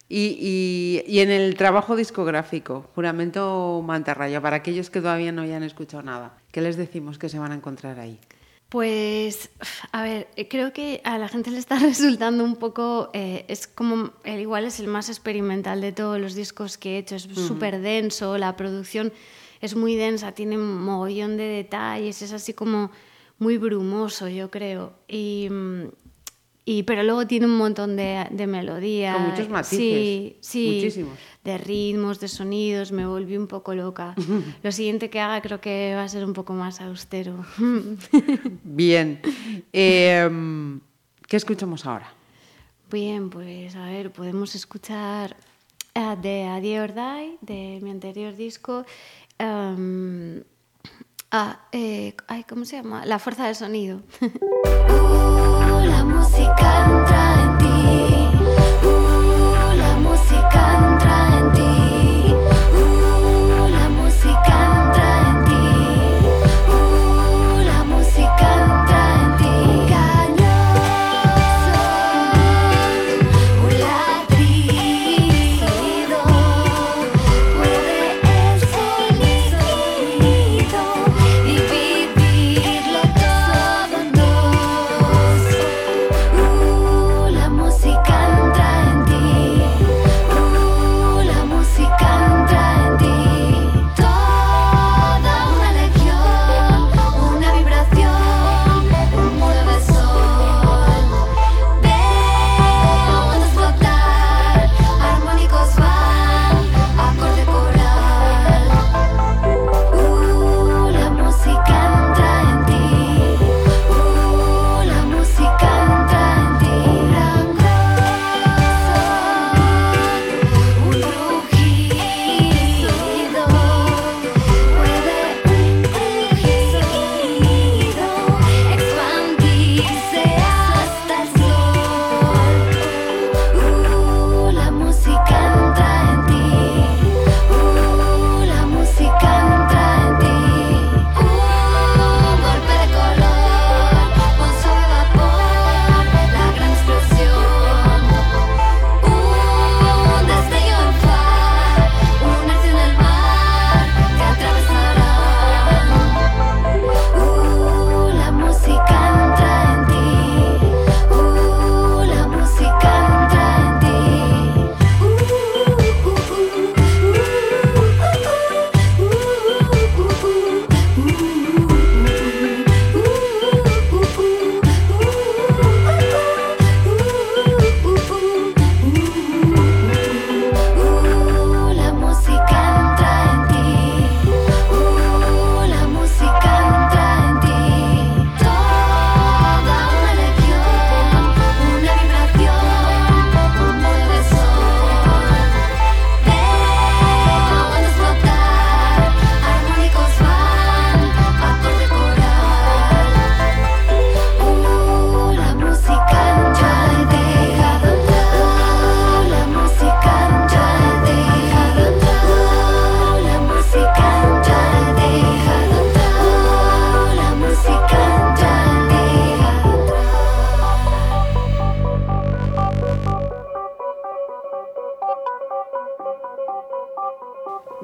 Y, 0.09 0.37
y- 0.39 1.05
y 1.11 1.21
en 1.21 1.31
el 1.31 1.55
trabajo 1.57 1.97
discográfico, 1.97 2.87
Juramento 2.95 3.83
Mantarraya, 3.85 4.43
para 4.43 4.57
aquellos 4.57 4.91
que 4.91 5.01
todavía 5.01 5.33
no 5.33 5.41
hayan 5.43 5.63
escuchado 5.63 6.03
nada, 6.03 6.37
¿qué 6.51 6.61
les 6.61 6.77
decimos 6.77 7.17
que 7.19 7.31
se 7.31 7.39
van 7.39 7.53
a 7.53 7.55
encontrar 7.55 7.99
ahí? 7.99 8.19
Pues, 8.69 9.49
a 9.91 10.03
ver, 10.03 10.29
creo 10.51 10.73
que 10.75 11.01
a 11.05 11.17
la 11.19 11.29
gente 11.29 11.51
le 11.51 11.59
está 11.59 11.79
resultando 11.79 12.45
un 12.45 12.57
poco, 12.57 13.09
eh, 13.15 13.47
es 13.49 13.67
como, 13.67 14.11
el 14.25 14.41
igual 14.41 14.65
es 14.67 14.81
el 14.81 14.87
más 14.89 15.09
experimental 15.09 15.81
de 15.81 15.93
todos 15.93 16.21
los 16.21 16.35
discos 16.35 16.77
que 16.77 16.97
he 16.97 16.99
hecho, 16.99 17.17
es 17.17 17.23
súper 17.23 17.81
denso, 17.81 18.37
la 18.37 18.55
producción 18.57 19.13
es 19.63 19.77
muy 19.77 19.95
densa, 19.97 20.33
tiene 20.33 20.57
un 20.59 20.83
mogollón 20.83 21.37
de 21.39 21.45
detalles, 21.45 22.21
es 22.21 22.33
así 22.33 22.53
como 22.53 22.91
muy 23.39 23.57
brumoso, 23.59 24.29
yo 24.29 24.51
creo. 24.51 24.93
Y, 25.09 25.49
mm, 25.51 25.85
y, 26.65 26.85
pero 26.85 27.03
luego 27.03 27.27
tiene 27.27 27.47
un 27.47 27.57
montón 27.57 27.97
de, 27.97 28.27
de 28.31 28.47
melodía. 28.47 29.15
Con 29.15 29.31
muchos 29.31 29.49
matices, 29.49 29.77
Sí, 29.79 30.37
sí. 30.41 30.73
muchísimos. 30.77 31.19
De 31.43 31.59
ritmos, 31.59 32.21
de 32.21 32.29
sonidos, 32.29 32.93
me 32.93 33.05
volví 33.07 33.37
un 33.37 33.49
poco 33.49 33.75
loca. 33.75 34.15
Lo 34.63 34.71
siguiente 34.71 35.11
que 35.11 35.19
haga 35.21 35.41
creo 35.43 35.61
que 35.61 35.95
va 35.97 36.05
a 36.05 36.09
ser 36.09 36.25
un 36.25 36.33
poco 36.35 36.53
más 36.53 36.81
austero. 36.81 37.45
Bien. 38.65 39.21
Em, 39.73 40.81
¿Qué 41.27 41.37
escuchamos 41.37 41.85
ahora? 41.87 42.13
Bien, 42.91 43.31
pues 43.31 43.75
a 43.75 43.87
ver, 43.87 44.13
podemos 44.13 44.55
escuchar 44.55 45.35
eh, 45.95 46.17
de 46.21 46.45
A 46.45 46.61
Die 46.61 46.79
or 46.81 46.93
Die, 46.95 47.39
de 47.41 47.81
mi 47.83 47.91
anterior 47.91 48.37
disco. 48.37 48.85
em, 49.39 50.43
ah, 51.31 51.67
eh, 51.73 52.15
ay, 52.29 52.45
¿cómo 52.45 52.65
se 52.67 52.77
llama? 52.77 53.05
La 53.07 53.19
fuerza 53.19 53.47
del 53.47 53.57
sonido. 53.57 54.03
Música 56.05 56.85
entra 56.85 57.43
en 57.43 57.52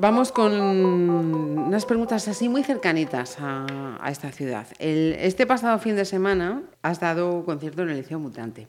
Vamos 0.08 0.32
con 0.32 0.54
unas 0.58 1.84
preguntas 1.84 2.28
así 2.28 2.48
muy 2.48 2.62
cercanitas 2.62 3.36
a, 3.40 3.98
a 4.00 4.10
esta 4.10 4.32
ciudad. 4.32 4.66
El- 4.78 5.14
este 5.20 5.44
pasado 5.46 5.78
fin 5.80 5.96
de 5.96 6.06
semana 6.06 6.62
has 6.80 6.98
dado 6.98 7.44
concierto 7.44 7.82
en 7.82 7.90
el 7.90 7.98
Liceo 7.98 8.18
Mutante. 8.18 8.68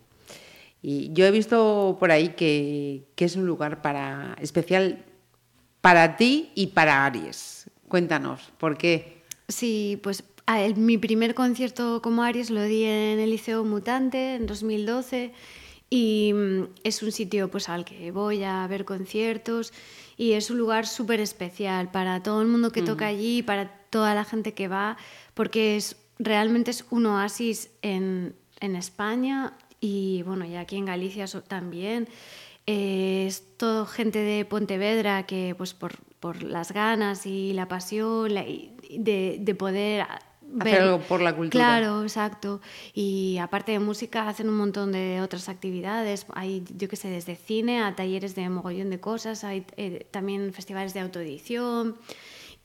Y 0.82 1.14
yo 1.14 1.26
he 1.26 1.32
visto 1.32 1.96
por 1.98 2.12
ahí 2.12 2.34
que, 2.36 3.06
que 3.16 3.24
es 3.24 3.38
un 3.38 3.46
lugar 3.48 3.82
para, 3.82 4.36
especial 4.42 5.06
para 5.80 6.18
ti 6.18 6.52
y 6.56 6.68
para 6.68 7.06
Aries. 7.06 7.70
Cuéntanos, 7.88 8.52
¿por 8.58 8.78
qué? 8.78 9.22
Sí, 9.48 9.98
pues 10.04 10.26
el- 10.46 10.76
mi 10.76 10.98
primer 10.98 11.36
concierto 11.36 12.02
como 12.02 12.22
Aries 12.24 12.50
lo 12.50 12.64
di 12.64 12.84
en 12.84 13.18
el 13.18 13.30
Liceo 13.30 13.64
Mutante 13.64 14.36
en 14.36 14.46
2012 14.46 15.32
y 15.90 16.32
mm, 16.34 16.64
es 16.84 17.02
un 17.04 17.12
sitio 17.12 17.50
pues 17.50 17.70
al 17.70 17.86
que 17.86 18.12
voy 18.12 18.44
a 18.44 18.66
ver 18.68 18.86
conciertos 18.86 19.74
y 20.18 20.34
es 20.34 20.50
un 20.50 20.58
lugar 20.58 20.86
súper 20.86 21.20
especial 21.20 21.92
para 21.92 22.22
todo 22.22 22.42
el 22.42 22.48
mundo 22.48 22.72
que 22.72 22.82
toca 22.82 23.08
allí, 23.08 23.42
para 23.42 23.70
toda 23.90 24.14
la 24.14 24.24
gente 24.26 24.54
que 24.54 24.68
va, 24.68 24.98
porque 25.34 25.78
es 25.78 25.96
realmente 26.20 26.72
es 26.72 26.86
un 26.92 27.06
oasis 27.06 27.72
en, 27.82 28.36
en 28.60 28.76
España 28.76 29.54
y 29.80 30.22
bueno, 30.24 30.46
y 30.46 30.56
aquí 30.56 30.76
en 30.76 30.86
Galicia 30.86 31.26
también. 31.48 32.08
Eh, 32.68 33.26
es 33.28 33.58
todo 33.58 33.86
gente 33.88 34.20
de 34.20 34.46
Pontevedra 34.46 35.26
que 35.26 35.56
pues 35.58 35.74
por, 35.74 35.94
por 36.20 36.44
las 36.44 36.72
ganas 36.72 37.26
y 37.26 37.54
la 37.54 37.68
pasión 37.68 38.32
la- 38.34 38.46
y 38.48 38.76
de, 39.00 39.38
de 39.40 39.56
poder 39.56 40.06
Hacer 40.60 40.82
algo 40.82 41.00
por 41.00 41.22
la 41.22 41.36
cultura. 41.36 41.64
Claro, 41.64 42.04
exacto. 42.04 42.62
Y 42.94 43.38
aparte 43.38 43.72
de 43.72 43.80
música 43.80 44.28
hacen 44.28 44.50
un 44.50 44.58
montón 44.58 44.92
de 44.92 45.22
otras 45.22 45.50
actividades. 45.50 46.26
Hay, 46.34 46.64
yo 46.76 46.88
qué 46.88 46.96
sé, 46.96 47.10
desde 47.10 47.36
cine 47.36 47.84
a 47.84 47.96
talleres 47.96 48.36
de 48.36 48.50
mogollón 48.50 48.90
de 48.90 49.00
cosas. 49.00 49.44
Hay 49.44 49.66
eh, 49.78 50.08
también 50.12 50.54
festivales 50.54 50.94
de 50.94 51.02
autoedición. 51.02 51.98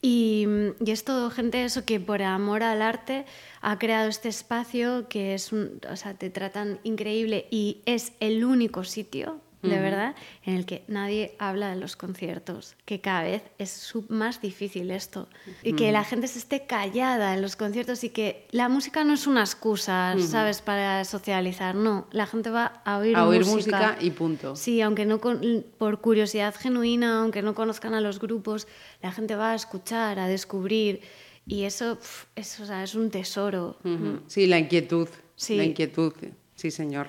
Y, 0.00 0.46
y 0.84 0.90
es 0.90 1.04
todo 1.04 1.30
gente 1.30 1.64
eso 1.64 1.84
que 1.84 1.98
por 1.98 2.20
amor 2.22 2.62
al 2.62 2.82
arte 2.82 3.24
ha 3.62 3.78
creado 3.78 4.10
este 4.10 4.28
espacio 4.28 5.08
que 5.08 5.32
es 5.32 5.50
un, 5.50 5.80
o 5.90 5.96
sea, 5.96 6.12
te 6.12 6.28
tratan 6.28 6.78
increíble 6.82 7.46
y 7.50 7.80
es 7.86 8.12
el 8.20 8.44
único 8.44 8.84
sitio, 8.84 9.40
de 9.68 9.80
verdad, 9.80 10.14
en 10.44 10.54
el 10.54 10.66
que 10.66 10.84
nadie 10.88 11.34
habla 11.38 11.70
de 11.70 11.76
los 11.76 11.96
conciertos, 11.96 12.76
que 12.84 13.00
cada 13.00 13.22
vez 13.22 13.42
es 13.58 13.92
más 14.08 14.40
difícil 14.40 14.90
esto. 14.90 15.28
Y 15.62 15.74
que 15.74 15.90
la 15.92 16.04
gente 16.04 16.28
se 16.28 16.38
esté 16.38 16.66
callada 16.66 17.34
en 17.34 17.42
los 17.42 17.56
conciertos 17.56 18.04
y 18.04 18.10
que 18.10 18.46
la 18.50 18.68
música 18.68 19.04
no 19.04 19.14
es 19.14 19.26
una 19.26 19.40
excusa, 19.40 20.14
¿sabes?, 20.18 20.60
para 20.62 21.04
socializar, 21.04 21.74
no, 21.74 22.06
la 22.12 22.26
gente 22.26 22.50
va 22.50 22.82
a 22.84 22.98
oír, 22.98 23.16
A 23.16 23.26
oír 23.26 23.44
música 23.44 23.96
y 24.00 24.10
punto. 24.10 24.54
Sí, 24.56 24.80
aunque 24.80 25.04
no 25.06 25.20
con- 25.20 25.64
por 25.78 26.00
curiosidad 26.00 26.54
genuina, 26.54 27.20
aunque 27.22 27.42
no 27.42 27.54
conozcan 27.54 27.94
a 27.94 28.00
los 28.00 28.20
grupos, 28.20 28.66
la 29.02 29.12
gente 29.12 29.34
va 29.36 29.52
a 29.52 29.54
escuchar, 29.54 30.18
a 30.18 30.28
descubrir 30.28 31.00
y 31.46 31.64
eso, 31.64 31.96
pf, 31.96 32.26
es, 32.36 32.60
o 32.60 32.66
sea, 32.66 32.82
es 32.82 32.94
un 32.94 33.10
tesoro. 33.10 33.76
Ujú. 33.84 34.20
Sí, 34.28 34.46
la 34.46 34.58
inquietud. 34.58 35.08
Sí. 35.36 35.56
La 35.56 35.64
inquietud, 35.64 36.12
sí, 36.54 36.70
señor. 36.70 37.08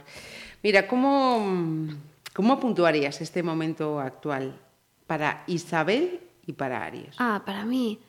Mira, 0.64 0.88
¿cómo, 0.88 1.88
¿cómo 2.36 2.60
puntuarías 2.60 3.22
este 3.22 3.42
momento 3.42 4.00
actual 4.00 4.60
para 5.08 5.44
Isabel 5.48 6.20
y 6.46 6.54
para 6.54 6.84
Aries? 6.86 7.16
Ah, 7.18 7.42
para 7.46 7.66
mí, 7.66 8.00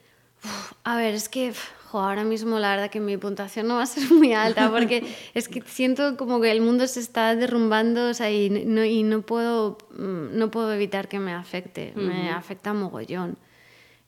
uf, 0.45 0.73
a 0.85 0.97
ver, 0.97 1.15
es 1.15 1.29
que 1.29 1.55
jo, 1.91 2.01
ahora 2.01 2.25
mismo 2.25 2.59
la 2.59 2.71
verdad 2.73 2.91
que 2.91 3.01
mi 3.01 3.17
puntuación 3.17 3.69
no 3.69 3.77
va 3.77 3.85
a 3.85 3.87
ser 3.87 4.11
muy 4.13 4.33
alta 4.35 4.71
porque 4.71 5.05
es 5.33 5.49
que 5.49 5.63
siento 5.63 6.17
como 6.17 6.41
que 6.41 6.51
el 6.51 6.61
mundo 6.61 6.87
se 6.89 7.01
está 7.01 7.35
derrumbando 7.37 8.11
o 8.11 8.15
sea, 8.15 8.31
y, 8.31 8.51
no, 8.51 8.85
y 8.85 9.03
no, 9.05 9.23
puedo, 9.23 9.79
mm, 9.97 10.37
no 10.37 10.51
puedo 10.51 10.73
evitar 10.73 11.09
que 11.09 11.19
me 11.21 11.33
afecte, 11.33 11.93
me 11.95 12.31
afecta 12.31 12.75
mogollón. 12.75 13.39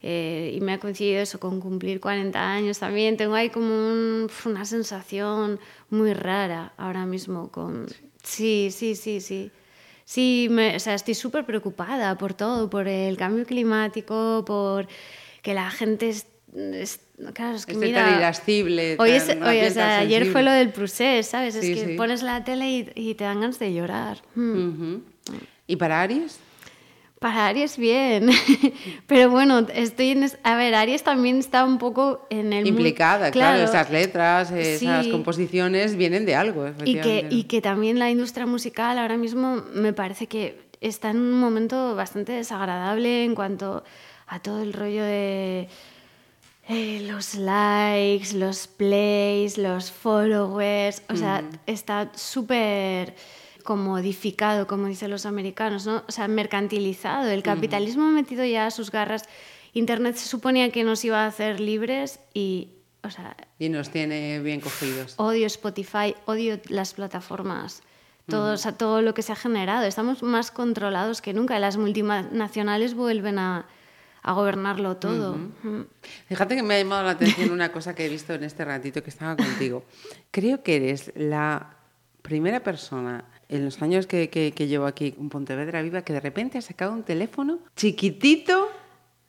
Eh, 0.00 0.52
y 0.54 0.60
me 0.60 0.74
ha 0.74 0.78
coincidido 0.78 1.20
eso 1.20 1.40
con 1.40 1.60
cumplir 1.60 2.00
40 2.00 2.40
años 2.52 2.78
también. 2.78 3.16
Tengo 3.16 3.34
ahí 3.34 3.50
como 3.50 3.66
un- 3.66 4.30
una 4.44 4.64
sensación 4.64 5.58
muy 5.90 6.12
rara 6.14 6.72
ahora 6.76 7.04
mismo 7.04 7.50
con... 7.50 7.86
Sí, 8.22 8.68
sí, 8.70 8.94
sí, 8.94 9.20
sí. 9.20 9.20
Sí, 9.20 9.52
me- 10.50 10.74
o 10.76 10.80
sea, 10.80 10.94
estoy 10.94 11.14
súper 11.14 11.44
preocupada 11.44 12.16
por 12.16 12.32
todo, 12.34 12.70
por 12.70 12.88
el 12.88 13.16
cambio 13.16 13.44
climático, 13.44 14.42
por 14.46 14.88
que 15.42 15.52
la 15.54 15.70
gente 15.70 16.08
es... 16.08 16.26
es- 16.54 17.00
claro, 17.34 17.56
es 17.56 17.66
que 17.66 17.74
mira, 17.74 18.04
tan 18.06 18.18
irascible, 18.18 18.96
Hoy 18.98 19.10
es- 19.10 19.28
o 19.28 19.70
sea, 19.74 19.98
ayer 19.98 20.26
fue 20.32 20.42
lo 20.42 20.50
del 20.50 20.70
procés, 20.70 21.26
¿sabes? 21.26 21.54
Sí, 21.54 21.72
es 21.72 21.78
que 21.78 21.86
sí. 21.88 21.96
pones 21.96 22.22
la 22.22 22.42
tele 22.42 22.70
y, 22.70 22.90
y 22.94 23.14
te 23.16 23.24
dan 23.24 23.40
ganas 23.40 23.58
de 23.58 23.74
llorar. 23.74 24.18
Mm. 24.34 24.96
¿Y 25.66 25.76
para 25.76 26.00
Aries? 26.00 26.38
Para 27.18 27.48
Aries 27.48 27.76
bien, 27.78 28.30
pero 29.08 29.28
bueno, 29.30 29.66
estoy 29.74 30.10
en... 30.10 30.22
es- 30.22 30.38
A 30.44 30.54
ver, 30.56 30.74
Aries 30.74 31.02
también 31.02 31.38
está 31.38 31.64
un 31.64 31.78
poco 31.78 32.26
en 32.30 32.52
el... 32.52 32.66
Implicada, 32.66 33.30
claro, 33.32 33.64
esas 33.64 33.90
letras, 33.90 34.52
esas 34.52 35.06
Sí. 35.06 35.10
composiciones 35.10 35.96
vienen 35.96 36.24
de 36.26 36.36
algo. 36.36 36.66
Y 36.84 36.94
que, 37.00 37.26
y 37.30 37.44
que 37.44 37.60
también 37.60 37.98
la 37.98 38.08
industria 38.10 38.46
musical 38.46 38.98
ahora 38.98 39.16
mismo 39.16 39.62
me 39.74 39.92
parece 39.92 40.28
que 40.28 40.60
está 40.80 41.10
en 41.10 41.16
un 41.18 41.32
momento 41.40 41.96
bastante 41.96 42.30
desagradable 42.32 43.24
en 43.24 43.34
cuanto 43.34 43.82
a 44.28 44.38
todo 44.40 44.62
el 44.62 44.72
rollo 44.72 45.02
de 45.02 45.68
eh, 46.68 47.00
los 47.10 47.34
likes, 47.34 48.32
los 48.34 48.68
plays, 48.68 49.58
los 49.58 49.90
followers. 49.90 51.02
O 51.08 51.16
sea, 51.16 51.42
está 51.66 52.10
súper 52.14 53.14
comodificado, 53.68 54.66
como 54.66 54.86
dicen 54.86 55.10
los 55.10 55.26
americanos, 55.26 55.84
¿no? 55.84 56.02
O 56.08 56.10
sea, 56.10 56.26
mercantilizado. 56.26 57.28
El 57.28 57.42
capitalismo 57.42 58.04
ha 58.04 58.10
metido 58.10 58.42
ya 58.42 58.70
sus 58.70 58.90
garras. 58.90 59.24
Internet 59.74 60.16
se 60.16 60.26
suponía 60.26 60.70
que 60.72 60.84
nos 60.84 61.04
iba 61.04 61.24
a 61.24 61.26
hacer 61.26 61.60
libres 61.60 62.18
y, 62.32 62.70
o 63.02 63.10
sea, 63.10 63.36
Y 63.58 63.68
nos 63.68 63.90
tiene 63.90 64.40
bien 64.40 64.62
cogidos. 64.62 65.12
odio 65.18 65.46
Spotify, 65.46 66.14
odio 66.24 66.58
las 66.70 66.94
plataformas, 66.94 67.82
todo, 68.26 68.54
o 68.54 68.56
sea, 68.56 68.72
todo 68.72 69.02
lo 69.02 69.12
que 69.12 69.20
se 69.20 69.32
ha 69.32 69.36
generado. 69.36 69.84
Estamos 69.84 70.22
más 70.22 70.50
controlados 70.50 71.20
que 71.20 71.34
nunca. 71.34 71.58
Las 71.58 71.76
multinacionales 71.76 72.94
vuelven 72.94 73.38
a, 73.38 73.66
a 74.22 74.32
gobernarlo 74.32 74.96
todo. 74.96 75.36
Fíjate 76.26 76.56
que 76.56 76.62
me 76.62 76.76
ha 76.76 76.78
llamado 76.78 77.02
la 77.02 77.10
atención 77.10 77.50
una 77.50 77.70
cosa 77.70 77.94
que 77.94 78.06
he 78.06 78.08
visto 78.08 78.32
en 78.32 78.44
este 78.44 78.64
ratito 78.64 79.02
que 79.02 79.10
estaba 79.10 79.36
contigo. 79.36 79.84
Creo 80.30 80.62
que 80.62 80.76
eres 80.76 81.12
la 81.14 81.74
primera 82.22 82.60
persona 82.60 83.26
en 83.48 83.64
los 83.64 83.80
años 83.82 84.06
que, 84.06 84.28
que- 84.30 84.52
que 84.52 84.66
llevo 84.66 84.86
aquí 84.86 85.14
en 85.18 85.28
Pontevedra 85.28 85.82
Viva 85.82 86.02
que 86.02 86.12
de 86.12 86.20
repente 86.20 86.58
ha 86.58 86.62
sacado 86.62 86.92
un 86.92 87.02
teléfono 87.02 87.58
chiquitito, 87.76 88.68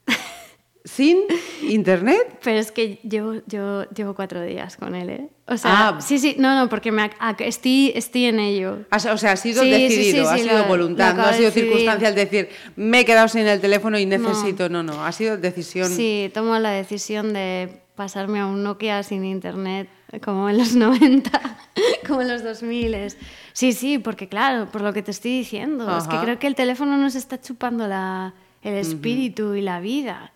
sin 0.86 1.18
internet. 1.62 2.40
Pero 2.44 2.58
es 2.60 2.72
que 2.72 3.00
llevo, 3.04 3.36
yo 3.48 3.84
llevo 3.92 4.16
cuatro 4.16 4.42
días 4.44 4.78
con 4.78 4.96
él, 4.96 5.10
¿eh? 5.10 5.30
O 5.48 5.58
sea, 5.58 5.90
Ah. 5.90 6.02
sí, 6.02 6.20
sí, 6.20 6.36
no, 6.40 6.56
no, 6.56 6.70
porque 6.70 6.92
me, 6.92 7.10
estoy, 7.40 7.92
estoy 7.96 8.26
en 8.26 8.40
ello. 8.40 8.80
O 8.92 9.00
sea, 9.00 9.32
ha 9.32 9.36
sido 9.36 9.62
Sí, 9.64 9.70
decidido, 9.70 10.26
sí, 10.26 10.30
ha 10.34 10.38
sí, 10.38 10.44
sido 10.44 10.58
lo- 10.60 10.66
voluntad, 10.68 11.16
lo 11.16 11.22
no 11.24 11.28
ha 11.28 11.34
sido 11.34 11.46
decidir. 11.50 11.70
circunstancial 11.70 12.16
decir, 12.16 12.50
me 12.76 13.02
he 13.02 13.06
quedado 13.06 13.28
sin 13.28 13.48
el 13.48 13.60
teléfono 13.60 13.98
y 14.00 14.06
necesito. 14.06 14.70
No, 14.70 14.84
no, 14.84 15.06
ha 15.06 15.12
sido 15.12 15.38
decisión. 15.38 15.90
Sí, 15.90 16.32
tomo 16.34 16.58
la 16.60 16.72
decisión 16.72 17.34
de 17.34 17.82
pasarme 17.96 18.40
a 18.40 18.46
un 18.46 18.64
Nokia 18.64 19.04
sin 19.04 19.26
internet, 19.26 19.90
como 20.24 20.50
en 20.50 20.58
los 20.60 20.76
90, 20.76 21.58
como 22.08 22.22
en 22.22 22.30
los 22.30 22.44
2000. 22.44 22.96
Sí, 23.60 23.74
sí, 23.74 24.00
porque 24.00 24.30
claro, 24.30 24.72
por 24.72 24.80
lo 24.80 24.94
que 24.94 25.04
te 25.04 25.12
estoy 25.12 25.32
diciendo, 25.32 25.98
es 25.98 26.08
que 26.08 26.16
creo 26.16 26.40
que 26.40 26.48
el 26.48 26.56
teléfono 26.56 26.96
nos 26.96 27.16
está 27.16 27.42
chupando 27.42 27.88
la, 27.88 28.34
el 28.62 28.76
espíritu 28.76 29.54
y 29.54 29.62
la 29.62 29.82
vida. 29.82 30.32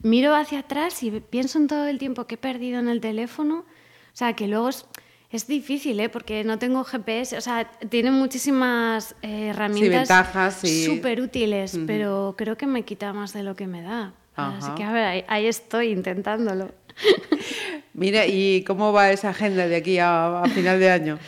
Miro 0.00 0.32
hacia 0.36 0.60
atrás 0.60 1.02
y 1.02 1.10
pienso 1.10 1.58
en 1.58 1.66
todo 1.66 1.88
el 1.88 1.98
tiempo 1.98 2.28
que 2.28 2.36
he 2.36 2.38
perdido 2.38 2.78
en 2.78 2.88
el 2.88 3.00
teléfono. 3.00 3.64
O 3.64 3.64
sea, 4.12 4.34
que 4.34 4.46
luego 4.46 4.68
es, 4.68 4.86
es 5.32 5.48
difícil, 5.48 5.98
¿eh? 5.98 6.08
Porque 6.08 6.44
no 6.44 6.60
tengo 6.60 6.84
GPS. 6.84 7.36
O 7.36 7.40
sea, 7.40 7.68
tiene 7.88 8.12
muchísimas 8.12 9.16
eh, 9.22 9.48
herramientas 9.48 10.08
ventajas, 10.08 10.58
sí. 10.60 10.84
súper 10.84 11.20
útiles, 11.20 11.76
pero 11.88 12.36
creo 12.38 12.56
que 12.56 12.68
me 12.68 12.84
quita 12.84 13.12
más 13.12 13.32
de 13.32 13.42
lo 13.42 13.56
que 13.56 13.66
me 13.66 13.82
da. 13.82 14.14
Así 14.36 14.70
que, 14.76 14.84
a 14.84 14.92
ver, 14.92 15.04
ahí, 15.04 15.24
ahí 15.26 15.46
estoy 15.48 15.88
intentándolo. 15.88 16.70
Mira, 17.92 18.24
¿y 18.28 18.62
cómo 18.62 18.92
va 18.92 19.10
esa 19.10 19.30
agenda 19.30 19.66
de 19.66 19.74
aquí 19.74 19.98
a, 19.98 20.42
a 20.42 20.48
final 20.48 20.78
de 20.78 20.90
año? 20.92 21.18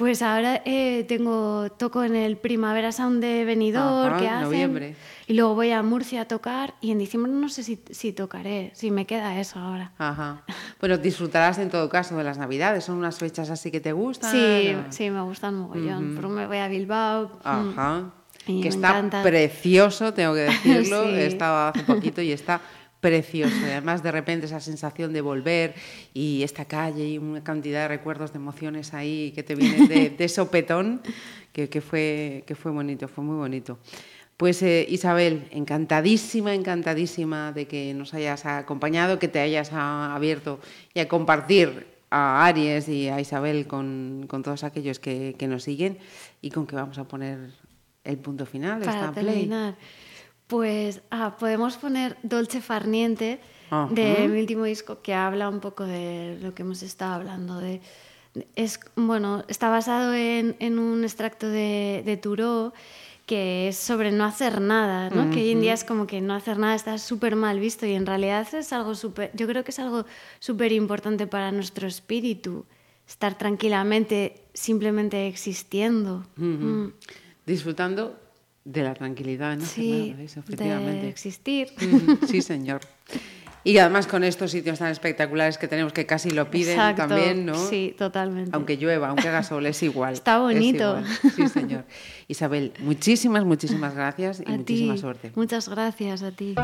Pues 0.00 0.22
ahora 0.22 0.62
eh, 0.64 1.04
tengo 1.06 1.68
toco 1.72 2.02
en 2.02 2.16
el 2.16 2.38
Primavera 2.38 2.90
Sound 2.90 3.20
de 3.22 3.44
Benidorm, 3.44 4.14
Ajá, 4.14 4.18
que 4.18 4.24
en 4.24 4.32
hacen, 4.32 4.44
noviembre. 4.44 4.96
y 5.26 5.34
luego 5.34 5.54
voy 5.54 5.72
a 5.72 5.82
Murcia 5.82 6.22
a 6.22 6.24
tocar, 6.24 6.72
y 6.80 6.90
en 6.90 6.98
diciembre 6.98 7.30
no 7.30 7.50
sé 7.50 7.62
si, 7.62 7.78
si 7.90 8.14
tocaré, 8.14 8.70
si 8.74 8.90
me 8.90 9.04
queda 9.04 9.38
eso 9.38 9.58
ahora. 9.58 9.92
Ajá. 9.98 10.42
Bueno, 10.80 10.96
disfrutarás 10.96 11.58
en 11.58 11.68
todo 11.68 11.90
caso 11.90 12.16
de 12.16 12.24
las 12.24 12.38
Navidades. 12.38 12.84
¿Son 12.84 12.96
unas 12.96 13.18
fechas 13.18 13.50
así 13.50 13.70
que 13.70 13.80
te 13.80 13.92
gustan? 13.92 14.32
Sí, 14.32 14.74
sí, 14.88 15.10
me 15.10 15.20
gustan 15.20 15.56
mogollón. 15.56 16.14
Pero 16.16 16.30
me 16.30 16.46
voy 16.46 16.56
a 16.56 16.68
Bilbao. 16.68 17.32
mm, 17.44 17.46
Ajá. 17.46 18.10
Y 18.46 18.62
que 18.62 18.68
está 18.68 18.88
encanta. 18.88 19.22
precioso, 19.22 20.14
tengo 20.14 20.32
que 20.32 20.40
decirlo. 20.64 21.02
Sí. 21.04 21.10
He 21.10 21.26
estado 21.26 21.68
hace 21.68 21.82
poquito 21.82 22.22
y 22.22 22.32
está 22.32 22.62
precioso. 23.00 23.54
Y 23.60 23.70
además, 23.70 24.02
de 24.02 24.12
repente, 24.12 24.46
esa 24.46 24.60
sensación 24.60 25.12
de 25.12 25.20
volver 25.20 25.74
y 26.14 26.42
esta 26.42 26.64
calle 26.64 27.08
y 27.08 27.18
una 27.18 27.42
cantidad 27.42 27.82
de 27.82 27.88
recuerdos, 27.88 28.32
de 28.32 28.38
emociones 28.38 28.94
ahí 28.94 29.32
que 29.34 29.42
te 29.42 29.54
vienen 29.54 29.88
de, 29.88 30.10
de 30.10 30.28
sopetón, 30.28 31.00
que, 31.52 31.68
que 31.68 31.80
fue, 31.80 32.44
que 32.46 32.54
fue 32.54 32.70
bonito, 32.70 33.08
fue 33.08 33.24
muy 33.24 33.36
bonito. 33.36 33.78
Pues 34.36 34.62
eh, 34.62 34.86
Isabel, 34.88 35.48
encantadísima, 35.50 36.54
encantadísima 36.54 37.52
de 37.52 37.66
que 37.66 37.92
nos 37.92 38.14
hayas 38.14 38.46
acompañado, 38.46 39.18
que 39.18 39.28
te 39.28 39.38
hayas 39.38 39.70
abierto 39.72 40.60
y 40.94 41.00
a 41.00 41.08
compartir 41.08 41.86
a 42.10 42.46
Aries 42.46 42.88
y 42.88 43.08
a 43.08 43.20
Isabel 43.20 43.66
con, 43.66 44.24
con 44.28 44.42
todos 44.42 44.64
aquellos 44.64 44.98
que, 44.98 45.34
que 45.38 45.46
nos 45.46 45.64
siguen 45.64 45.98
y 46.40 46.50
con 46.50 46.66
que 46.66 46.74
vamos 46.74 46.96
a 46.96 47.04
poner 47.04 47.50
el 48.02 48.16
punto 48.16 48.46
final. 48.46 48.80
Para 48.80 49.10
esta 49.10 49.12
play. 49.12 49.50
Pues 50.50 51.00
ah, 51.10 51.36
podemos 51.38 51.76
poner 51.76 52.16
Dolce 52.24 52.60
Farniente 52.60 53.38
Ajá. 53.70 53.88
de 53.90 54.26
mi 54.28 54.40
último 54.40 54.64
disco 54.64 55.00
que 55.00 55.14
habla 55.14 55.48
un 55.48 55.60
poco 55.60 55.84
de 55.84 56.38
lo 56.42 56.54
que 56.54 56.62
hemos 56.62 56.82
estado 56.82 57.14
hablando. 57.14 57.60
De, 57.60 57.80
es, 58.56 58.80
bueno, 58.96 59.44
está 59.46 59.70
basado 59.70 60.12
en, 60.12 60.56
en 60.58 60.80
un 60.80 61.04
extracto 61.04 61.48
de, 61.48 62.02
de 62.04 62.16
Thoreau 62.16 62.72
que 63.26 63.68
es 63.68 63.76
sobre 63.76 64.10
no 64.10 64.24
hacer 64.24 64.60
nada, 64.60 65.08
¿no? 65.08 65.30
Que 65.30 65.38
hoy 65.38 65.50
en 65.50 65.60
día 65.60 65.72
es 65.72 65.84
como 65.84 66.08
que 66.08 66.20
no 66.20 66.34
hacer 66.34 66.58
nada 66.58 66.74
está 66.74 66.98
súper 66.98 67.36
mal 67.36 67.60
visto 67.60 67.86
y 67.86 67.92
en 67.92 68.04
realidad 68.04 68.44
es 68.52 68.72
algo 68.72 68.96
súper, 68.96 69.30
yo 69.34 69.46
creo 69.46 69.62
que 69.62 69.70
es 69.70 69.78
algo 69.78 70.04
súper 70.40 70.72
importante 70.72 71.28
para 71.28 71.52
nuestro 71.52 71.86
espíritu, 71.86 72.66
estar 73.06 73.38
tranquilamente, 73.38 74.42
simplemente 74.52 75.28
existiendo. 75.28 76.26
Mm. 76.34 76.88
Disfrutando 77.46 78.18
de 78.64 78.82
la 78.82 78.94
tranquilidad, 78.94 79.56
¿no? 79.56 79.64
Sí, 79.64 80.08
Claro, 80.10 80.22
eso, 80.22 80.40
efectivamente. 80.40 81.02
de 81.02 81.08
existir. 81.08 81.68
Sí, 82.28 82.42
señor. 82.42 82.80
Y 83.62 83.76
además 83.76 84.06
con 84.06 84.24
estos 84.24 84.52
sitios 84.52 84.78
tan 84.78 84.90
espectaculares 84.90 85.58
que 85.58 85.68
tenemos 85.68 85.92
que 85.92 86.06
casi 86.06 86.30
lo 86.30 86.50
piden 86.50 86.72
Exacto, 86.72 87.08
también, 87.08 87.44
¿no? 87.44 87.54
Sí, 87.54 87.94
totalmente. 87.98 88.50
Aunque 88.54 88.78
llueva, 88.78 89.08
aunque 89.08 89.28
haga 89.28 89.42
sol, 89.42 89.66
es 89.66 89.82
igual. 89.82 90.14
Está 90.14 90.36
es 90.36 90.40
bonito. 90.40 90.98
igual. 90.98 91.04
Sí, 91.36 91.46
señor. 91.48 91.84
Isabel, 92.26 92.72
muchísimas, 92.78 93.44
muchísimas 93.44 93.94
gracias 93.94 94.40
y 94.46 94.50
a 94.50 94.56
muchísima 94.56 94.94
ti. 94.94 95.00
suerte. 95.00 95.32
Muchas 95.34 95.68
gracias 95.68 96.22
a 96.22 96.30
ti. 96.32 96.54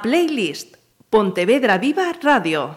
Playlist, 0.00 0.76
Pontevedra 1.08 1.78
Viva 1.78 2.10
Radio. 2.20 2.74